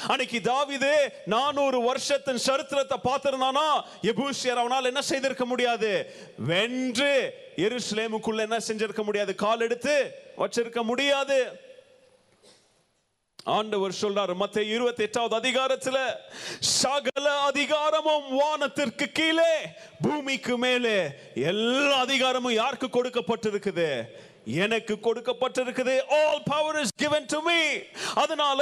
[0.08, 3.84] அன்னைக்கு தாவிது நானூறு வருஷத்தின் சரித்திரத்தை பார்த்திருந்தானா?
[4.02, 6.14] எபூசியர் அவனால் என்ன செய்திருக்க முடியாது?
[6.38, 9.36] வென்று எருசலேமுக்குள்ள என்ன செஞ்சிருக்க முடியாது?
[9.36, 11.60] கால் எடுத்து வச்சிருக்க முடியாது.
[13.44, 15.98] ஆண்டவர் சொல்றாரு மத்த இருபத்தி எட்டாவது அதிகாரத்துல
[16.60, 19.54] சகல அதிகாரமும் வானத்திற்கு கீழே
[20.02, 24.04] பூமிக்கு மேலே எல்லா அதிகாரமும் யாருக்கு கொடுக்கப்பட்டிருக்குது?
[24.46, 25.96] எனக்கு கொடுக்கப்பட்டிருக்குது.
[26.20, 27.62] All power is given to me.
[28.22, 28.62] அதனால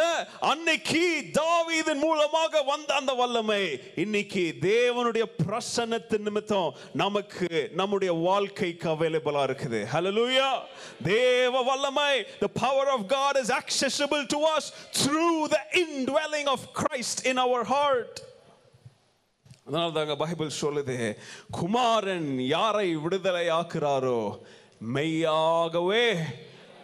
[0.52, 1.04] அன்னைக்கு
[1.40, 3.62] தாவீதின் மூலமாக வந்த அந்த வல்லமை
[4.04, 6.70] இன்னைக்கு தேவனுடைய பிரசன்னத்தின் நிமித்தம்
[7.04, 7.50] நமக்கு
[7.82, 9.80] நம்முடைய வாழ்க்கைக்கு அவைலபிளா இருக்குது.
[9.94, 10.50] ஹalleluya
[11.04, 12.14] தேவ வல்லமை
[12.46, 14.72] the power of God is accessible to us
[15.02, 18.16] through the indwelling of Christ in our heart.
[19.66, 20.96] அதனால தாங்க பைபிள் சொல்லுது
[21.58, 24.22] குமாரன் யாரை விடுதலை ஆக்குறாரோ
[24.82, 26.06] மெய்யாகவே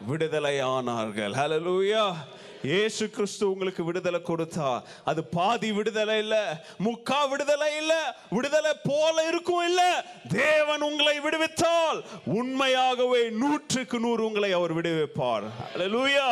[0.08, 1.34] விடுதலையானார்கள்.
[1.34, 2.16] ஹலலூயா
[2.64, 6.36] இயேசு கிறிஸ்து உங்களுக்கு விடுதலை கொடுத்தா அது பாதி விடுதலை இல்ல
[6.84, 7.94] முக்கா விடுதலை இல்ல
[8.30, 9.82] விடுதலை போல இருக்கும் இல்ல.
[10.28, 15.46] தேவன் உங்களை விடுவித்தால் உண்மையாகவே நூற்றுக்கு நூறு உங்களை அவர் விடுவிப்பார்.
[15.76, 16.30] லூயா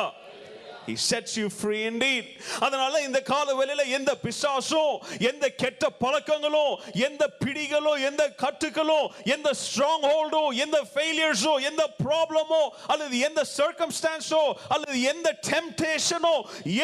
[0.85, 2.25] He sets you free indeed.
[2.59, 4.93] அதனால இந்த கால வேளையில எந்த பிசாசும்
[5.29, 6.73] எந்த கெட்ட பழக்கங்களும்
[7.07, 8.99] எந்த பிடிகளோ எந்த கட்டுகளோ
[9.35, 12.61] எந்த ஸ்ட்ராங் ஹோல்டோ எந்த ஃபெயிலியர்ஸோ எந்த ப்ராப்ளமோ
[12.93, 14.43] அல்லது எந்த சர்க்கம்ஸ்டான்ஸோ
[14.75, 16.35] அல்லது எந்த டெம்டேஷனோ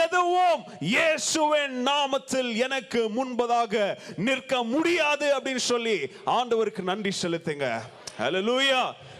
[0.03, 3.85] எதுவும் இயேசுவின் நாமத்தில் எனக்கு முன்பதாக
[4.27, 5.97] நிற்க முடியாது அப்படின்னு சொல்லி
[6.37, 7.67] ஆண்டவருக்கு நன்றி செலுத்துங்க
[8.19, 8.79] ஹalleluya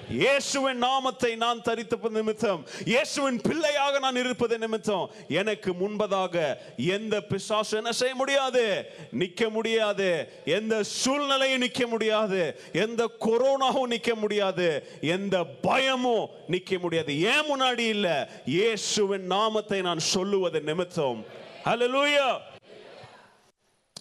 [0.10, 2.66] இயேசுவின் நாமத்தை நான் தரித்தது நிமித்தம்.
[2.86, 5.10] இயேசுவின் பிள்ளையாக நான் இருப்பது நிமித்தம்.
[5.28, 8.86] எனக்கு முன்பதாக எந்த பிசாசு என்ன செய்ய முடியாது?
[9.12, 10.34] நிற்க முடியாது.
[10.46, 12.60] எந்த சூழ்நிலையும் நிற்க முடியாது.
[12.74, 14.88] எந்த கொரோனாவும் நிற்க முடியாது.
[15.02, 17.22] எந்த பயமும் நிற்க முடியாது.
[17.22, 18.26] ஏன் முன்னாடி இல்லை?
[18.46, 21.26] இயேசுவின் நாமத்தை நான் சொல்லுவது நிமித்தம்.
[21.66, 22.40] ஹalleluya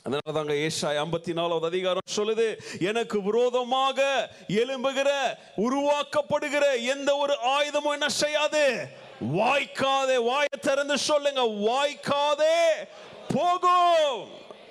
[0.02, 5.10] அதனால தாங்க ஏசாய் ஐம்பத்தி நாலாவது அதிகாரம் சொல்லுது எனக்கு விரோதமாக எலும்புகிற
[5.56, 8.88] உருவாக்கப்படுகிற எந்த ஒரு ஆயுதமும் என்ன செய்யாது?
[9.34, 10.16] வாய்க்காதே.
[10.30, 12.88] வாய திறந்து சொல்லுங்க வாய்க்காதே
[13.28, 14.28] போகும்.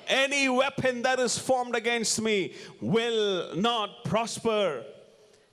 [0.08, 2.52] Any weapon that is formed against me
[2.94, 4.82] will not prosper.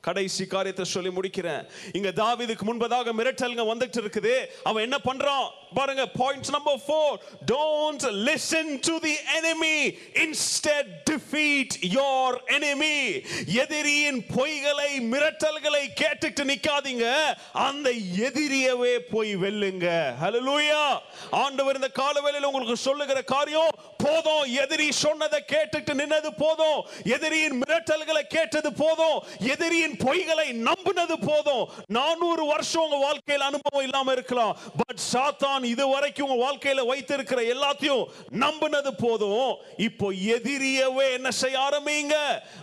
[0.00, 1.66] கடைசி காரியத்தை சொல்லி முடிக்கிறேன்.
[1.92, 4.46] இங்க தாவிதுக்கு முன்பதாக மிரட்டல்ங்க வந்துட்டு இருக்குது.
[4.62, 5.50] அவன் என்ன பண்றான்?
[5.74, 7.16] பாருங்க point number four
[7.52, 13.24] don't listen to the enemy instead defeat your enemy
[13.54, 17.34] எதிரியின் பொய்களை மிரட்டல்களை கேட்டுட்டு நிக்காதீங்க.
[17.52, 20.14] அந்த எதிரியவே போய் வெல்லுங்க.
[20.22, 23.68] ஹalleluya ஆண்டவர் இந்த காலவேளையில் உங்களுக்கு சொல்லுகிற காரியம்
[23.98, 24.54] போதும்.
[24.54, 26.86] எதிரி சொன்னதை கேட்டுட்டு நின்னது போதும்.
[27.04, 29.22] எதிரியின் மிரட்டல்களை கேட்டது போதும்.
[29.40, 31.68] எதிரியின் எதிரியின் பொய்களை நம்பினது போதும்.
[31.86, 34.56] நானூறு வருஷம் உங்க வாழ்க்கையில அனுபவம் இல்லாம இருக்கலாம்.
[34.76, 38.04] பட் சாத்தான் இது வரைக்கும் உங்க வாழ்க்கையில வைத்திருக்கிற எல்லாத்தையும்
[38.38, 39.56] நம்பினது போதும்.
[39.76, 42.14] இப்போ எதிரியவே என்ன செய்ய ஆரம்பிங்க?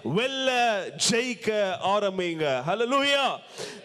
[0.03, 2.61] வெல்ல ஜெயிக்க ஆரம்பிங்க.
[2.67, 3.39] ஹalleluya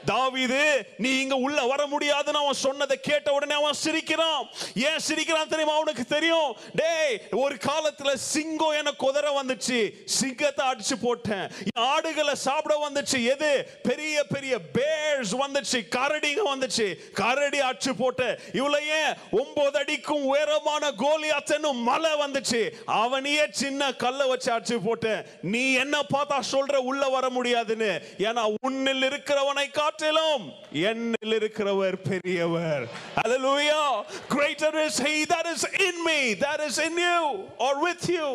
[0.06, 4.48] தாவிது நீ இங்க உள்ள வர முடியாதுன்னு அவன் சொன்னதை கேட்ட உடனே அவன் சிரிக்கிறான்.
[4.74, 5.74] ஏன் சிரிக்கிறான் தெரியுமா?
[5.74, 6.56] அவனுக்கு தெரியும்.
[6.74, 9.90] டேய் ஒரு காலத்துல சிங்கம் எனக்கு குதிரை வந்துச்சு.
[10.04, 11.50] சிங்கத்தை அடிச்சு போட்டேன்.
[11.74, 13.24] ஆடுகளை சாப்பிட வந்துச்சு.
[13.24, 13.80] எது?
[13.82, 15.80] பெரிய பெரிய பேர்ஸ் வந்துச்சு.
[15.90, 17.12] கரடிங்க வந்துச்சு.
[17.12, 22.70] கரடி அடிச்சு போட்டு இவ்வளவு ஏன் ஒன்பது அடிக்கும் உயரமான கோலியாத்தன்னு மலை வந்துச்சு.
[22.86, 25.24] அவனையே சின்ன கல்லை வச்சு அடிச்சு போட்டேன்.
[25.42, 27.92] நீ என்ன பார்த்தா சொல்ற உள்ள வர முடியாதுன்னு.
[28.18, 32.84] ஏன்னா உன்னில் இருக்கிறவனை காட்டிலும் என்னில் இருக்கிறவர் பெரியவர்.
[33.22, 34.04] Hallelujah.
[34.28, 37.22] Greater is he that is in me that is in you
[37.58, 38.28] or with you.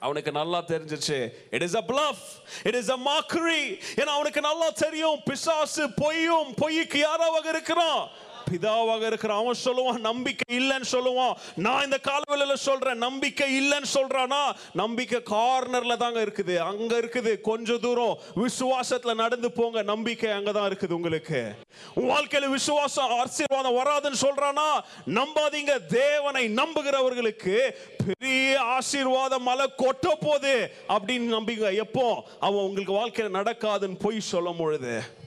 [0.00, 1.28] அவனுக்கு நல்லா தெரிஞ்சிச்சு.
[1.50, 2.24] It is a bluff
[2.62, 3.64] it is a mockery.
[3.96, 5.20] ஏன்னா அவனுக்கு நல்லா தெரியும்.
[5.24, 8.08] பிசாசு பொய்யும் பொய்க்கு யாராவது இருக்கிறான்?
[8.50, 11.34] பிதாவாக இருக்கிற அவன் சொல்லுவான் நம்பிக்கை இல்லைன்னு சொல்லுவான்.
[11.54, 14.42] நான் இந்த காலவெளியில் சொல்றேன் நம்பிக்கை இல்லைன்னு சொல்றானா
[14.72, 16.56] நம்பிக்கை கார்னர்ல தாங்க இருக்குது.
[16.56, 21.54] அங்க இருக்குது கொஞ்ச தூரம் விசுவாசத்துல நடந்து போங்க நம்பிக்கை அங்கதான் இருக்குது உங்களுக்கு.
[21.94, 24.68] உன் வாழ்க்கையில விசுவாசம் ஆசீர்வாதம் வராதுன்னு சொல்றானா
[25.06, 25.86] நம்பாதீங்க.
[25.86, 27.70] தேவனை நம்புகிறவர்களுக்கு
[28.06, 31.74] பெரிய ஆசீர்வாதம் மலை கொட்ட போகுது அப்படின்னு நம்பிங்க.
[31.74, 32.24] எப்போ?
[32.40, 35.17] அவன் உங்களுக்கு வாழ்க்கையில நடக்காதுன்னு பொய் சொல்லும் பொழுது.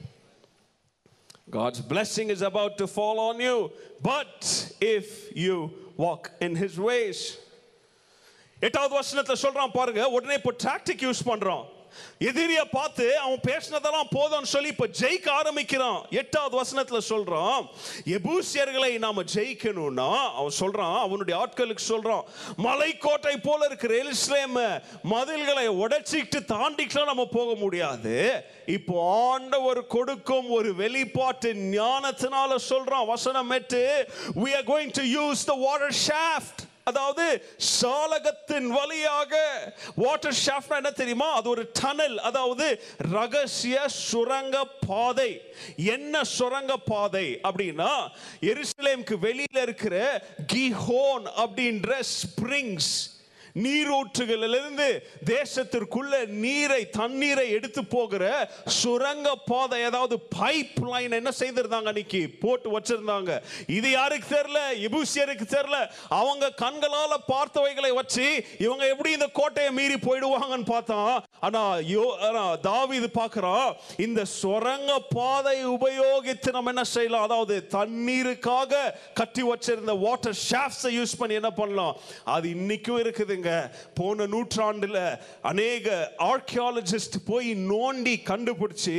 [1.51, 3.71] God's blessing is about to fall on you,
[4.01, 4.37] but
[4.81, 5.05] if
[5.35, 7.19] you walk in his ways.
[8.61, 11.65] எட்டாவது வசனத்துல சொல்றான் பாருங்க உடனே இப்போ டாக்டிக் யூஸ் பண்றான்
[12.28, 16.00] எதிரிய பார்த்து அவன் பேசினதெல்லாம் போதும்னு சொல்லி இப்போ ஜெயிக்க ஆரம்பிக்கிறான்.
[16.20, 17.68] எட்டாவது வசனத்துல சொல்றான்
[18.16, 22.24] எபூசியர்களை நாம ஜெயிக்கணும்னா அவன் சொல்றான் அவனுடைய ஆட்களுக்கு சொல்றான்
[22.66, 24.58] மலைக்கோட்டை போல இருக்கிற எருசலேம்
[25.14, 28.16] மதில்களை உடைச்சிட்டு தாண்டிக்கலாம் நம்ம போக முடியாது.
[28.76, 28.96] இப்போ
[29.32, 33.80] ஆண்டவர் கொடுக்கும் ஒரு வெளிப்பாட்டு ஞானத்தினால சொல்றான் வசனம் எட்டு
[34.42, 36.58] we are going to use the water shaft.
[36.84, 37.24] அதாவது
[37.80, 39.34] சாலகத்தின் வழியாக
[39.96, 41.34] வாட்டர் ஷாஃப்ட் என்ன தெரியுமா?
[41.34, 42.82] அது ஒரு டனல் அதாவது
[43.12, 45.40] ரகசிய சுரங்க பாதை.
[45.76, 47.40] என்ன சுரங்க பாதை?
[47.42, 48.10] அப்படின்னா
[48.40, 50.22] எருசலேமுக்கு வெளியில இருக்கிற
[50.52, 53.11] கிஹோன் அப்படின்ற ஸ்பிரிங்ஸ்
[53.64, 54.88] நீரூற்றுகளிலிருந்து
[55.32, 58.24] தேசத்திற்குள்ள நீரை தண்ணீரை எடுத்து போகிற
[58.80, 62.22] சுரங்க பாதை ஏதாவது பைப் லைன் என்ன செய்திருந்தாங்க அன்னைக்கு?
[62.44, 63.30] போட்டு வச்சிருந்தாங்க.
[63.78, 64.60] இது யாருக்கு தெரியல?
[64.88, 65.78] எபூசியருக்கு தெரியல.
[66.20, 68.26] அவங்க கண்களால பார்த்தவைகளை வச்சு
[68.58, 70.98] இவங்க எப்படி இந்த கோட்டையை மீறி போயிடுவாங்கன்னு பார்த்தா
[71.46, 71.62] ஆனா
[71.92, 72.04] யோ
[72.68, 73.68] தாவி இது பார்க்கறான்
[74.06, 77.26] இந்த சுரங்க பாதை உபயோகித்து நம்ம என்ன செய்யலாம்?
[77.28, 78.82] அதாவது தண்ணீருக்காக
[79.14, 81.96] கட்டி வச்சிருந்த வாட்டர் ஷாஃப்ட்ஸை யூஸ் பண்ணி என்ன பண்ணலாம்?
[82.36, 83.41] அது இன்னைக்கும் இருக்குதுங்க
[83.94, 84.98] போன நூற்றாண்டுல
[85.42, 85.88] அநேக
[86.18, 88.96] ஆர்கியாலஜிஸ்ட் போய் நோண்டி கண்டுபிடிச்சு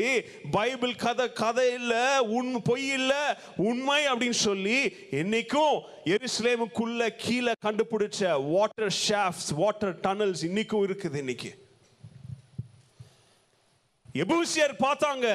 [0.52, 1.94] பைபிள் கதை கதை இல்ல
[2.24, 3.14] உண் பொய் இல்ல
[3.58, 4.80] உண்மை அப்படின்னு சொல்லி
[5.12, 5.76] என்னைக்கும்
[6.06, 8.22] எருசலேமுக்குள்ள கீழே கண்டுபிடிச்ச
[8.52, 11.52] வாட்டர் ஷாஃப்ட்ஸ் வாட்டர் டனல்ஸ் இன்னைக்கும் இருக்குது இன்னைக்கு.
[14.16, 15.28] எபூசியர் பார்த்தாங்க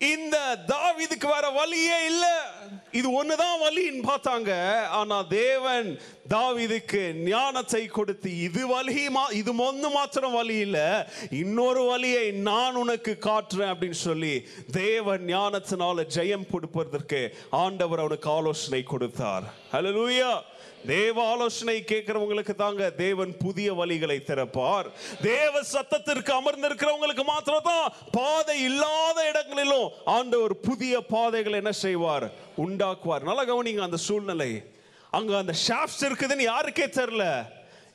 [0.00, 2.52] இந்த தாவிதுக்கு வர வழியே இல்ல.
[2.92, 4.82] இது ஒண்ணுதான் வழின்னு பார்த்தாங்க.
[4.86, 11.08] ஆனா தேவன் தாவிதுக்கு ஞானத்தை கொடுத்து இது வழி மா- இது ஒன்று மாத்திரம் வழி இல்ல.
[11.30, 19.42] இன்னொரு வழியை நான் உனக்கு காட்டுறேன் அப்படின்னு சொல்லி தேவன் ஞானத்தினால ஜெயம் கொடுப்பதற்கு ஆண்டவர் அவனுக்கு ஆலோசனை கொடுத்தார்.
[19.72, 20.40] ஹலோ லூயா
[20.86, 24.84] தேவ ஆலோசனை கேட்கிறவங்களுக்கு தாங்க தேவன் புதிய வழிகளை திறப்பார்.
[25.22, 32.30] தேவ சத்தத்திற்கு அமர்ந்திருக்கிறவங்களுக்கு மாத்திரம் தான் பாதை இல்லாத இடங்களிலும் ஆண்டவர் புதிய பாதைகளை என்ன செய்வார்?
[32.56, 33.22] உண்டாக்குவார்.
[33.22, 34.62] நல்லா கவனிங்க அந்த சூழ்நிலை.
[35.10, 37.46] அங்க அந்த ஷாப்ஸ் இருக்குதுன்னு யாருக்கே தெரியல?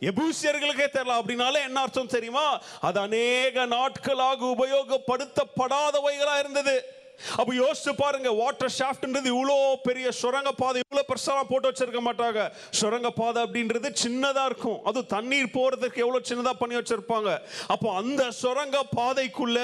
[0.02, 1.22] எபூசியர்களுக்கே தெரியல.
[1.22, 2.62] அப்படின்னாலே என்ன அர்த்தம் தெரியுமா?
[2.82, 6.95] அது அநேக நாட்களாக உபயோகப்படுத்தப்படாதவைகளா இருந்தது.
[7.40, 9.56] அப்ப யோசிச்சு பாருங்க வாட்டர் ஷாஃப்ட்ன்றது இவ்வளோ
[9.88, 12.40] பெரிய சுரங்க பாதை இவ்வளோ பெருசா போட்டு வச்சிருக்க மாட்டாங்க.
[12.80, 14.80] சுரங்க பாதை அப்படின்றது சின்னதா இருக்கும்.
[14.90, 17.30] அது தண்ணீர் போறதுக்கு எவ்வளவு சின்னதா பண்ணி வச்சிருப்பாங்க.
[17.74, 19.60] அப்போ அந்த சுரங்க பாதைக்குள்ள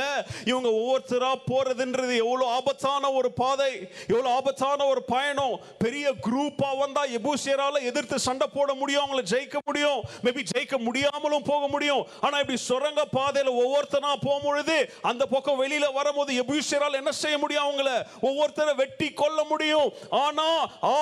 [0.51, 3.71] இவங்க ஒவ்வொருத்தரா போறதுன்றது எவ்வளோ ஆபத்தான ஒரு பாதை
[4.13, 5.55] எவ்வளோ ஆபத்தான ஒரு பயணம்.
[5.83, 9.99] பெரிய குரூப்பா வந்தா எபூசியரால எதிர்த்து சண்டை போட முடியும் அவங்கள ஜெயிக்க முடியும்.
[10.25, 12.03] மேபி ஜெயிக்க முடியாமலும் போக முடியும்.
[12.25, 14.77] ஆனா இப்படி சுரங்க பாதையில ஒவ்வொருத்தனா போகும்பொழுது
[15.11, 17.91] அந்த பக்கம் வெளியில வரும்போது எபூசியரால் என்ன செய்ய முடியும் அவங்கள
[18.29, 19.89] ஒவ்வொருத்தரை வெட்டி கொள்ள முடியும்.
[20.23, 20.47] ஆனா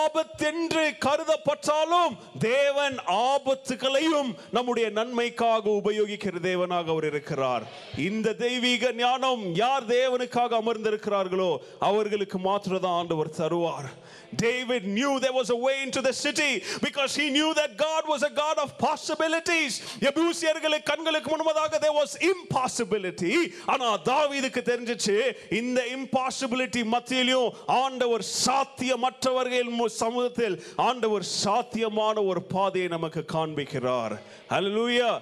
[0.01, 2.13] ஆபத்தென்று கருதப்பட்டாலும்
[2.47, 2.97] தேவன்
[3.29, 7.65] ஆபத்துகளையும் நம்முடைய நன்மைக்காக உபயோகிக்கிற தேவனாக அவர் இருக்கிறார்.
[8.09, 11.51] இந்த தெய்வீக ஞானம் யார் தேவனுக்காக அமர்ந்திருக்கிறார்களோ
[11.89, 13.89] அவர்களுக்கு மாத்திரம் தான் ஆண்டவர் தருவார்.
[14.36, 18.22] David knew there was a way into the city because he knew that God was
[18.22, 19.72] a God of possibilities.
[20.00, 23.34] எபூசியர்களுக்கு கண்களுக்கு முன்பதாக there was impossibility.
[23.66, 25.16] ஆனா தாவீதுக்கு தெரிஞ்சிச்சு
[25.50, 34.16] இந்த impossibility மத்தியிலும் ஆண்டவர் சாத்தியமற்றவர்கள் மு- சமூகத்தில் ஆண்டவர் சாத்தியமான ஒரு பாதையை நமக்கு காண்பிக்கிறார்
[34.50, 35.14] Hallelujah.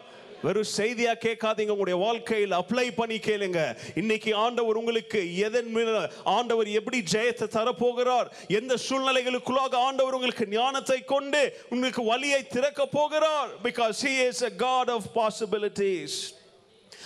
[0.47, 1.73] வெறும் செய்தியா கேட்காதீங்க.
[1.75, 3.61] உங்களுடைய வாழ்க்கையில் அப்ளை பண்ணி கேளுங்க.
[3.95, 8.29] இன்னைக்கு ஆண்டவர் உங்களுக்கு எதன் மேல ஆண்டவர் எப்படி ஜெயத்தை தரப்போகிறார்?
[8.59, 13.49] எந்த சூழ்நிலைகளுக்குள்ளாக ஆண்டவர் உங்களுக்கு ஞானத்தை கொண்டு உங்களுக்கு வழியை திறக்க போகிறார்?
[13.63, 16.17] Because he is a God of possibilities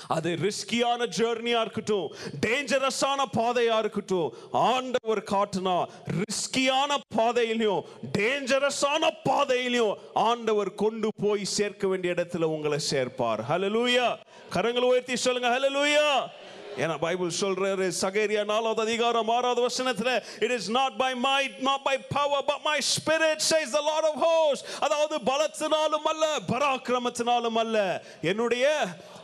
[0.07, 5.87] அது ரிஸ்கியான ஜேர்னியா இருக்கட்டும் டேஞ்சரஸான பாதையா இருக்கட்டும் ஆண்டவர் காட்டுனா
[6.21, 7.83] ரிஸ்கியான பாதையிலையும்
[8.17, 13.41] டேஞ்சரஸான பாதையிலையும் ஆண்டவர் கொண்டு போய் சேர்க்க வேண்டிய இடத்துல உங்களை சேர்ப்பார்.
[13.49, 14.17] ஹலலூயா
[14.53, 16.29] கரங்களை உயர்த்தி சொல்லுங்க ஹலலூயா
[16.77, 21.97] ஏன்னா பைபிள் சொல்றாரு சகேரியா நாலாவது அதிகாரம் ஆறாவது வசனத்துல it is not by might not by
[22.15, 28.03] power but my spirit says the Lord of host அதாவது பலத்தினாலும் அல்ல பராக்கிரமத்தினாலும் அல்ல.
[28.21, 28.65] என்னுடைய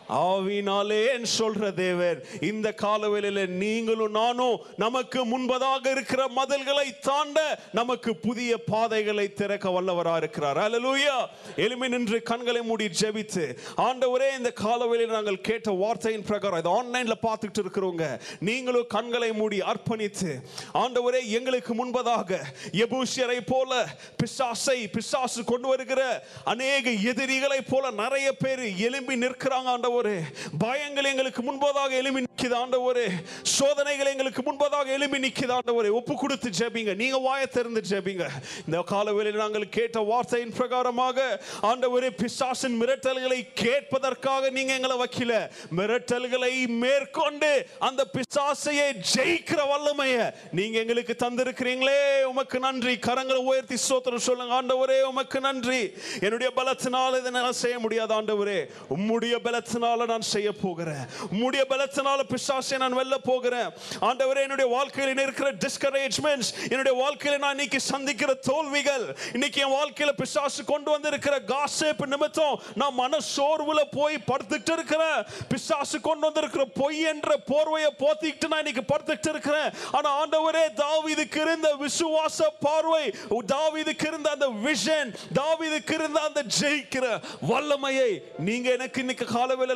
[0.10, 9.34] ஆவினாலே சொல்ற தேவர் இந்த காலவேளையில நீங்களும் நானும் நமக்கு முன்பதாக இருக்கிற மதில்களை தாண்ட நமக்கு புதிய பாதைகளை
[9.34, 10.58] திறக்க வல்லவரா இருக்கிறார்.
[10.58, 17.18] அலலூயா எளிமை நின்று கண்களை மூடி ஜெபித்து ஆண்டவரே இந்த காலவேளையில் நாங்கள் கேட்ட வார்த்தையின் பிரகாரம் இது ஆன்லைன்ல
[17.22, 20.42] பார்த்துட்டு இருக்கிறவங்க நீங்களும் கண்களை மூடி அர்ப்பணித்து
[20.74, 22.40] ஆண்டவரே எங்களுக்கு முன்பதாக
[22.72, 23.88] எபூசியரை போல
[24.24, 29.96] பிசாசை பிசாசு கொண்டு வருகிற அநேக எதிரிகளை போல நிறைய பேர் எழும்பி நிற்கிறாங்க ஆண்டவர்.
[29.98, 30.24] ஆண்டவரே
[30.60, 33.06] பயங்கள் எங்களுக்கு முன்பதாக எழுப்பி நிற்கிது ஆண்டவரே.
[33.41, 35.91] சோதனைகள் எங்களுக்கு முன்பதாக எழுப்பி நிற்கிது ஆண்டவரே.
[35.91, 36.95] ஒப்பு கொடுத்து ஜெபிங்க.
[36.95, 38.28] நீங்க வாய திறந்து ஜெபிங்க.
[38.65, 45.49] இந்த காலவேளையில் நாங்கள் கேட்ட வார்த்தையின் பிரகாரமாக ஆண்டவரே பிசாசின் மிரட்டல்களை கேட்பதற்காக நீங்க எங்களை வைக்கல.
[45.78, 52.24] மிரட்டல்களை மேற்கொண்டு அந்த பிசாசையை ஜெயிக்கிற வல்லமைய நீங்க எங்களுக்கு தந்திருக்கிறீங்களே.
[52.24, 52.94] உமக்கு நன்றி.
[52.94, 54.61] கரங்களை உயர்த்தி சோத்திரம் சொல்லுங்க.
[54.61, 55.94] ஆண்டவரே உமக்கு நன்றி.
[56.22, 58.60] என்னுடைய பலத்தினால் இதை செய்ய முடியாது ஆண்டவரே.
[58.90, 63.70] உம்முடைய பலத்தினால் பலத்தினால நான் செய்ய போகிறேன் உம்முடைய பலத்தினால பிசாசை நான் வெல்ல போகிறேன்.
[64.08, 70.62] ஆண்டவரே என்னுடைய வாழ்க்கையில் இருக்கிற டிஸ்கரேஜ்மெண்ட்ஸ் என்னுடைய வாழ்க்கையில் நான் இன்னைக்கு சந்திக்கிற தோல்விகள் இன்னைக்கு என் வாழ்க்கையில பிசாசு
[70.72, 75.20] கொண்டு வந்திருக்கிற காசேப் நிமித்தம் நான் மன சோர்வுல போய் படுத்துட்டு இருக்கிறேன்.
[75.52, 79.70] பிசாசு கொண்டு வந்திருக்கிற பொய் என்ற போர்வையை போத்திக்கிட்டு நான் இன்னைக்கு படுத்துட்டு இருக்கிறேன்.
[79.92, 83.06] ஆனா ஆண்டவரே தாவிதுக்கு இருந்த விசுவாச பார்வை
[83.54, 85.10] தாவிதுக்கு இருந்த அந்த விஷன்
[85.40, 87.06] தாவிதுக்கு இருந்த அந்த ஜெயிக்கிற
[87.50, 88.12] வல்லமையை
[88.48, 89.26] நீங்க எனக்கு இன்னைக்கு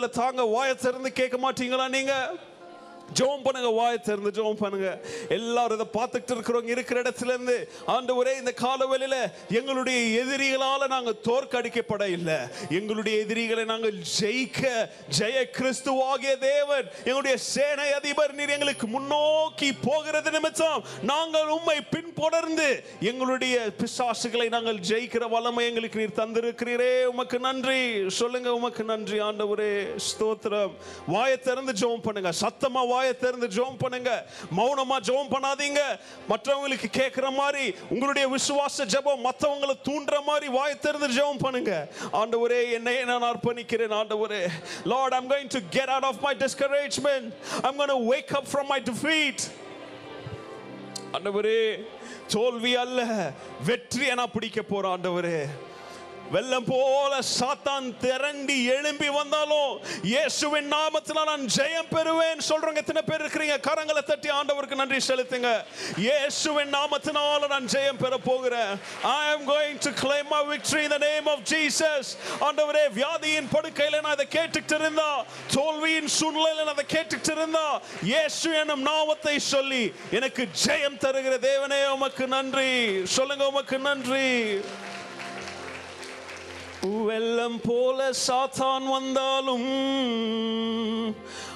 [0.07, 2.13] தாங்க வாயை திறந்து கேட்க மாட்டீங்களா நீங்க?
[3.19, 4.89] ஜெபம் பண்ணுங்க வாய் திறந்து ஜெபம் பண்ணுங்க.
[5.37, 7.57] எல்லாரும் இதை பார்த்துட்டு இருக்கிறவங்க இருக்கிற இடத்துல இருந்து
[7.95, 9.17] ஆண்டவரே இந்த காலவெளியில
[9.59, 12.37] எங்களுடைய எதிரிகளால நாங்கள் தோற்கடிக்கப்பட இல்லை.
[12.79, 14.63] எங்களுடைய எதிரிகளை நாங்கள் ஜெயிக்க
[15.19, 22.69] ஜெய கிறிஸ்துவாகிய தேவன் எங்களுடைய சேனை அதிபர் நீர் எங்களுக்கு முன்னோக்கி போகிறது நிமித்தம் நாங்கள் உண்மை பின்பொடர்ந்து
[23.11, 26.91] எங்களுடைய பிசாசுகளை நாங்கள் ஜெயிக்கிற வல்லமை எங்களுக்கு நீர் தந்திருக்கிறீரே.
[27.13, 27.81] உமக்கு நன்றி.
[28.19, 29.71] சொல்லுங்க உமக்கு நன்றி ஆண்டவரே.
[30.09, 30.73] ஸ்தோத்திரம்.
[31.13, 32.31] வாயை திறந்து ஜெபம் பண்ணுங்க.
[32.43, 34.25] சத்தமா வாயை திறந்து ஜெபம் பண்ணுங்க.
[34.57, 35.79] மௌனமா ஜெபம் பண்ணாதீங்க.
[36.29, 41.87] மற்றவங்களுக்கு கேட்கிற மாதிரி உங்களுடைய விசுவாச ஜெபம் மற்றவங்களை தூண்டுற மாதிரி வாயை திறந்து ஜெபம் பண்ணுங்க.
[42.13, 44.47] ஆண்டவரே என்னை நான் அர்ப்பணிக்கிறேன் ஆண்டவரே.
[44.83, 48.81] Lord I'm going to get out of my discouragement I'm gonna wake up from my
[48.81, 49.43] defeat
[51.11, 51.85] ஆண்டவரே
[52.27, 53.31] தோல்வி அல்ல
[53.65, 55.39] வெற்றியை நான் பிடிக்க போறேன் ஆண்டவரே.
[56.33, 59.71] வெள்ளம் போல சாத்தான் திரண்டி எழும்பி வந்தாலும்
[60.11, 62.41] இயேசுவின் நாமத்தில் நான் ஜெயம் பெறுவேன்.
[62.49, 63.55] சொல்றவங்க எத்தனை பேர் இருக்கிறீங்க?
[63.67, 65.49] கரங்களை தட்டி ஆண்டவருக்கு நன்றி செலுத்துங்க.
[66.05, 68.71] இயேசுவின் நாமத்தினால நான் ஜெயம் பெற போகிறேன்.
[69.03, 72.11] I am going to claim my victory in the name of Jesus
[72.47, 75.09] ஆண்டவரே வியாதியின் படுக்கையில நான் அதை கேட்டுக்கிட்டு இருந்தா
[75.57, 77.65] தோல்வியின் சூழ்நிலையில நான் அதை கேட்டுக்கிட்டு இருந்தா
[78.11, 79.83] இயேசு என்னும் நாமத்தை சொல்லி
[80.19, 82.71] எனக்கு ஜெயம் தருகிற தேவனே உமக்கு நன்றி.
[83.17, 84.29] சொல்லுங்க உமக்கு நன்றி.
[86.81, 89.65] வெள்ளம் போல சாத்தான் வந்தாலும்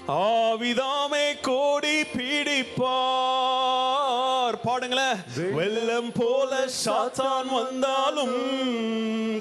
[0.07, 2.85] ஆவிதாமே கோடி பீடிப்பார்.
[4.65, 5.18] பாடுங்களேன்
[5.53, 8.35] வெள்ளம் போல சாத்தான் வந்தாலும்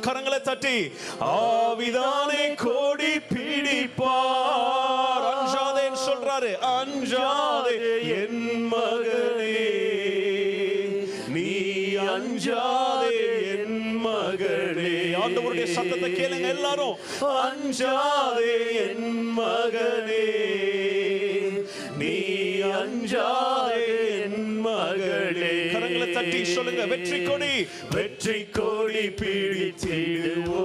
[0.01, 5.27] கரங்களை தட்டி ஆவிதானே கோடி பீடிப்பார்.
[5.33, 6.53] அஞ்சாதேன்னு சொல்றாரு.
[6.79, 7.77] அஞ்சாதே
[8.21, 9.69] என் மகனே.
[11.29, 13.17] நீ அஞ்சாதே
[13.59, 16.97] என் மகளே ஆண்டவருடைய சத்தத்தை கேளுங்க எல்லாரும்.
[17.45, 18.57] அஞ்சாதே
[18.87, 20.27] என் மகனே.
[22.03, 22.15] நீ
[22.81, 23.83] அஞ்சாதே
[26.17, 27.53] தட்டி சொல்லுங்க வெற்றி கொடி.
[27.95, 30.61] வெற்றி கொடி பிடித்திடுவோம்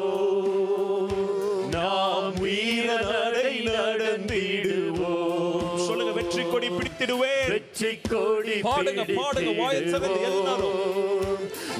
[1.75, 7.49] நாம் வீர நடை நடந்திடுவோம் சொல்லுங்க வெற்றி கொடி பிடித்திடுவேன்.
[7.53, 11.08] வெற்றி கொடி பாடுங்க, பாடுங்க, வாயை திறந்து எல்லாரும்.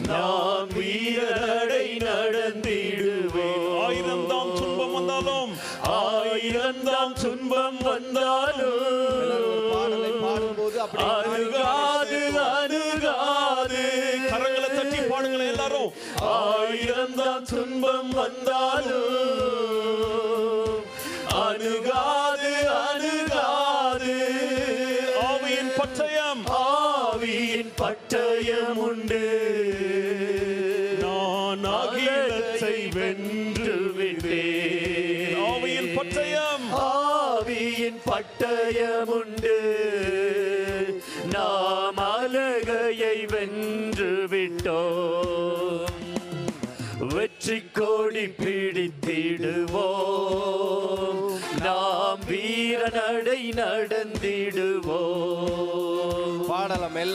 [0.09, 5.51] நாம் வீர நடை நடந்திடுவோம் ஆயிரம் தாம் துன்பம் வந்தாலும்
[5.97, 8.81] ஆயிரம் தாம் துன்பம் வந்தாலும்
[9.71, 12.19] பாடலை பாடும்போது அப்படி அணுகாது
[12.51, 13.81] அணுகாது.
[14.25, 15.91] கரங்களை தட்டி பாடுங்களேன் எல்லாரும்.
[16.33, 19.48] ஆயிரம் தான் துன்பம் வந்தாலும்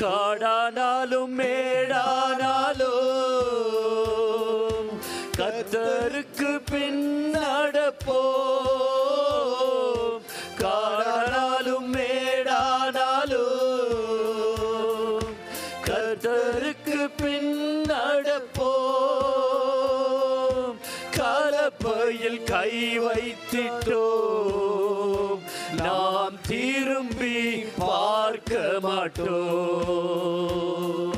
[0.01, 3.03] காடானாலும் மேடானாலும்
[5.39, 7.05] கத்தருக்கு பின்
[7.37, 8.54] நடப்போம்
[28.81, 31.13] மாட்டோம்